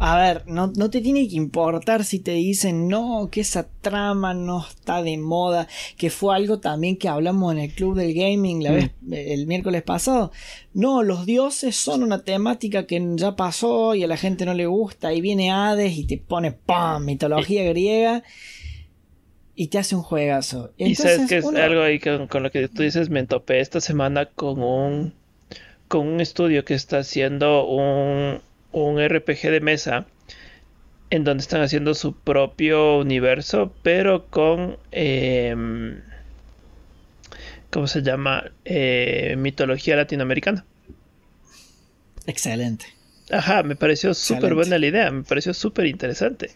A 0.00 0.16
ver, 0.16 0.44
no, 0.46 0.70
te 0.90 1.00
tiene 1.00 1.26
que 1.28 1.34
importar 1.34 2.04
si 2.04 2.20
te 2.20 2.30
dicen 2.30 2.86
no, 2.86 3.28
que 3.32 3.40
esa 3.40 3.68
trama 3.80 4.32
no 4.32 4.64
está 4.64 5.02
de 5.02 5.18
moda, 5.18 5.66
que 5.96 6.08
fue 6.08 6.36
algo 6.36 6.60
también 6.60 6.96
que 6.96 7.08
hablamos 7.08 7.52
en 7.52 7.58
el 7.58 7.72
club 7.72 7.96
del 7.96 8.14
gaming 8.14 8.62
la 8.62 8.70
mm. 8.70 8.74
vez, 8.74 8.90
el 9.10 9.48
miércoles 9.48 9.82
pasado. 9.82 10.30
No, 10.72 11.02
los 11.02 11.26
dioses 11.26 11.74
son 11.74 12.04
una 12.04 12.22
temática 12.22 12.86
que 12.86 13.04
ya 13.16 13.34
pasó 13.34 13.96
y 13.96 14.04
a 14.04 14.06
la 14.06 14.16
gente 14.16 14.46
no 14.46 14.54
le 14.54 14.66
gusta 14.66 15.12
y 15.12 15.20
viene 15.20 15.50
Hades 15.50 15.96
y 15.96 16.04
te 16.04 16.16
pone 16.16 16.52
¡pam! 16.52 17.04
mitología 17.04 17.64
griega 17.64 18.22
y 19.60 19.66
te 19.66 19.78
hace 19.78 19.96
un 19.96 20.02
juegazo. 20.02 20.72
y 20.76 20.94
sabes 20.94 21.28
que 21.28 21.38
es 21.38 21.44
algo 21.44 21.82
ahí 21.82 21.98
con, 21.98 22.28
con, 22.28 22.44
lo 22.44 22.52
que 22.52 22.68
tú 22.68 22.82
dices, 22.84 23.10
me 23.10 23.26
topé 23.26 23.58
esta 23.58 23.80
semana 23.80 24.26
con 24.26 24.62
un 24.62 25.14
con 25.88 26.06
un 26.06 26.20
estudio 26.20 26.64
que 26.64 26.74
está 26.74 26.98
haciendo 26.98 27.66
un 27.66 28.40
un 28.70 29.04
RPG 29.04 29.50
de 29.50 29.60
mesa 29.60 30.06
en 31.10 31.24
donde 31.24 31.42
están 31.42 31.60
haciendo 31.62 31.94
su 31.94 32.14
propio 32.14 32.98
universo, 32.98 33.74
pero 33.82 34.26
con... 34.26 34.76
Em, 34.92 36.02
¿Cómo 37.70 37.88
se 37.88 38.02
llama? 38.02 38.52
Eh, 38.64 39.34
mitología 39.38 39.96
latinoamericana. 39.96 40.64
Excelente. 42.26 42.86
Ajá, 43.32 43.64
me 43.64 43.74
pareció 43.74 44.14
súper 44.14 44.54
buena 44.54 44.78
la 44.78 44.86
idea, 44.86 45.10
me 45.10 45.24
pareció 45.24 45.52
súper 45.52 45.86
interesante. 45.86 46.52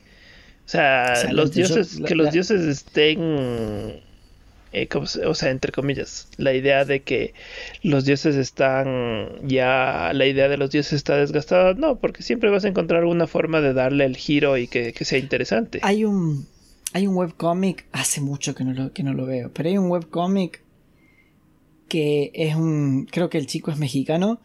O 0.64 0.68
sea, 0.68 1.32
los 1.32 1.52
dioses, 1.52 2.00
que 2.06 2.14
los 2.14 2.32
dioses 2.32 2.62
estén 2.62 4.00
eh, 4.72 4.88
o 5.26 5.34
sea, 5.34 5.50
entre 5.50 5.70
comillas, 5.70 6.28
la 6.38 6.54
idea 6.54 6.86
de 6.86 7.02
que 7.02 7.34
los 7.82 8.06
dioses 8.06 8.36
están 8.36 9.46
ya, 9.46 10.12
la 10.14 10.26
idea 10.26 10.48
de 10.48 10.56
los 10.56 10.70
dioses 10.70 10.94
está 10.94 11.16
desgastada, 11.16 11.74
no, 11.74 11.96
porque 11.96 12.22
siempre 12.22 12.48
vas 12.48 12.64
a 12.64 12.68
encontrar 12.68 13.04
una 13.04 13.26
forma 13.26 13.60
de 13.60 13.74
darle 13.74 14.06
el 14.06 14.16
giro 14.16 14.56
y 14.56 14.68
que, 14.68 14.94
sea 15.04 15.18
interesante. 15.18 15.80
Hay 15.82 16.06
un, 16.06 16.46
hay 16.94 17.06
un 17.06 17.14
webcómic, 17.16 17.84
hace 17.92 18.22
mucho 18.22 18.54
que 18.54 18.64
no, 18.64 18.72
lo, 18.72 18.92
que 18.94 19.02
no 19.02 19.12
lo 19.12 19.26
veo, 19.26 19.50
pero 19.52 19.68
hay 19.68 19.76
un 19.76 19.90
webcómic 19.90 20.62
que 21.88 22.30
es 22.32 22.54
un, 22.56 23.06
creo 23.10 23.28
que 23.28 23.36
el 23.36 23.46
chico 23.46 23.70
es 23.70 23.76
mexicano, 23.76 24.40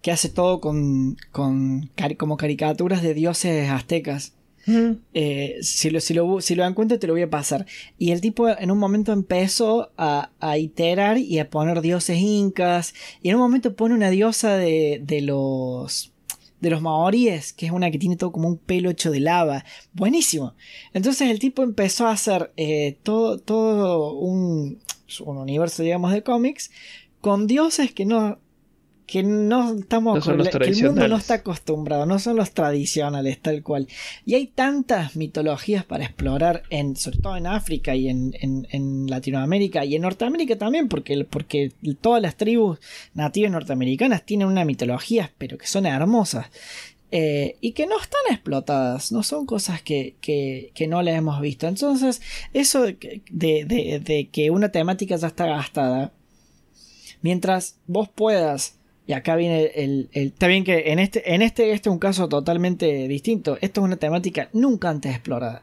que 0.00 0.12
hace 0.12 0.28
todo 0.28 0.60
con, 0.60 1.16
con 1.32 1.90
como 2.18 2.36
caricaturas 2.36 3.02
de 3.02 3.14
dioses 3.14 3.68
aztecas. 3.68 4.34
Eh, 4.66 5.58
si, 5.62 5.90
lo, 5.90 6.00
si, 6.00 6.14
lo, 6.14 6.40
si 6.40 6.54
lo 6.54 6.72
te 6.74 7.06
lo 7.06 7.12
voy 7.12 7.22
a 7.22 7.30
pasar. 7.30 7.66
Y 7.98 8.12
el 8.12 8.20
tipo 8.20 8.48
en 8.48 8.70
un 8.70 8.78
momento 8.78 9.12
empezó 9.12 9.90
a, 9.96 10.30
a, 10.40 10.58
iterar 10.58 11.18
y 11.18 11.38
a 11.38 11.50
poner 11.50 11.80
dioses 11.80 12.18
incas. 12.18 12.94
Y 13.22 13.30
en 13.30 13.36
un 13.36 13.42
momento 13.42 13.74
pone 13.74 13.94
una 13.94 14.10
diosa 14.10 14.56
de, 14.56 15.00
de 15.02 15.22
los 15.22 16.12
de 16.60 16.70
los 16.70 16.80
maoríes, 16.80 17.52
que 17.52 17.66
es 17.66 17.72
una 17.72 17.90
que 17.90 17.98
tiene 17.98 18.14
todo 18.14 18.30
como 18.30 18.46
un 18.46 18.56
pelo 18.56 18.88
hecho 18.88 19.10
de 19.10 19.18
lava. 19.18 19.64
Buenísimo. 19.94 20.54
Entonces 20.92 21.28
el 21.28 21.40
tipo 21.40 21.64
empezó 21.64 22.06
a 22.06 22.12
hacer 22.12 22.52
eh, 22.56 22.98
todo, 23.02 23.38
todo 23.38 24.14
un, 24.14 24.78
un 25.24 25.36
universo, 25.38 25.82
digamos, 25.82 26.12
de 26.12 26.22
cómics 26.22 26.70
con 27.20 27.46
dioses 27.46 27.92
que 27.92 28.04
no 28.04 28.38
que 29.12 29.22
no 29.22 29.74
estamos 29.74 30.24
que 30.24 30.30
el 30.30 30.82
mundo 30.84 31.06
no 31.06 31.18
está 31.18 31.34
acostumbrado, 31.34 32.06
no 32.06 32.18
son 32.18 32.34
los 32.34 32.52
tradicionales 32.52 33.38
tal 33.42 33.62
cual. 33.62 33.86
Y 34.24 34.36
hay 34.36 34.46
tantas 34.46 35.16
mitologías 35.16 35.84
para 35.84 36.04
explorar 36.04 36.62
en, 36.70 36.96
sobre 36.96 37.18
todo 37.18 37.36
en 37.36 37.46
África 37.46 37.94
y 37.94 38.08
en, 38.08 38.32
en, 38.40 39.10
Latinoamérica 39.10 39.84
y 39.84 39.96
en 39.96 40.02
Norteamérica 40.02 40.56
también, 40.56 40.88
porque, 40.88 41.26
porque 41.28 41.72
todas 42.00 42.22
las 42.22 42.36
tribus 42.36 42.78
nativas 43.12 43.52
norteamericanas 43.52 44.24
tienen 44.24 44.48
una 44.48 44.64
mitología, 44.64 45.30
pero 45.36 45.58
que 45.58 45.66
son 45.66 45.84
hermosas. 45.84 46.46
Eh, 47.10 47.56
y 47.60 47.72
que 47.72 47.86
no 47.86 48.00
están 48.00 48.22
explotadas, 48.30 49.12
no 49.12 49.22
son 49.22 49.44
cosas 49.44 49.82
que, 49.82 50.16
que, 50.22 50.70
que 50.74 50.86
no 50.86 51.02
le 51.02 51.12
hemos 51.12 51.38
visto. 51.42 51.68
Entonces, 51.68 52.22
eso 52.54 52.84
de, 52.84 53.20
de, 53.30 54.00
de 54.02 54.28
que 54.32 54.48
una 54.48 54.70
temática 54.70 55.16
ya 55.16 55.26
está 55.26 55.44
gastada, 55.44 56.14
mientras 57.20 57.76
vos 57.86 58.08
puedas 58.08 58.78
y 59.06 59.14
acá 59.14 59.36
viene 59.36 59.64
el, 59.74 60.08
Está 60.12 60.46
bien 60.46 60.64
que 60.64 60.92
en 60.92 60.98
este, 60.98 61.34
en 61.34 61.42
este, 61.42 61.72
este 61.72 61.88
es 61.88 61.92
un 61.92 61.98
caso 61.98 62.28
totalmente 62.28 63.08
distinto. 63.08 63.58
Esto 63.60 63.80
es 63.80 63.84
una 63.84 63.96
temática 63.96 64.48
nunca 64.52 64.90
antes 64.90 65.12
explorada. 65.12 65.62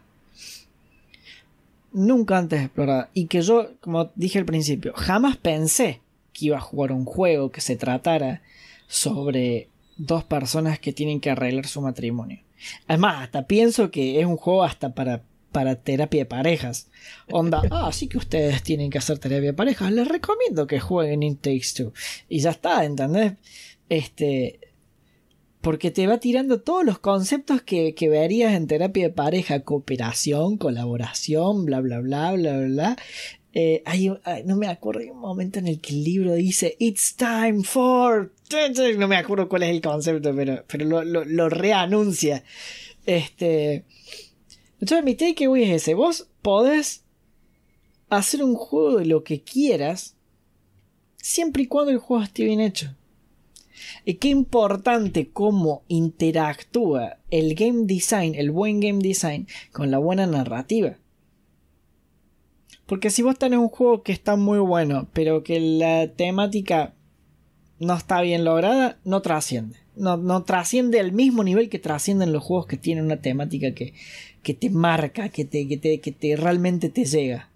Nunca 1.94 2.38
antes 2.38 2.62
explorada. 2.62 3.10
Y 3.14 3.26
que 3.28 3.42
yo, 3.42 3.72
como 3.80 4.12
dije 4.16 4.40
al 4.40 4.46
principio, 4.46 4.94
jamás 4.94 5.38
pensé 5.38 6.02
que 6.34 6.48
iba 6.48 6.58
a 6.58 6.62
jugar 6.62 6.92
un 6.92 7.06
juego 7.06 7.50
que 7.50 7.62
se 7.62 7.78
tratara 7.78 8.42
sobre 8.88 9.70
dos 9.98 10.24
personas 10.24 10.80
que 10.80 10.94
tienen 10.94 11.20
que 11.20 11.30
arreglar 11.30 11.66
su 11.66 11.82
matrimonio. 11.82 12.40
Además, 12.88 13.24
hasta 13.24 13.48
pienso 13.48 13.90
que 13.90 14.20
es 14.20 14.26
un 14.26 14.38
juego 14.38 14.64
hasta 14.64 14.94
para 14.94 15.22
para 15.52 15.76
terapia 15.76 16.22
de 16.22 16.26
parejas. 16.26 16.90
Onda, 17.32 17.62
ah, 17.72 17.92
sí 17.92 18.08
que 18.08 18.18
ustedes 18.18 18.64
tienen 18.64 18.90
que 18.90 18.98
hacer 18.98 19.20
terapia 19.20 19.52
de 19.52 19.54
parejas. 19.54 19.92
Les 19.92 20.08
recomiendo 20.08 20.68
que 20.68 20.80
jueguen 20.80 21.24
In 21.24 21.38
Takes 21.38 21.74
Two. 21.76 21.94
Y 22.28 22.40
ya 22.40 22.52
está, 22.52 22.86
¿entendés? 22.86 23.34
Este. 23.90 24.60
Porque 25.62 25.92
te 25.92 26.08
va 26.08 26.20
tirando 26.20 26.62
todos 26.62 26.86
los 26.86 27.00
conceptos 27.00 27.62
que, 27.62 27.94
que 27.94 28.08
verías 28.08 28.54
en 28.54 28.68
terapia 28.68 29.08
de 29.08 29.14
pareja: 29.14 29.62
cooperación, 29.62 30.58
colaboración, 30.58 31.66
bla, 31.66 31.82
bla, 31.82 32.00
bla, 32.00 32.32
bla, 32.34 32.58
bla. 32.60 32.98
Eh, 33.52 33.84
no 34.46 34.56
me 34.56 34.68
acuerdo, 34.68 35.02
hay 35.02 35.10
un 35.10 35.20
momento 35.20 35.58
en 35.58 35.68
el 35.68 35.82
que 35.82 35.94
el 35.94 36.04
libro 36.04 36.34
dice 36.36 36.76
It's 36.80 37.16
time 37.16 37.64
for. 37.64 38.32
No 38.98 39.08
me 39.08 39.18
acuerdo 39.18 39.50
cuál 39.50 39.64
es 39.64 39.70
el 39.70 39.82
concepto, 39.82 40.34
pero, 40.36 40.64
pero 40.68 40.86
lo, 40.86 41.04
lo, 41.04 41.26
lo 41.26 41.50
reanuncia. 41.50 42.44
Este. 43.06 43.86
Entonces 44.82 45.04
mi 45.04 45.16
takeaway 45.16 45.64
es 45.64 45.84
ese. 45.84 45.94
Vos 45.94 46.28
podés 46.42 47.04
hacer 48.10 48.44
un 48.44 48.56
juego 48.56 48.98
de 48.98 49.06
lo 49.06 49.24
que 49.24 49.42
quieras 49.42 50.16
siempre 51.18 51.64
y 51.64 51.68
cuando 51.68 51.92
el 51.92 52.00
juego 52.00 52.24
esté 52.24 52.46
bien 52.46 52.60
hecho. 52.60 52.96
Y 54.06 54.16
qué 54.16 54.30
importante 54.30 55.30
cómo 55.30 55.84
interactúa 55.88 57.18
el 57.30 57.56
game 57.56 57.86
design, 57.86 58.36
el 58.36 58.52
buen 58.52 58.80
game 58.80 59.00
design, 59.00 59.48
con 59.72 59.92
la 59.92 60.00
buena 60.00 60.28
narrativa. 60.28 60.98
Porque 62.86 63.10
si 63.10 63.22
vos 63.22 63.38
tenés 63.38 63.60
un 63.60 63.70
juego 63.70 64.02
que 64.02 64.12
está 64.12 64.36
muy 64.36 64.60
bueno, 64.60 65.08
pero 65.14 65.44
que 65.44 65.60
la 65.60 66.08
temática 66.08 66.96
no 67.80 67.96
está 67.96 68.22
bien 68.22 68.44
lograda, 68.44 68.98
no 69.04 69.22
trasciende. 69.22 69.78
No, 70.00 70.18
no 70.18 70.44
trasciende 70.44 71.00
al 71.00 71.12
mismo 71.12 71.44
nivel 71.44 71.70
que 71.70 71.78
trascienden 71.78 72.32
los 72.34 72.44
juegos 72.44 72.68
que 72.68 72.78
tienen 72.78 73.06
una 73.06 73.22
temática 73.22 73.74
que, 73.76 73.94
que 74.42 74.54
te 74.54 74.70
marca, 74.70 75.30
que 75.30 75.46
te, 75.46 75.68
que 75.68 75.78
te, 75.78 76.00
que 76.00 76.12
te 76.12 76.36
realmente 76.36 76.90
te 76.90 77.04
llega. 77.04 77.50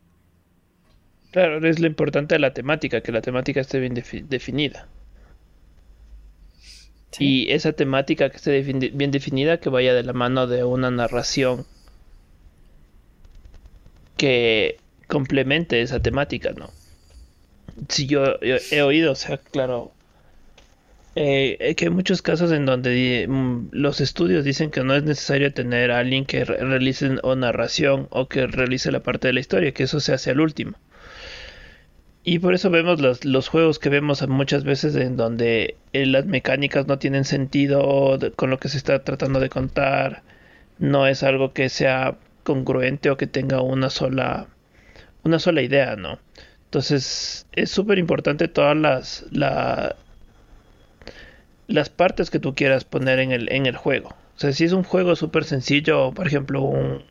Claro, 1.32 1.66
es 1.68 1.80
lo 1.80 1.88
importante 1.88 2.36
de 2.36 2.40
la 2.40 2.54
temática, 2.54 3.02
que 3.02 3.12
la 3.12 3.22
temática 3.22 3.62
esté 3.62 3.80
bien 3.80 3.96
definida. 3.96 4.88
Y 7.18 7.52
esa 7.52 7.74
temática 7.74 8.30
que 8.30 8.38
esté 8.38 8.62
bien 8.62 9.12
definida, 9.12 9.60
que 9.60 9.70
vaya 9.70 9.94
de 9.94 10.04
la 10.04 10.14
mano 10.14 10.46
de 10.48 10.64
una 10.64 10.92
narración 10.92 11.66
que 14.18 14.78
complemente 15.08 15.82
esa 15.82 16.02
temática, 16.02 16.52
¿no? 16.52 16.70
Si 17.90 18.08
yo 18.08 18.38
he 18.42 18.82
oído, 18.82 19.14
o 19.14 19.16
sea, 19.16 19.38
claro, 19.38 19.92
eh, 21.16 21.76
que 21.76 21.86
hay 21.86 21.92
muchos 21.92 22.22
casos 22.22 22.52
en 22.52 22.66
donde 22.66 23.28
mm, 23.30 23.70
los 23.72 24.02
estudios 24.02 24.44
dicen 24.44 24.72
que 24.72 24.84
no 24.84 24.96
es 24.96 25.04
necesario 25.04 25.54
tener 25.54 25.92
a 25.92 26.00
alguien 26.00 26.26
que 26.26 26.44
realice 26.46 27.18
o 27.24 27.36
narración 27.36 28.08
o 28.10 28.28
que 28.28 28.48
realice 28.48 28.92
la 28.92 29.02
parte 29.04 29.28
de 29.28 29.34
la 29.34 29.40
historia, 29.40 29.74
que 29.74 29.84
eso 29.84 30.00
se 30.00 30.14
hace 30.14 30.32
al 30.32 30.40
último. 30.42 30.78
Y 32.26 32.40
por 32.40 32.54
eso 32.54 32.70
vemos 32.70 33.02
los, 33.02 33.48
juegos 33.50 33.80
que 33.80 33.90
vemos 33.90 34.26
muchas 34.30 34.64
veces 34.64 34.96
en 34.96 35.18
donde 35.18 35.76
eh, 35.92 36.06
las 36.06 36.26
mecánicas 36.26 36.88
no 36.88 36.98
tienen 36.98 37.26
sentido 37.26 38.18
con 38.36 38.50
lo 38.50 38.60
que 38.60 38.70
se 38.70 38.78
está 38.78 39.04
tratando 39.04 39.40
de 39.42 39.50
contar, 39.50 40.24
no 40.80 41.06
es 41.08 41.24
algo 41.24 41.54
que 41.54 41.70
sea 41.70 42.18
congruente 42.44 43.10
o 43.10 43.18
que 43.18 43.28
tenga 43.28 43.62
una 43.62 43.90
sola 43.90 44.48
una 45.24 45.40
sola 45.40 45.62
idea, 45.62 45.96
¿no? 45.96 46.20
Entonces 46.66 47.48
es 47.54 47.72
súper 47.72 48.00
importante 48.00 48.48
todas 48.48 48.76
las 48.78 49.26
la, 49.32 49.96
las 51.74 51.90
partes 51.90 52.30
que 52.30 52.38
tú 52.38 52.54
quieras 52.54 52.86
poner 52.86 53.18
en 53.18 53.32
el, 53.32 53.52
en 53.52 53.66
el 53.66 53.76
juego. 53.76 54.10
O 54.36 54.40
sea, 54.40 54.54
si 54.54 54.64
es 54.64 54.74
un 54.74 54.84
juego 54.84 55.16
súper 55.16 55.44
sencillo, 55.44 56.12
por 56.12 56.28
ejemplo, 56.28 56.62
un, 56.62 57.02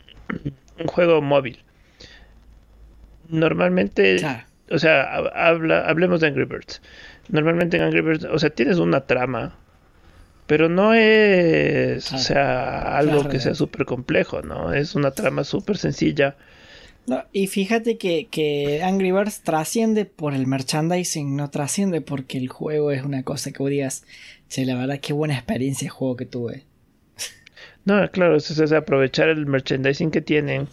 un, 0.79 0.87
juego 0.87 1.21
móvil. 1.21 1.59
Normalmente, 3.29 4.25
o 4.71 4.79
sea, 4.79 5.17
habla, 5.35 5.81
hablemos 5.89 6.21
de 6.21 6.29
Angry 6.29 6.45
Birds. 6.45 6.81
Normalmente 7.29 7.77
en 7.77 7.83
Angry 7.83 8.03
Birds, 8.03 8.25
o 8.25 8.39
sea, 8.39 8.51
tienes 8.51 8.79
una 8.79 9.01
trama, 9.01 9.57
pero 10.47 10.69
no 10.69 10.95
es, 10.95 12.13
o 12.13 12.19
sea, 12.19 12.97
algo 12.97 13.29
que 13.29 13.41
sea 13.41 13.57
súper 13.57 13.85
complejo, 13.85 14.43
¿no? 14.43 14.73
Es 14.73 14.95
una 14.95 15.11
trama 15.11 15.43
súper 15.43 15.77
sencilla. 15.77 16.37
No, 17.07 17.25
y 17.33 17.49
fíjate 17.49 17.99
que, 17.99 18.29
que, 18.31 18.81
Angry 18.85 19.11
Birds 19.11 19.41
trasciende 19.43 20.05
por 20.05 20.35
el 20.35 20.47
merchandising, 20.47 21.35
no 21.35 21.51
trasciende 21.51 22.01
porque 22.01 22.39
el 22.39 22.49
juego 22.49 22.93
es 22.93 23.03
una 23.03 23.25
cosa 23.25 23.51
que 23.51 23.65
digas, 23.65 24.05
Sí, 24.53 24.67
la 24.67 24.75
verdad, 24.75 25.01
qué 25.01 25.15
buena 25.15 25.33
experiencia 25.33 25.87
de 25.87 25.89
juego 25.89 26.15
que 26.15 26.27
tuve. 26.27 26.67
No, 27.87 28.07
claro, 28.11 28.37
eso 28.37 28.63
es 28.63 28.73
aprovechar 28.73 29.31
el 29.31 29.47
merchandising 29.47 30.11
que 30.11 30.21
tienen 30.21 30.69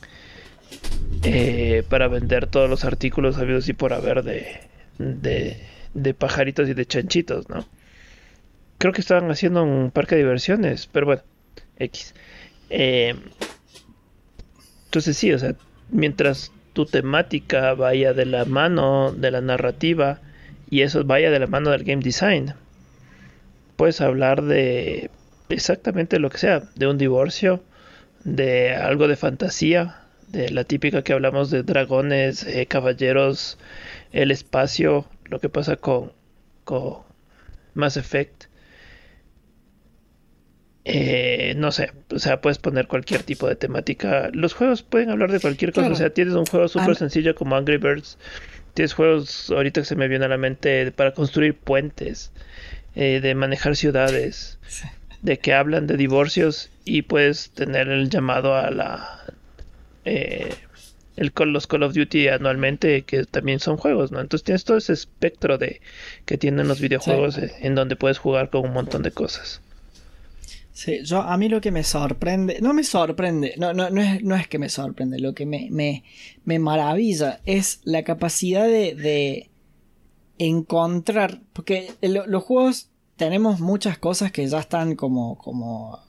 eh, 1.23 1.83
para 1.87 2.09
vender 2.09 2.47
todos 2.47 2.69
los 2.69 2.83
artículos 2.83 3.37
habidos 3.37 3.69
y 3.69 3.73
por 3.73 3.93
haber 3.93 4.23
de, 4.23 5.55
de, 5.93 6.13
pajaritos 6.13 6.67
y 6.67 6.73
de 6.73 6.85
chanchitos, 6.85 7.47
¿no? 7.47 7.65
Creo 8.79 8.91
que 8.91 8.99
estaban 8.99 9.31
haciendo 9.31 9.63
un 9.63 9.91
parque 9.91 10.15
de 10.15 10.23
diversiones, 10.23 10.85
pero 10.87 11.05
bueno, 11.05 11.21
X. 11.77 12.13
Eh, 12.69 13.15
entonces 14.87 15.15
sí, 15.15 15.31
o 15.31 15.39
sea, 15.39 15.55
mientras 15.89 16.51
tu 16.73 16.85
temática 16.85 17.75
vaya 17.75 18.11
de 18.11 18.25
la 18.25 18.43
mano 18.43 19.13
de 19.13 19.31
la 19.31 19.39
narrativa 19.39 20.19
y 20.69 20.81
eso 20.81 21.05
vaya 21.05 21.31
de 21.31 21.39
la 21.39 21.47
mano 21.47 21.69
del 21.69 21.85
game 21.85 22.03
design, 22.03 22.55
puedes 23.79 24.01
hablar 24.01 24.43
de 24.43 25.09
exactamente 25.47 26.19
lo 26.19 26.29
que 26.29 26.37
sea, 26.37 26.63
de 26.75 26.85
un 26.85 26.97
divorcio, 26.97 27.63
de 28.25 28.75
algo 28.75 29.07
de 29.07 29.15
fantasía, 29.15 30.01
de 30.27 30.49
la 30.49 30.65
típica 30.65 31.01
que 31.01 31.13
hablamos 31.13 31.49
de 31.49 31.63
dragones, 31.63 32.43
eh, 32.43 32.65
caballeros, 32.65 33.57
el 34.11 34.31
espacio, 34.31 35.05
lo 35.23 35.39
que 35.39 35.47
pasa 35.47 35.77
con, 35.77 36.11
con 36.65 36.97
Mass 37.73 37.95
Effect. 37.95 38.47
Eh, 40.83 41.53
no 41.55 41.71
sé, 41.71 41.93
o 42.13 42.19
sea, 42.19 42.41
puedes 42.41 42.57
poner 42.57 42.87
cualquier 42.87 43.23
tipo 43.23 43.47
de 43.47 43.55
temática. 43.55 44.29
Los 44.33 44.55
juegos 44.55 44.83
pueden 44.83 45.09
hablar 45.09 45.31
de 45.31 45.39
cualquier 45.39 45.71
cosa. 45.71 45.87
O 45.87 45.95
sea, 45.95 46.09
tienes 46.09 46.33
un 46.33 46.45
juego 46.45 46.67
súper 46.67 46.97
sencillo 46.97 47.33
como 47.33 47.55
Angry 47.55 47.77
Birds. 47.77 48.17
Tienes 48.73 48.93
juegos, 48.93 49.49
ahorita 49.51 49.79
que 49.81 49.85
se 49.85 49.95
me 49.95 50.09
viene 50.09 50.25
a 50.25 50.27
la 50.27 50.37
mente, 50.37 50.91
para 50.91 51.13
construir 51.13 51.55
puentes. 51.55 52.33
Eh, 52.95 53.19
de 53.21 53.35
manejar 53.35 53.75
ciudades, 53.75 54.57
de 55.21 55.37
que 55.37 55.53
hablan 55.53 55.85
de 55.87 55.95
divorcios 55.95 56.71
y 56.85 57.03
puedes 57.03 57.51
tener 57.51 57.87
el 57.87 58.09
llamado 58.09 58.55
a 58.55 58.71
la... 58.71 59.33
Eh, 60.05 60.53
el, 61.15 61.31
los 61.47 61.67
Call 61.67 61.83
of 61.83 61.93
Duty 61.93 62.29
anualmente, 62.29 63.03
que 63.03 63.25
también 63.25 63.59
son 63.59 63.77
juegos, 63.77 64.11
¿no? 64.11 64.21
Entonces 64.21 64.43
tienes 64.43 64.63
todo 64.63 64.77
ese 64.77 64.93
espectro 64.93 65.57
de 65.57 65.81
que 66.25 66.37
tienen 66.37 66.67
los 66.67 66.79
videojuegos 66.81 67.37
eh, 67.37 67.53
en 67.59 67.75
donde 67.75 67.95
puedes 67.95 68.17
jugar 68.17 68.49
con 68.49 68.65
un 68.65 68.73
montón 68.73 69.03
de 69.03 69.11
cosas. 69.11 69.61
Sí, 70.73 71.01
yo 71.03 71.21
a 71.21 71.37
mí 71.37 71.49
lo 71.49 71.61
que 71.61 71.71
me 71.71 71.83
sorprende, 71.83 72.57
no 72.61 72.73
me 72.73 72.83
sorprende, 72.83 73.53
no, 73.57 73.73
no, 73.73 73.89
no, 73.89 74.01
es, 74.01 74.23
no 74.23 74.35
es 74.35 74.47
que 74.47 74.59
me 74.59 74.69
sorprende, 74.69 75.19
lo 75.19 75.33
que 75.33 75.45
me, 75.45 75.67
me, 75.69 76.03
me 76.45 76.57
maravilla 76.57 77.41
es 77.45 77.81
la 77.83 78.03
capacidad 78.03 78.65
de, 78.65 78.95
de 78.95 79.49
encontrar, 80.39 81.41
porque 81.53 81.91
los 82.01 82.43
juegos 82.43 82.89
tenemos 83.17 83.59
muchas 83.59 83.97
cosas 83.97 84.31
que 84.31 84.47
ya 84.47 84.59
están 84.59 84.95
como, 84.95 85.37
como 85.37 85.99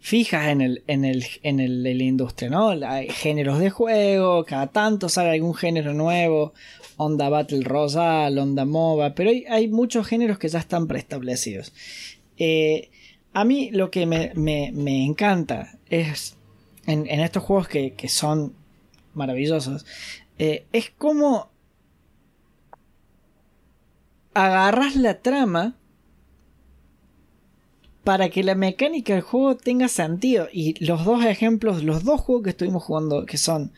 fijas 0.00 0.48
en, 0.48 0.60
el, 0.60 0.84
en, 0.88 1.04
el, 1.04 1.24
en, 1.42 1.60
el, 1.60 1.82
la 1.82 1.90
industria, 1.90 2.50
¿no? 2.50 2.70
Hay 2.70 3.08
géneros 3.08 3.60
de 3.60 3.70
juego, 3.70 4.44
cada 4.44 4.66
tanto 4.66 5.08
sale 5.08 5.30
algún 5.30 5.54
género 5.54 5.94
nuevo, 5.94 6.52
onda 6.96 7.28
Battle 7.28 7.62
Royale, 7.62 8.40
onda 8.40 8.64
MOBA, 8.64 9.14
pero 9.14 9.30
hay, 9.30 9.44
hay 9.48 9.68
muchos 9.68 10.06
géneros 10.06 10.38
que 10.38 10.48
ya 10.48 10.58
están 10.58 10.88
preestablecidos. 10.88 11.72
Eh, 12.36 12.90
a 13.32 13.44
mí 13.44 13.70
lo 13.70 13.90
que 13.90 14.04
me, 14.06 14.32
me, 14.34 15.04
encanta 15.04 15.78
es 15.88 16.36
en, 16.86 17.06
en, 17.06 17.20
estos 17.20 17.44
juegos 17.44 17.68
que, 17.68 17.94
que 17.94 18.08
son 18.08 18.52
maravillosos, 19.14 19.86
eh, 20.38 20.66
es 20.72 20.90
como 20.90 21.53
agarras 24.34 24.96
la 24.96 25.20
trama 25.20 25.76
para 28.04 28.28
que 28.28 28.44
la 28.44 28.54
mecánica 28.54 29.14
del 29.14 29.22
juego 29.22 29.56
tenga 29.56 29.88
sentido. 29.88 30.48
Y 30.52 30.84
los 30.84 31.04
dos 31.04 31.24
ejemplos, 31.24 31.82
los 31.82 32.04
dos 32.04 32.20
juegos 32.20 32.44
que 32.44 32.50
estuvimos 32.50 32.84
jugando, 32.84 33.24
que 33.24 33.38
son 33.38 33.72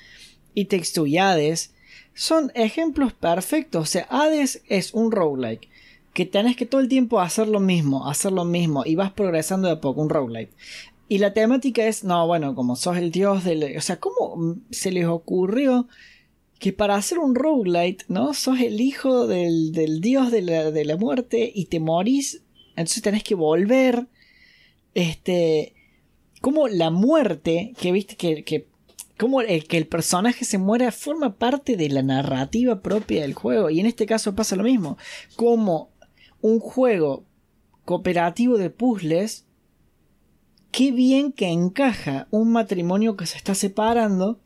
It 0.55 0.71
Takes 0.71 1.07
y 1.07 1.19
Hades, 1.19 1.73
son 2.15 2.51
ejemplos 2.55 3.13
perfectos. 3.13 3.83
O 3.83 3.87
sea, 3.87 4.07
Hades 4.11 4.63
es 4.69 4.93
un 4.93 5.13
roguelike. 5.13 5.69
Que 6.13 6.27
tenés 6.27 6.57
que 6.57 6.67
todo 6.67 6.81
el 6.81 6.89
tiempo 6.89 7.21
hacer 7.21 7.47
lo 7.47 7.61
mismo, 7.61 8.09
hacer 8.09 8.33
lo 8.33 8.45
mismo, 8.45 8.85
y 8.87 8.95
vas 8.95 9.13
progresando 9.13 9.69
de 9.69 9.75
a 9.75 9.81
poco, 9.81 10.01
un 10.01 10.09
roguelike. 10.09 10.51
Y 11.09 11.19
la 11.19 11.33
temática 11.35 11.87
es, 11.87 12.03
no, 12.03 12.27
bueno, 12.27 12.55
como 12.55 12.75
sos 12.75 12.97
el 12.97 13.13
dios 13.13 13.45
del... 13.45 13.77
O 13.77 13.81
sea, 13.81 14.01
¿cómo 14.01 14.57
se 14.71 14.91
les 14.91 15.07
ocurrió 15.07 15.87
que 16.59 16.73
para 16.73 16.97
hacer 16.97 17.19
un 17.19 17.35
roguelite, 17.35 18.05
¿no? 18.09 18.35
Sos 18.35 18.61
el 18.61 18.81
hijo 18.81 19.27
del, 19.27 19.73
del 19.73 20.01
dios 20.01 20.31
de 20.31 20.43
la, 20.43 20.71
de 20.71 20.85
la, 20.85 20.97
muerte 20.97 21.51
y 21.55 21.67
te 21.67 21.81
morís, 21.81 22.43
entonces 22.71 23.03
tenés 23.03 23.23
que 23.23 23.35
volver 23.35 24.07
este, 24.95 25.75
como 26.41 26.69
la 26.69 26.91
muerte, 26.91 27.75
que 27.79 27.93
viste 27.93 28.17
que, 28.17 28.43
que 28.45 28.69
como 29.19 29.41
el, 29.41 29.67
que 29.67 29.79
el 29.79 29.87
personaje 29.87 30.45
se 30.45 30.59
muera 30.59 30.93
forma 30.93 31.37
parte 31.37 31.77
de 31.77 31.89
la 31.89 32.03
narrativa 32.03 32.81
propia 32.81 33.23
del 33.23 33.35
juego. 33.35 33.71
Y 33.71 33.81
en 33.81 33.87
este 33.87 34.07
caso 34.07 34.35
pasa 34.35 34.57
lo 34.57 34.63
mismo. 34.63 34.99
Como 35.37 35.91
un 36.41 36.61
juego 36.61 37.25
cooperativo 37.85 38.59
de 38.59 38.71
puzzles, 38.71 39.47
qué 40.71 40.93
bien 40.93 41.33
que 41.33 41.49
encaja 41.49 42.29
un 42.31 42.53
matrimonio 42.53 43.17
que 43.17 43.27
se 43.27 43.39
está 43.39 43.55
separando, 43.55 44.41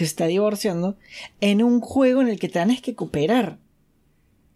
que 0.00 0.06
se 0.06 0.12
está 0.12 0.28
divorciando, 0.28 0.96
en 1.42 1.62
un 1.62 1.82
juego 1.82 2.22
en 2.22 2.28
el 2.28 2.38
que 2.38 2.48
tenés 2.48 2.80
que 2.80 2.94
cooperar. 2.94 3.58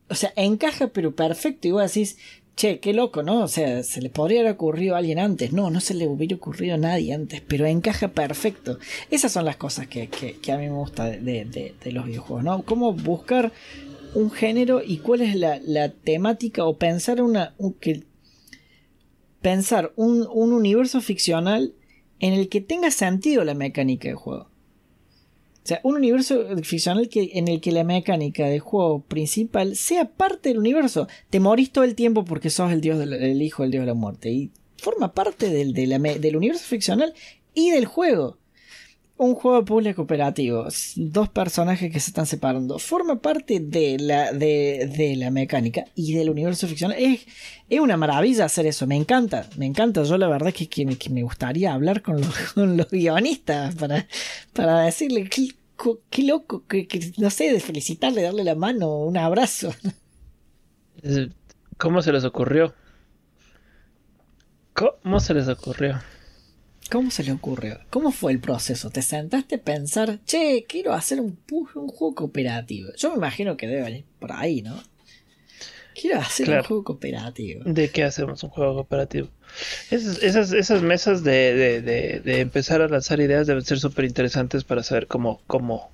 O 0.08 0.14
sea, 0.14 0.32
encaja 0.36 0.88
pero 0.88 1.14
perfecto. 1.14 1.68
Y 1.68 1.72
vos 1.72 1.82
decís, 1.82 2.16
che, 2.56 2.80
qué 2.80 2.94
loco, 2.94 3.22
¿no? 3.22 3.44
O 3.44 3.48
sea, 3.48 3.82
se 3.82 4.00
le 4.00 4.08
podría 4.08 4.40
haber 4.40 4.52
ocurrido 4.52 4.94
a 4.94 4.98
alguien 4.98 5.18
antes. 5.18 5.52
No, 5.52 5.68
no 5.68 5.80
se 5.80 5.92
le 5.92 6.08
hubiera 6.08 6.34
ocurrido 6.34 6.76
a 6.76 6.78
nadie 6.78 7.12
antes, 7.12 7.42
pero 7.42 7.66
encaja 7.66 8.08
perfecto. 8.08 8.78
Esas 9.10 9.32
son 9.32 9.44
las 9.44 9.56
cosas 9.56 9.86
que, 9.86 10.08
que, 10.08 10.50
a 10.50 10.56
mí 10.56 10.64
me 10.64 10.76
gusta 10.76 11.10
de, 11.10 11.74
los 11.92 12.06
videojuegos, 12.06 12.42
¿no? 12.42 12.62
Cómo 12.62 12.94
buscar 12.94 13.52
un 14.14 14.30
género 14.30 14.82
y 14.82 14.96
cuál 14.96 15.20
es 15.20 15.36
la, 15.36 15.60
la 15.62 15.90
temática 15.90 16.64
o 16.64 16.78
pensar 16.78 17.20
una... 17.20 17.54
que, 17.80 18.04
pensar 19.42 19.92
un, 19.96 20.26
un 20.32 20.54
universo 20.54 21.02
ficcional 21.02 21.74
en 22.18 22.32
el 22.32 22.48
que 22.48 22.62
tenga 22.62 22.90
sentido 22.90 23.44
la 23.44 23.52
mecánica 23.52 24.08
del 24.08 24.16
juego. 24.16 24.53
O 25.64 25.66
sea, 25.66 25.80
un 25.82 25.96
universo 25.96 26.44
ficcional 26.62 27.08
que, 27.08 27.30
en 27.34 27.48
el 27.48 27.62
que 27.62 27.72
la 27.72 27.84
mecánica 27.84 28.46
del 28.46 28.60
juego 28.60 29.00
principal 29.00 29.76
sea 29.76 30.10
parte 30.10 30.50
del 30.50 30.58
universo. 30.58 31.08
Te 31.30 31.40
morís 31.40 31.72
todo 31.72 31.84
el 31.84 31.94
tiempo 31.94 32.26
porque 32.26 32.50
sos 32.50 32.70
el 32.70 32.82
dios 32.82 32.98
del 32.98 33.40
hijo 33.40 33.62
del 33.62 33.72
dios 33.72 33.82
de 33.82 33.86
la 33.86 33.94
muerte. 33.94 34.30
Y 34.30 34.50
forma 34.76 35.14
parte 35.14 35.48
del, 35.48 35.72
del 35.72 36.36
universo 36.36 36.64
ficcional 36.64 37.14
y 37.54 37.70
del 37.70 37.86
juego 37.86 38.36
un 39.16 39.34
juego 39.34 39.58
de 39.58 39.64
puzzle 39.64 39.94
cooperativo, 39.94 40.66
dos 40.96 41.28
personajes 41.28 41.92
que 41.92 42.00
se 42.00 42.10
están 42.10 42.26
separando, 42.26 42.78
forma 42.78 43.20
parte 43.20 43.60
de 43.60 43.96
la, 43.98 44.32
de, 44.32 45.14
la 45.16 45.30
mecánica 45.30 45.84
y 45.94 46.14
del 46.14 46.30
universo 46.30 46.66
ficcional. 46.66 46.96
Es, 46.98 47.26
es, 47.68 47.80
una 47.80 47.96
maravilla 47.96 48.46
hacer 48.46 48.66
eso, 48.66 48.86
me 48.86 48.96
encanta, 48.96 49.48
me 49.56 49.66
encanta. 49.66 50.02
Yo 50.02 50.18
la 50.18 50.28
verdad 50.28 50.52
es 50.56 50.68
que, 50.68 50.84
me, 51.10 51.22
gustaría 51.22 51.72
hablar 51.72 52.02
con 52.02 52.20
los, 52.20 52.36
con 52.54 52.76
los 52.76 52.90
guionistas 52.90 53.76
para, 53.76 54.06
para 54.52 54.80
decirle 54.80 55.28
qué, 55.28 55.48
qué 56.10 56.22
loco, 56.24 56.64
que, 56.66 56.88
no 57.18 57.30
sé, 57.30 57.52
de 57.52 57.60
felicitarle, 57.60 58.22
darle 58.22 58.42
la 58.42 58.56
mano, 58.56 58.98
un 58.98 59.16
abrazo. 59.16 59.72
¿Cómo 61.76 62.02
se 62.02 62.12
les 62.12 62.24
ocurrió? 62.24 62.74
¿Cómo 64.72 65.20
se 65.20 65.34
les 65.34 65.46
ocurrió? 65.46 66.00
¿Cómo 66.90 67.10
se 67.10 67.24
le 67.24 67.32
ocurrió? 67.32 67.80
¿Cómo 67.90 68.12
fue 68.12 68.32
el 68.32 68.40
proceso? 68.40 68.90
¿Te 68.90 69.02
sentaste 69.02 69.56
a 69.56 69.62
pensar, 69.62 70.20
che, 70.24 70.64
quiero 70.68 70.92
hacer 70.92 71.20
un, 71.20 71.38
un 71.50 71.88
juego 71.88 72.14
cooperativo? 72.14 72.90
Yo 72.96 73.10
me 73.10 73.16
imagino 73.16 73.56
que 73.56 73.66
debe 73.66 73.82
venir 73.82 74.04
por 74.18 74.32
ahí, 74.32 74.62
¿no? 74.62 74.82
Quiero 75.94 76.18
hacer 76.18 76.50
un 76.50 76.62
juego 76.64 76.84
cooperativo. 76.84 77.62
¿De 77.64 77.88
qué 77.88 78.02
hacemos 78.02 78.42
un 78.42 78.50
juego 78.50 78.74
cooperativo? 78.74 79.28
Esas, 79.90 80.52
esas, 80.52 80.82
mesas 80.82 81.22
de, 81.22 81.80
de, 81.82 82.40
empezar 82.40 82.82
a 82.82 82.88
lanzar 82.88 83.20
ideas 83.20 83.46
deben 83.46 83.64
ser 83.64 83.78
súper 83.78 84.04
interesantes 84.04 84.64
para 84.64 84.82
saber 84.82 85.06
cómo, 85.06 85.40
cómo, 85.46 85.92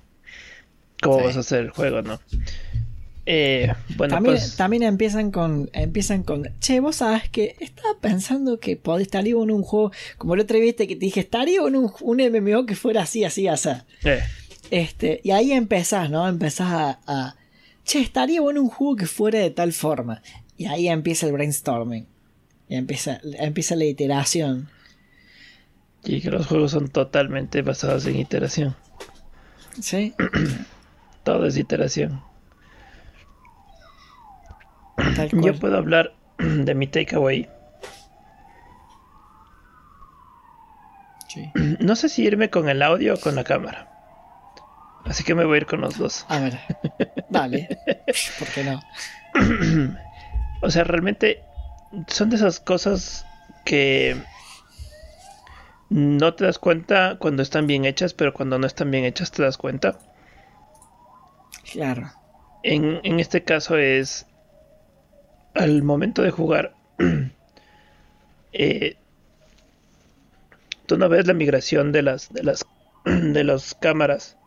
cómo 1.01 1.23
vas 1.23 1.37
a 1.37 1.41
hacer 1.41 1.59
el 1.59 1.69
juego, 1.69 2.01
¿no? 2.01 2.19
Eh, 3.25 3.71
bueno, 3.97 4.15
también, 4.15 4.35
pues... 4.35 4.55
también 4.55 4.83
empiezan 4.83 5.31
con, 5.31 5.69
empiezan 5.73 6.23
con, 6.23 6.49
che, 6.59 6.79
vos 6.79 6.97
sabes 6.97 7.29
que 7.29 7.55
estaba 7.59 7.99
pensando 7.99 8.59
que 8.59 8.77
podés 8.77 9.03
estaría 9.03 9.33
en 9.33 9.51
un 9.51 9.61
juego, 9.61 9.91
como 10.17 10.33
otro 10.33 10.59
viste 10.59 10.87
que 10.87 10.95
te 10.95 11.05
dije, 11.05 11.19
estaría 11.19 11.61
en 11.61 11.75
un, 11.75 11.91
un 12.01 12.17
MMO 12.17 12.65
que 12.65 12.75
fuera 12.75 13.03
así, 13.03 13.23
así, 13.23 13.47
así. 13.47 13.69
Eh. 14.03 14.21
Este, 14.71 15.19
y 15.23 15.31
ahí 15.31 15.51
empezás, 15.51 16.09
¿no? 16.09 16.27
Empezás 16.27 16.97
a, 17.05 17.35
che, 17.83 17.99
estaría 17.99 18.39
en 18.39 18.57
un 18.57 18.69
juego 18.69 18.95
que 18.95 19.05
fuera 19.05 19.39
de 19.39 19.51
tal 19.51 19.73
forma. 19.73 20.23
Y 20.57 20.65
ahí 20.65 20.87
empieza 20.87 21.27
el 21.27 21.33
brainstorming. 21.33 22.07
Y 22.69 22.75
empieza, 22.75 23.19
empieza 23.23 23.75
la 23.75 23.85
iteración. 23.85 24.69
Y 26.03 26.21
que 26.21 26.31
los 26.31 26.47
juegos 26.47 26.71
son 26.71 26.87
totalmente 26.87 27.61
basados 27.61 28.05
en 28.07 28.15
iteración. 28.17 28.75
Sí. 29.79 30.13
Todo 31.23 31.45
es 31.45 31.57
iteración. 31.57 32.21
Yo 35.31 35.53
puedo 35.55 35.77
hablar 35.77 36.13
de 36.37 36.75
mi 36.75 36.87
takeaway. 36.87 37.49
No 41.79 41.95
sé 41.95 42.09
si 42.09 42.23
irme 42.23 42.49
con 42.49 42.67
el 42.67 42.81
audio 42.81 43.13
o 43.13 43.19
con 43.19 43.35
la 43.35 43.43
cámara. 43.43 43.87
Así 45.05 45.23
que 45.23 45.33
me 45.33 45.45
voy 45.45 45.55
a 45.55 45.57
ir 45.61 45.65
con 45.65 45.81
los 45.81 45.97
dos. 45.97 46.25
A 46.29 46.39
ver. 46.39 46.59
Vale. 47.29 47.79
¿Por 48.39 48.47
qué 48.49 48.63
no? 48.63 48.81
o 50.61 50.69
sea, 50.69 50.83
realmente 50.83 51.41
son 52.07 52.29
de 52.29 52.35
esas 52.35 52.59
cosas 52.59 53.25
que 53.65 54.17
no 55.89 56.33
te 56.33 56.45
das 56.45 56.59
cuenta 56.59 57.17
cuando 57.17 57.43
están 57.43 57.67
bien 57.67 57.85
hechas, 57.85 58.13
pero 58.13 58.33
cuando 58.33 58.59
no 58.59 58.67
están 58.67 58.91
bien 58.91 59.05
hechas 59.05 59.31
te 59.31 59.43
das 59.43 59.57
cuenta. 59.57 59.97
Claro. 61.71 62.11
En, 62.63 62.99
en 63.03 63.19
este 63.19 63.43
caso 63.43 63.77
es 63.77 64.27
al 65.53 65.83
momento 65.83 66.21
de 66.21 66.31
jugar, 66.31 66.73
eh, 68.53 68.95
tú 70.85 70.97
no 70.97 71.09
ves 71.09 71.27
la 71.27 71.33
migración 71.33 71.91
de 71.91 72.01
las, 72.01 72.31
de 72.33 72.43
las, 72.43 72.65
de 73.05 73.43
las 73.43 73.75
cámaras, 73.75 74.37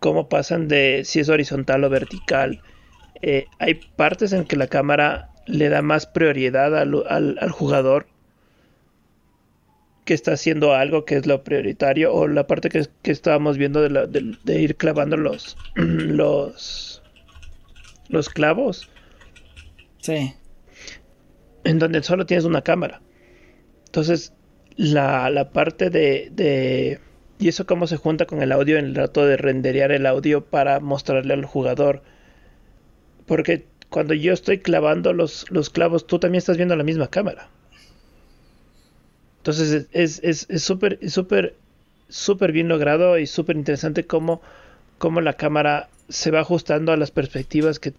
cómo 0.00 0.28
pasan 0.28 0.68
de 0.68 1.02
si 1.04 1.20
es 1.20 1.28
horizontal 1.28 1.84
o 1.84 1.90
vertical. 1.90 2.60
Eh, 3.22 3.46
hay 3.58 3.74
partes 3.96 4.32
en 4.32 4.44
que 4.44 4.56
la 4.56 4.66
cámara 4.66 5.30
le 5.46 5.68
da 5.68 5.82
más 5.82 6.06
prioridad 6.06 6.76
al, 6.76 7.04
al, 7.08 7.50
jugador 7.50 8.06
que 10.04 10.14
está 10.14 10.32
haciendo 10.32 10.74
algo 10.74 11.04
que 11.04 11.16
es 11.16 11.26
lo 11.26 11.42
prioritario 11.44 12.12
o 12.12 12.28
la 12.28 12.46
parte 12.46 12.68
que, 12.68 12.86
que 13.02 13.10
estábamos 13.10 13.56
viendo 13.56 13.80
de, 13.80 14.36
de, 14.44 14.60
ir 14.60 14.76
clavando 14.76 15.16
los 15.16 15.56
los 15.74 17.02
los 18.08 18.28
clavos 18.28 18.90
Sí. 20.04 20.34
En 21.64 21.78
donde 21.80 22.02
solo 22.02 22.26
tienes 22.26 22.44
una 22.44 22.62
cámara. 22.62 23.02
Entonces, 23.86 24.34
la, 24.76 25.30
la 25.30 25.52
parte 25.52 25.90
de, 25.90 26.30
de, 26.32 27.00
Y 27.38 27.48
eso 27.48 27.66
cómo 27.66 27.86
se 27.88 27.96
junta 27.98 28.26
con 28.26 28.42
el 28.42 28.52
audio 28.52 28.78
en 28.78 28.86
el 28.86 28.94
rato 28.96 29.26
de 29.26 29.36
renderear 29.36 29.92
el 29.92 30.06
audio 30.06 30.44
para 30.46 30.80
mostrarle 30.80 31.34
al 31.34 31.44
jugador. 31.46 32.02
Porque 33.26 33.66
cuando 33.90 34.14
yo 34.14 34.32
estoy 34.32 34.60
clavando 34.60 35.12
los, 35.12 35.44
los 35.50 35.68
clavos, 35.70 36.06
tú 36.06 36.18
también 36.18 36.38
estás 36.38 36.56
viendo 36.56 36.74
la 36.76 36.84
misma 36.84 37.08
cámara. 37.08 37.50
Entonces 39.38 39.88
es 39.92 40.46
súper, 40.62 40.98
es, 41.02 41.12
súper, 41.12 41.54
súper 42.08 42.52
bien 42.52 42.68
logrado 42.68 43.18
y 43.18 43.26
súper 43.26 43.56
interesante 43.56 44.06
cómo, 44.06 44.40
cómo, 45.04 45.20
la 45.20 45.34
cámara 45.34 45.90
se 46.08 46.30
va 46.30 46.40
ajustando 46.40 46.92
a 46.92 46.96
las 46.96 47.10
perspectivas 47.10 47.78
que, 47.78 47.92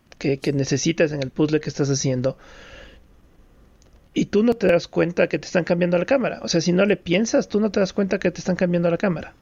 necesitas 0.53 1.11
en 1.11 1.21
el 1.21 1.29
puzzle 1.29 1.59
que 1.59 1.69
estás 1.69 1.89
haciendo. 1.89 2.35
Y 4.15 4.25
tú 4.25 4.41
no 4.41 4.55
te 4.55 4.65
das 4.65 4.87
cuenta 4.87 5.27
que 5.27 5.37
te 5.37 5.45
están 5.45 5.65
cambiando 5.65 5.99
la 5.99 6.05
cámara. 6.05 6.39
O 6.41 6.47
sea, 6.47 6.61
si 6.61 6.71
no 6.71 6.83
le 6.85 6.97
piensas, 6.97 7.47
tú 7.47 7.59
no 7.59 7.69
te 7.69 7.79
das 7.79 7.93
cuenta 7.93 8.17
que 8.17 8.31
te 8.31 8.39
están 8.39 8.55
cambiando 8.55 8.89
la 8.89 8.97
cámara. 8.97 9.35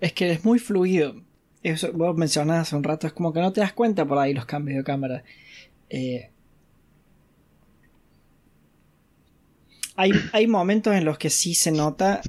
Es 0.00 0.12
que 0.12 0.30
es 0.30 0.44
muy 0.44 0.60
fluido. 0.60 1.16
Eso 1.64 1.92
vos 1.92 2.16
mencionabas 2.16 2.68
hace 2.68 2.76
un 2.76 2.84
rato, 2.84 3.08
es 3.08 3.12
como 3.12 3.32
que 3.32 3.40
no 3.40 3.52
te 3.52 3.60
das 3.60 3.72
cuenta 3.72 4.04
por 4.06 4.18
ahí 4.18 4.32
los 4.32 4.46
cambios 4.46 4.78
de 4.78 4.84
cámara. 4.84 5.24
Eh, 5.88 6.30
hay, 10.32 10.46
momentos 10.46 10.94
en 10.94 11.04
los 11.04 11.18
que 11.18 11.30
sí 11.30 11.54
se 11.54 11.72
nota 11.72 12.20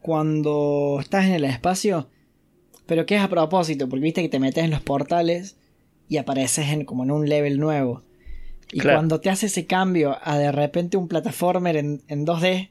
cuando 0.00 0.98
estás 1.00 1.24
en 1.24 1.32
el 1.32 1.44
espacio, 1.44 2.08
pero 2.86 3.06
que 3.06 3.16
es 3.16 3.22
a 3.22 3.28
propósito, 3.28 3.88
porque 3.88 4.04
viste 4.04 4.22
que 4.22 4.28
te 4.28 4.38
metes 4.38 4.64
en 4.64 4.70
los 4.70 4.80
portales 4.80 5.56
y 6.08 6.16
apareces 6.16 6.68
en, 6.68 6.84
como 6.84 7.04
en 7.04 7.10
un 7.10 7.28
level 7.28 7.58
nuevo. 7.58 8.02
Y 8.72 8.80
cuando 8.80 9.20
te 9.20 9.28
hace 9.28 9.46
ese 9.46 9.66
cambio 9.66 10.16
a 10.22 10.38
de 10.38 10.50
repente 10.50 10.96
un 10.96 11.06
plataformer 11.06 11.76
en, 11.76 12.00
2D, 12.08 12.70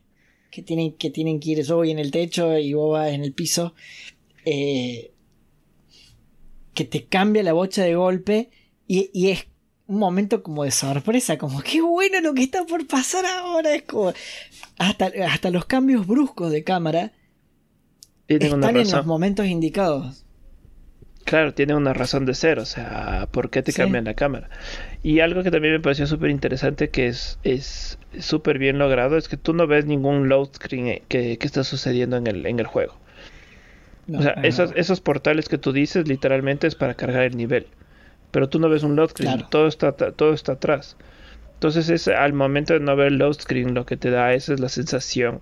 que 0.49 0.61
tienen, 0.63 0.93
que 0.93 1.11
tienen 1.11 1.39
que 1.39 1.51
ir 1.51 1.63
yo 1.63 1.75
voy 1.77 1.91
en 1.91 1.99
el 1.99 2.11
techo 2.11 2.57
y 2.57 2.73
vos 2.73 2.93
vas 2.93 3.11
en 3.11 3.23
el 3.23 3.33
piso, 3.33 3.75
eh, 4.45 5.11
que 6.73 6.85
te 6.85 7.05
cambia 7.05 7.43
la 7.43 7.53
bocha 7.53 7.83
de 7.83 7.95
golpe 7.95 8.49
y, 8.87 9.11
y 9.13 9.29
es 9.29 9.45
un 9.91 9.99
momento 9.99 10.41
como 10.41 10.63
de 10.63 10.71
sorpresa, 10.71 11.37
como 11.37 11.61
qué 11.61 11.81
bueno 11.81 12.21
lo 12.21 12.33
que 12.33 12.43
está 12.43 12.65
por 12.65 12.87
pasar 12.87 13.25
ahora. 13.25 13.75
Es 13.75 13.83
como. 13.83 14.13
Hasta, 14.77 15.11
hasta 15.27 15.49
los 15.51 15.65
cambios 15.65 16.07
bruscos 16.07 16.49
de 16.51 16.63
cámara 16.63 17.11
están 18.35 18.77
en 18.77 18.91
los 18.91 19.05
momentos 19.05 19.45
indicados. 19.45 20.25
Claro, 21.23 21.53
tiene 21.53 21.75
una 21.75 21.93
razón 21.93 22.25
de 22.25 22.33
ser, 22.33 22.59
o 22.59 22.65
sea, 22.65 23.27
¿por 23.31 23.51
qué 23.51 23.61
te 23.61 23.71
cambian 23.71 24.05
la 24.05 24.15
cámara? 24.15 24.49
Y 25.03 25.19
algo 25.19 25.43
que 25.43 25.51
también 25.51 25.75
me 25.75 25.79
pareció 25.79 26.07
súper 26.07 26.31
interesante, 26.31 26.89
que 26.89 27.07
es 27.07 27.97
súper 28.19 28.57
bien 28.57 28.79
logrado, 28.79 29.17
es 29.17 29.29
que 29.29 29.37
tú 29.37 29.53
no 29.53 29.67
ves 29.67 29.85
ningún 29.85 30.29
load 30.29 30.49
screen 30.55 31.01
que, 31.07 31.37
está 31.39 31.63
sucediendo 31.63 32.17
en 32.17 32.27
el, 32.27 32.45
en 32.45 32.59
el 32.59 32.65
juego. 32.65 32.97
o 34.13 34.21
sea, 34.21 34.31
esos, 34.43 34.73
esos 34.75 34.99
portales 34.99 35.47
que 35.47 35.57
tú 35.57 35.71
dices 35.71 36.07
literalmente 36.07 36.67
es 36.67 36.75
para 36.75 36.95
cargar 36.95 37.23
el 37.23 37.37
nivel 37.37 37.67
pero 38.31 38.49
tú 38.49 38.59
no 38.59 38.69
ves 38.69 38.83
un 38.83 38.95
load 38.95 39.09
screen, 39.09 39.45
todo, 39.49 39.67
está, 39.67 39.91
todo 39.91 40.33
está 40.33 40.53
atrás. 40.53 40.97
Entonces 41.53 41.89
es 41.89 42.07
al 42.07 42.33
momento 42.33 42.73
de 42.73 42.79
no 42.79 42.95
ver 42.95 43.07
el 43.07 43.17
load 43.17 43.33
screen 43.33 43.73
lo 43.75 43.85
que 43.85 43.97
te 43.97 44.09
da 44.09 44.33
esa 44.33 44.53
es 44.53 44.59
la 44.59 44.69
sensación 44.69 45.41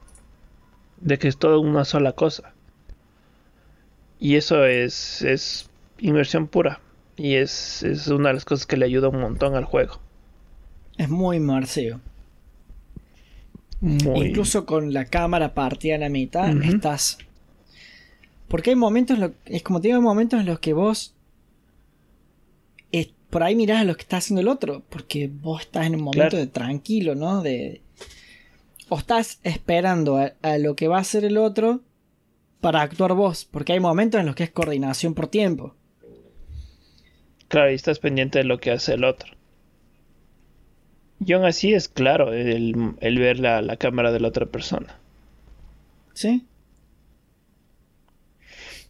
de 0.99 1.17
que 1.17 1.27
es 1.27 1.37
todo 1.37 1.61
una 1.61 1.85
sola 1.85 2.11
cosa. 2.11 2.53
Y 4.19 4.35
eso 4.35 4.65
es, 4.65 5.21
es 5.21 5.69
inmersión 5.99 6.47
pura. 6.47 6.79
Y 7.15 7.35
es, 7.35 7.83
es 7.83 8.07
una 8.07 8.29
de 8.29 8.35
las 8.35 8.45
cosas 8.45 8.65
que 8.65 8.77
le 8.77 8.85
ayuda 8.85 9.09
un 9.09 9.19
montón 9.19 9.55
al 9.55 9.65
juego. 9.65 9.99
Es 10.97 11.09
muy 11.09 11.37
inmersivo. 11.37 11.99
Incluso 13.81 14.65
con 14.65 14.93
la 14.93 15.05
cámara 15.05 15.53
partida 15.53 15.95
en 15.95 16.01
la 16.01 16.09
mitad, 16.09 16.49
estás. 16.63 17.17
Porque 18.49 18.71
hay 18.71 18.75
momentos, 18.75 19.17
es 19.45 19.63
como 19.63 19.79
te 19.79 19.87
digo, 19.87 19.97
hay 19.97 20.03
momentos 20.03 20.39
en 20.39 20.45
los 20.45 20.59
que 20.59 20.73
vos 20.73 21.13
por 23.29 23.43
ahí 23.43 23.55
mirás 23.55 23.81
a 23.81 23.83
lo 23.83 23.95
que 23.95 24.01
está 24.01 24.17
haciendo 24.17 24.41
el 24.41 24.47
otro, 24.47 24.83
porque 24.89 25.29
vos 25.31 25.61
estás 25.61 25.85
en 25.85 25.95
un 25.95 26.01
momento 26.01 26.35
de 26.35 26.47
tranquilo, 26.47 27.15
¿no? 27.15 27.41
De, 27.41 27.81
o 28.89 28.97
estás 28.97 29.39
esperando 29.43 30.17
a, 30.17 30.57
lo 30.57 30.75
que 30.75 30.87
va 30.87 30.97
a 30.97 31.01
hacer 31.01 31.25
el 31.25 31.37
otro 31.37 31.81
para 32.61 32.81
actuar 32.81 33.13
vos, 33.13 33.45
porque 33.45 33.73
hay 33.73 33.79
momentos 33.79 34.19
en 34.19 34.27
los 34.27 34.35
que 34.35 34.43
es 34.43 34.51
coordinación 34.51 35.13
por 35.13 35.27
tiempo. 35.27 35.75
Claro, 37.47 37.71
y 37.71 37.75
estás 37.75 37.99
pendiente 37.99 38.39
de 38.39 38.45
lo 38.45 38.59
que 38.59 38.71
hace 38.71 38.93
el 38.93 39.03
otro. 39.03 39.33
Y 41.25 41.33
aún 41.33 41.45
así 41.45 41.73
es 41.73 41.89
claro 41.89 42.31
el, 42.31 42.95
ver 43.01 43.39
la, 43.39 43.61
la 43.61 43.77
cámara 43.77 44.11
de 44.11 44.19
la 44.19 44.29
otra 44.29 44.45
persona. 44.45 44.99
Sí. 46.13 46.45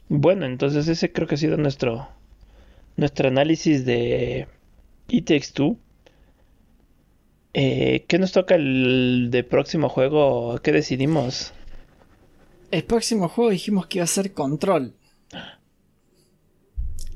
Bueno, 0.10 0.46
entonces 0.46 0.88
ese 0.88 1.12
creo 1.12 1.28
que 1.28 1.36
ha 1.36 1.38
sido 1.38 1.58
nuestro, 1.58 2.10
nuestro 2.98 3.28
análisis 3.28 3.86
de 3.86 4.48
It 5.08 5.26
Takes 5.26 5.52
Two. 5.54 5.78
Eh, 7.54 8.06
¿Qué 8.08 8.20
nos 8.20 8.32
toca 8.32 8.56
el 8.56 9.30
de 9.32 9.44
próximo 9.44 9.90
juego? 9.90 10.60
¿Qué 10.62 10.72
decidimos? 10.72 11.54
El 12.72 12.84
próximo 12.84 13.28
juego 13.30 13.52
dijimos 13.52 13.88
que 13.88 13.98
iba 13.98 14.04
a 14.04 14.08
ser 14.08 14.34
Control. 14.34 14.94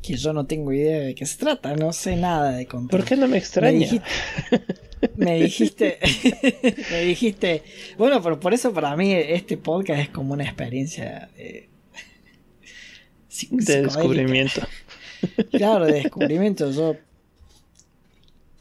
Que 0.02 0.18
yo 0.18 0.34
no 0.34 0.46
tengo 0.46 0.74
idea 0.74 1.00
de 1.00 1.16
qué 1.16 1.26
se 1.26 1.38
trata, 1.38 1.76
no 1.76 1.94
sé 1.94 2.16
nada 2.18 2.52
de 2.52 2.66
Control. 2.66 3.00
¿Por 3.00 3.08
qué 3.08 3.16
no 3.16 3.28
me 3.28 3.38
extraña? 3.38 3.88
Me 5.16 5.42
dijiste, 5.42 6.00
me 6.92 7.02
dijiste, 7.02 7.64
bueno, 7.98 8.22
pero 8.22 8.40
por 8.40 8.54
eso 8.54 8.74
para 8.74 8.96
mí 8.96 9.14
este 9.14 9.58
podcast 9.58 10.00
es 10.02 10.10
como 10.10 10.34
una 10.34 10.44
experiencia 10.44 11.30
de, 11.36 11.70
de 13.52 13.82
descubrimiento. 13.84 14.62
Claro, 15.52 15.86
de 15.86 15.94
descubrimiento. 15.94 16.70
Yo 16.72 16.98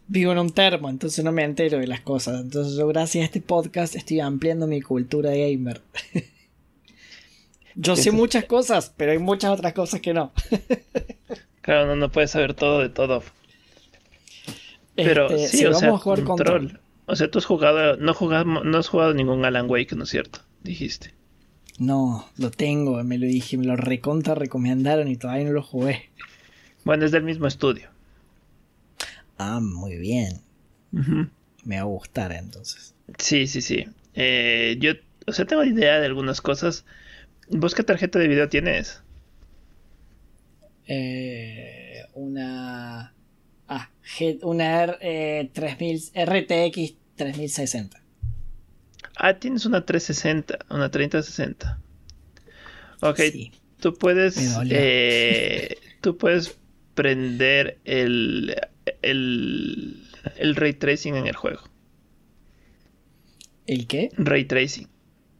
vivo 0.06 0.30
en 0.30 0.38
un 0.38 0.50
termo, 0.50 0.88
entonces 0.88 1.24
no 1.24 1.32
me 1.32 1.42
entero 1.42 1.78
de 1.78 1.88
las 1.88 2.02
cosas. 2.02 2.40
Entonces 2.40 2.76
yo 2.76 2.86
gracias 2.86 3.22
a 3.22 3.24
este 3.24 3.40
podcast 3.40 3.96
estoy 3.96 4.20
ampliando 4.20 4.68
mi 4.68 4.80
cultura 4.80 5.30
de 5.30 5.50
gamer. 5.52 5.82
Yo 7.74 7.96
sé 7.96 8.10
muchas 8.10 8.44
cosas, 8.44 8.92
pero 8.96 9.12
hay 9.12 9.18
muchas 9.18 9.50
otras 9.50 9.72
cosas 9.72 10.00
que 10.00 10.14
no. 10.14 10.32
Claro, 11.62 11.86
no, 11.86 11.96
no 11.96 12.10
puedes 12.10 12.32
saber 12.32 12.54
todo 12.54 12.80
de 12.80 12.88
todo. 12.88 13.22
Pero 14.96 15.30
este, 15.30 15.58
sí, 15.58 15.64
o 15.64 15.74
sea, 15.74 15.90
control. 15.92 16.80
O 17.06 17.16
sea, 17.16 17.30
tú 17.30 17.38
has 17.38 17.44
jugado, 17.44 17.96
no, 17.96 18.14
jugado, 18.14 18.44
no 18.44 18.78
has 18.78 18.88
jugado 18.88 19.14
ningún 19.14 19.44
Alan 19.44 19.70
Wake, 19.70 19.94
¿no 19.94 20.04
es 20.04 20.10
cierto? 20.10 20.40
Dijiste. 20.62 21.14
No, 21.78 22.28
lo 22.36 22.50
tengo, 22.50 23.02
me 23.02 23.18
lo 23.18 23.26
dije, 23.26 23.56
me 23.56 23.64
lo 23.64 23.76
recontra 23.76 24.34
recomendaron 24.34 25.08
y 25.08 25.16
todavía 25.16 25.46
no 25.46 25.52
lo 25.52 25.62
jugué. 25.62 26.10
Bueno, 26.84 27.04
es 27.04 27.12
del 27.12 27.22
mismo 27.22 27.46
estudio. 27.46 27.88
Ah, 29.38 29.60
muy 29.60 29.96
bien. 29.96 30.40
Me 31.64 31.76
va 31.76 31.82
a 31.82 31.84
gustar 31.84 32.32
entonces. 32.32 32.94
Sí, 33.18 33.46
sí, 33.46 33.62
sí. 33.62 33.86
Eh, 34.14 34.76
yo, 34.80 34.92
o 35.26 35.32
sea, 35.32 35.46
tengo 35.46 35.64
idea 35.64 36.00
de 36.00 36.06
algunas 36.06 36.40
cosas. 36.40 36.84
¿Vos 37.54 37.74
qué 37.74 37.82
tarjeta 37.82 38.18
de 38.18 38.28
video 38.28 38.48
tienes? 38.48 39.02
Eh, 40.86 42.02
una. 42.14 43.14
Ah, 43.68 43.90
una 44.42 44.82
R, 44.82 45.50
3000, 45.52 46.12
RTX 46.14 46.94
3060. 47.16 48.02
Ah, 49.16 49.34
tienes 49.38 49.66
una 49.66 49.84
360, 49.84 50.58
una 50.70 50.90
3060. 50.90 51.78
Ok, 53.02 53.20
tú 53.80 53.94
puedes. 53.94 54.58
Eh, 54.70 55.76
tú 56.00 56.16
puedes 56.16 56.58
prender 56.94 57.78
el, 57.84 58.56
el, 59.02 60.08
el 60.36 60.56
ray 60.56 60.72
tracing 60.72 61.16
en 61.16 61.26
el 61.26 61.36
juego. 61.36 61.62
¿El 63.66 63.86
qué? 63.86 64.08
Ray 64.16 64.46
tracing 64.46 64.88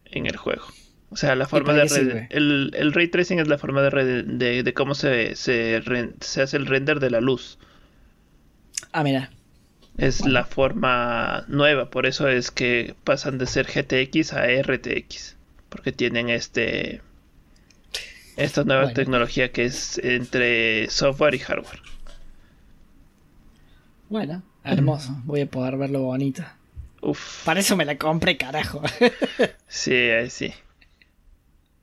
en 0.05 0.27
el 0.27 0.37
juego. 0.37 0.67
O 1.13 1.17
sea, 1.17 1.37
la 1.37 1.47
forma 1.47 1.75
de... 1.75 2.27
El, 2.31 2.73
el, 2.75 2.93
ray 2.95 3.09
tracing 3.09 3.39
es 3.39 3.47
la 3.47 3.59
forma 3.59 3.83
de, 3.83 4.23
de, 4.23 4.63
de 4.63 4.75
cómo 4.75 4.95
se, 4.95 5.37
se, 5.37 5.83
se, 6.21 6.43
hace 6.43 6.57
el 6.57 6.65
render 6.65 7.01
de 7.01 7.11
la 7.11 7.21
luz. 7.21 7.59
Ah, 8.93 9.03
mira. 9.05 9.31
Es 9.99 10.25
la 10.25 10.45
forma 10.45 11.45
nueva, 11.49 11.91
por 11.91 12.07
eso 12.07 12.29
es 12.29 12.51
que 12.51 12.95
pasan 13.05 13.37
de 13.37 13.47
ser 13.47 13.67
GTX 13.67 14.33
a 14.33 14.47
RTX. 14.47 15.37
Porque 15.69 15.93
tienen 15.93 16.31
este 16.31 17.03
esta 18.37 18.65
nueva 18.65 18.95
tecnología 18.95 19.53
que 19.53 19.67
es 19.67 19.99
entre 19.99 20.89
software 20.89 21.35
y 21.35 21.41
hardware. 21.41 21.83
Bueno, 24.09 24.43
hermoso. 24.65 25.15
Voy 25.25 25.43
a 25.43 25.47
poder 25.47 25.77
verlo 25.77 26.01
bonito. 26.01 26.43
Uf. 27.03 27.45
Para 27.45 27.61
eso 27.61 27.77
me 27.77 27.85
la 27.85 27.99
compré, 27.99 28.39
carajo. 28.39 28.81
sí, 29.69 30.09
sí. 30.31 30.55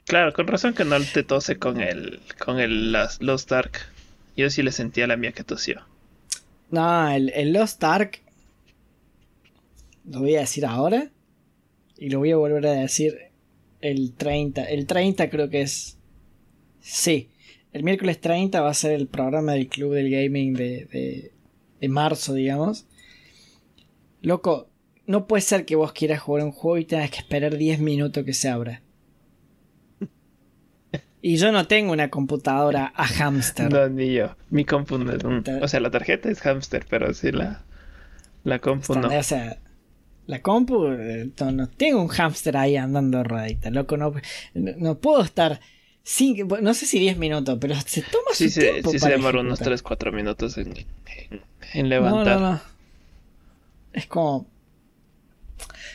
Claro, 0.10 0.34
con 0.34 0.48
razón 0.48 0.74
que 0.74 0.86
no 0.86 1.00
te 1.14 1.22
tose 1.22 1.60
con 1.60 1.80
el 1.80 2.20
con 2.44 2.60
el 2.60 2.92
Lost 3.20 3.52
Ark. 3.52 3.92
Yo 4.36 4.50
sí 4.50 4.64
le 4.64 4.72
sentía 4.72 5.06
la 5.06 5.18
mía 5.18 5.34
que 5.34 5.44
tosió. 5.44 5.86
No, 6.72 7.12
el, 7.12 7.30
el 7.30 7.54
Lost 7.54 7.84
Ark 7.84 8.20
lo 10.10 10.22
voy 10.22 10.36
a 10.36 10.40
decir 10.40 10.66
ahora 10.66 11.12
y 11.96 12.10
lo 12.10 12.18
voy 12.18 12.32
a 12.32 12.38
volver 12.38 12.66
a 12.66 12.72
decir 12.72 13.20
el 13.82 14.14
30. 14.14 14.64
El 14.64 14.88
30 14.88 15.30
creo 15.30 15.48
que 15.52 15.62
es 15.62 16.00
Sí, 16.82 17.30
el 17.72 17.84
miércoles 17.84 18.20
30 18.20 18.62
va 18.62 18.72
a 18.72 18.74
ser 18.74 18.94
el 18.94 19.06
programa 19.06 19.52
del 19.54 19.68
Club 19.68 19.94
del 19.94 20.10
Gaming 20.10 20.56
de, 20.56 21.32
de 21.80 21.88
marzo, 21.88 22.34
digamos. 22.34 22.88
Loco, 24.24 24.72
no 25.06 25.28
puede 25.28 25.42
ser 25.42 25.66
que 25.66 25.76
vos 25.76 25.94
quieras 25.94 26.20
jugar 26.20 26.46
un 26.46 26.52
juego 26.52 26.80
y 26.80 26.86
tengas 26.86 27.12
que 27.12 27.20
esperar 27.20 27.58
10 27.58 27.80
minutos 27.80 28.26
que 28.26 28.34
se 28.34 28.50
abra. 28.50 28.82
Y 31.22 31.36
yo 31.36 31.52
no 31.52 31.68
tengo 31.68 31.92
una 31.92 32.10
computadora 32.10 32.94
a 32.96 33.06
hamster. 33.06 33.72
No, 33.72 33.90
ni 33.90 34.14
yo. 34.14 34.36
Mi 34.50 34.64
compu 34.64 34.98
no 34.98 35.12
es 35.12 35.24
un... 35.24 35.44
O 35.62 35.68
sea, 35.68 35.80
la 35.82 35.92
tarjeta 35.92 36.30
es 36.30 36.40
hamster, 36.40 36.86
pero 36.90 37.14
sí 37.14 37.32
la, 37.32 37.64
la 38.44 38.60
compu 38.60 38.96
no. 38.96 39.08
O 39.10 39.24
sea, 39.24 39.58
la 40.28 40.42
compu, 40.42 40.88
eh, 40.88 41.30
no, 41.52 41.68
tengo 41.68 42.02
un 42.02 42.08
hamster 42.08 42.56
ahí 42.56 42.78
andando 42.78 43.24
rodita, 43.24 43.70
loco. 43.70 43.98
No, 43.98 44.14
no 44.54 44.98
puedo 45.00 45.22
estar... 45.22 45.60
no 46.62 46.74
sé 46.74 46.86
si 46.86 47.00
10 47.00 47.18
minutos, 47.18 47.58
pero 47.60 47.76
se 47.76 48.02
toma 48.02 48.32
sí, 48.34 48.50
su 48.50 48.62
tiempo. 48.62 48.92
Sí, 48.92 49.00
se 49.00 49.10
demora 49.10 49.42
unos 49.42 49.60
3, 49.60 49.82
4 49.82 50.12
minutos 50.14 50.58
en, 50.58 50.74
en, 51.74 51.90
levantar. 51.90 52.40
No, 52.40 52.40
no, 52.40 52.52
no. 52.54 52.62
Es 53.92 54.06
como... 54.06 54.48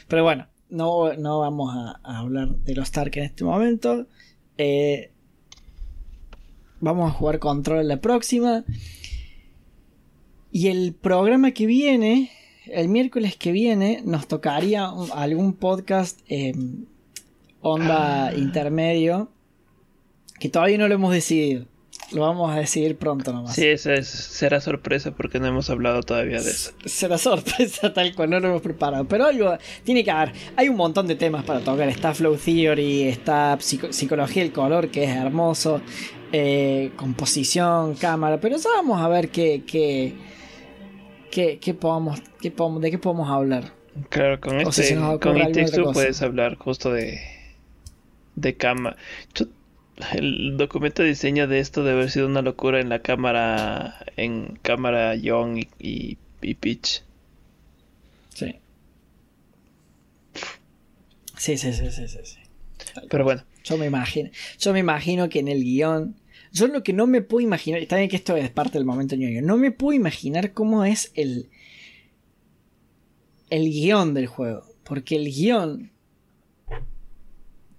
Pero 0.06 0.22
bueno, 0.22 0.48
no, 0.68 1.14
no 1.14 1.40
vamos 1.40 1.74
a, 1.74 1.98
a 2.02 2.18
hablar 2.18 2.48
de 2.50 2.74
los 2.74 2.84
Stark 2.88 3.16
en 3.16 3.24
este 3.24 3.44
momento. 3.44 4.06
Eh, 4.58 5.13
Vamos 6.84 7.10
a 7.10 7.14
jugar 7.14 7.38
control 7.38 7.88
la 7.88 8.02
próxima. 8.02 8.62
Y 10.52 10.68
el 10.68 10.92
programa 10.92 11.52
que 11.52 11.64
viene, 11.64 12.30
el 12.66 12.88
miércoles 12.88 13.36
que 13.36 13.52
viene, 13.52 14.02
nos 14.04 14.28
tocaría 14.28 14.92
algún 15.14 15.54
podcast 15.54 16.20
em, 16.28 16.84
onda 17.62 18.26
ah. 18.26 18.34
intermedio. 18.36 19.30
Que 20.38 20.50
todavía 20.50 20.76
no 20.76 20.86
lo 20.86 20.96
hemos 20.96 21.14
decidido. 21.14 21.64
Lo 22.12 22.22
vamos 22.22 22.54
a 22.54 22.58
decidir 22.58 22.96
pronto 22.96 23.32
nomás. 23.32 23.54
Sí, 23.54 23.66
esa 23.66 24.00
será 24.02 24.60
sorpresa 24.60 25.12
porque 25.12 25.40
no 25.40 25.46
hemos 25.46 25.70
hablado 25.70 26.02
todavía 26.02 26.40
de 26.40 26.50
eso. 26.50 26.72
Será 26.84 27.18
sorpresa 27.18 27.92
tal 27.94 28.14
cual, 28.14 28.30
no 28.30 28.40
lo 28.40 28.48
hemos 28.48 28.62
preparado. 28.62 29.04
Pero 29.06 29.26
algo 29.26 29.56
tiene 29.84 30.04
que 30.04 30.10
haber. 30.10 30.32
Hay 30.56 30.68
un 30.68 30.76
montón 30.76 31.06
de 31.06 31.14
temas 31.14 31.44
para 31.44 31.60
tocar. 31.60 31.88
Está 31.88 32.14
Flow 32.14 32.36
Theory, 32.36 33.04
está 33.04 33.58
Psicología 33.60 34.42
del 34.42 34.52
Color, 34.52 34.88
que 34.90 35.04
es 35.04 35.10
hermoso. 35.10 35.80
Eh, 36.36 36.90
composición, 36.96 37.94
cámara, 37.94 38.40
pero 38.40 38.56
ya 38.56 38.68
vamos 38.70 39.00
a 39.00 39.06
ver 39.06 39.28
qué, 39.28 39.62
qué, 39.64 40.14
qué, 41.30 41.74
podamos, 41.74 42.20
qué 42.40 42.50
podemos, 42.50 42.82
de 42.82 42.90
qué 42.90 42.98
podemos 42.98 43.30
hablar. 43.30 43.72
Claro, 44.08 44.40
con 44.40 44.60
este, 44.60 44.96
con 44.96 45.52
texto 45.52 45.92
puedes 45.92 46.22
hablar 46.22 46.56
justo 46.56 46.92
de, 46.92 47.20
de 48.34 48.56
cámara. 48.56 48.96
El 50.12 50.56
documento 50.56 51.02
de 51.02 51.10
diseño 51.10 51.46
de 51.46 51.60
esto 51.60 51.84
debe 51.84 51.98
haber 51.98 52.10
sido 52.10 52.26
una 52.26 52.42
locura 52.42 52.80
en 52.80 52.88
la 52.88 53.00
cámara, 53.00 54.04
en 54.16 54.58
cámara 54.62 55.14
Young 55.14 55.64
y, 55.78 56.18
y, 56.42 56.54
Pitch. 56.54 57.02
Sí. 58.30 58.56
Sí, 61.36 61.56
sí, 61.56 61.72
sí, 61.72 61.90
sí, 61.90 62.08
sí. 62.08 62.38
Pero 63.08 63.24
bueno. 63.24 63.44
Yo 63.62 63.78
me 63.78 63.86
imagino, 63.86 64.30
yo 64.58 64.72
me 64.74 64.80
imagino 64.80 65.28
que 65.30 65.38
en 65.38 65.48
el 65.48 65.62
guion 65.62 66.16
yo 66.54 66.68
lo 66.68 66.84
que 66.84 66.92
no 66.92 67.08
me 67.08 67.20
puedo 67.20 67.40
imaginar, 67.44 67.80
está 67.80 67.96
bien 67.96 68.08
que 68.08 68.14
esto 68.14 68.36
es 68.36 68.48
parte 68.48 68.78
del 68.78 68.84
momento 68.84 69.16
ñoño, 69.16 69.42
no 69.42 69.56
me 69.56 69.72
puedo 69.72 69.92
imaginar 69.92 70.52
cómo 70.52 70.84
es 70.84 71.10
el, 71.16 71.48
el 73.50 73.64
guion 73.70 74.14
del 74.14 74.28
juego. 74.28 74.64
Porque 74.84 75.16
el 75.16 75.24
guion 75.24 75.90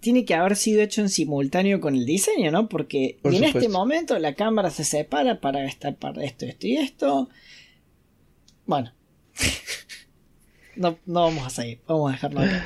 tiene 0.06 0.24
que 0.24 0.36
haber 0.36 0.56
sido 0.56 0.84
hecho 0.84 1.02
en 1.02 1.10
simultáneo 1.10 1.82
con 1.82 1.96
el 1.96 2.06
diseño, 2.06 2.52
¿no? 2.52 2.70
Porque 2.70 3.18
en 3.24 3.44
este 3.44 3.70
momento 3.70 4.20
la 4.20 4.36
cámara 4.36 4.70
se 4.70 4.84
separa 4.84 5.42
para 5.42 5.66
estar 5.66 5.96
para 5.96 6.24
esto, 6.24 6.46
esto 6.46 6.68
y 6.68 6.78
esto. 6.78 7.28
Bueno. 8.68 8.94
no, 10.76 11.00
no 11.08 11.22
vamos 11.24 11.48
a 11.48 11.50
seguir, 11.50 11.80
vamos 11.88 12.12
a 12.12 12.14
dejarlo 12.14 12.42
acá. 12.42 12.66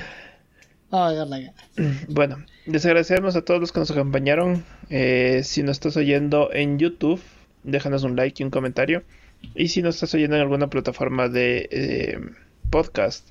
Vamos 0.89 1.07
a 1.07 1.11
dejarlo 1.11 1.35
acá. 1.35 1.53
Bueno, 2.09 2.45
les 2.65 2.85
agradecemos 2.85 3.37
a 3.37 3.45
todos 3.45 3.61
los 3.61 3.71
que 3.71 3.79
nos 3.79 3.91
acompañaron. 3.91 4.65
Eh, 4.89 5.39
si 5.45 5.63
nos 5.63 5.77
estás 5.77 5.95
oyendo 5.95 6.51
en 6.51 6.77
YouTube, 6.77 7.21
déjanos 7.63 8.03
un 8.03 8.17
like 8.17 8.43
y 8.43 8.45
un 8.45 8.51
comentario. 8.51 9.03
Y 9.55 9.69
si 9.69 9.81
nos 9.81 9.95
estás 9.95 10.13
oyendo 10.13 10.35
en 10.35 10.41
alguna 10.41 10.69
plataforma 10.69 11.29
de 11.29 11.69
eh, 11.71 12.19
podcast, 12.69 13.29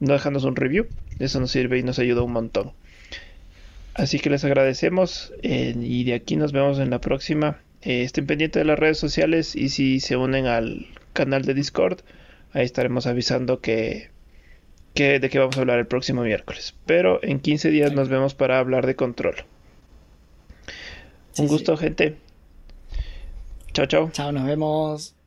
no 0.00 0.14
déjanos 0.14 0.42
un 0.42 0.56
review. 0.56 0.88
Eso 1.20 1.38
nos 1.38 1.52
sirve 1.52 1.78
y 1.78 1.84
nos 1.84 2.00
ayuda 2.00 2.22
un 2.22 2.32
montón. 2.32 2.72
Así 3.94 4.18
que 4.18 4.30
les 4.30 4.44
agradecemos 4.44 5.32
eh, 5.42 5.74
y 5.78 6.04
de 6.04 6.14
aquí 6.14 6.36
nos 6.36 6.52
vemos 6.52 6.78
en 6.78 6.90
la 6.90 7.00
próxima. 7.00 7.60
estén 7.82 8.26
pendientes 8.26 8.60
de 8.60 8.64
las 8.64 8.78
redes 8.78 8.98
sociales 8.98 9.56
y 9.56 9.68
si 9.68 10.00
se 10.00 10.16
unen 10.16 10.46
al 10.46 10.86
canal 11.12 11.42
de 11.44 11.54
Discord, 11.54 12.00
ahí 12.52 12.64
estaremos 12.64 13.06
avisando 13.06 13.60
que 13.60 14.10
de 14.94 15.30
qué 15.30 15.38
vamos 15.38 15.56
a 15.56 15.60
hablar 15.60 15.78
el 15.78 15.86
próximo 15.86 16.22
miércoles. 16.22 16.74
Pero 16.86 17.22
en 17.22 17.40
15 17.40 17.70
días 17.70 17.92
nos 17.92 18.08
vemos 18.08 18.34
para 18.34 18.58
hablar 18.58 18.86
de 18.86 18.96
control. 18.96 19.36
Un 21.38 21.46
gusto, 21.46 21.76
gente. 21.76 22.16
Chao, 23.72 23.86
chao. 23.86 24.10
Chao, 24.12 24.32
nos 24.32 24.44
vemos. 24.44 25.19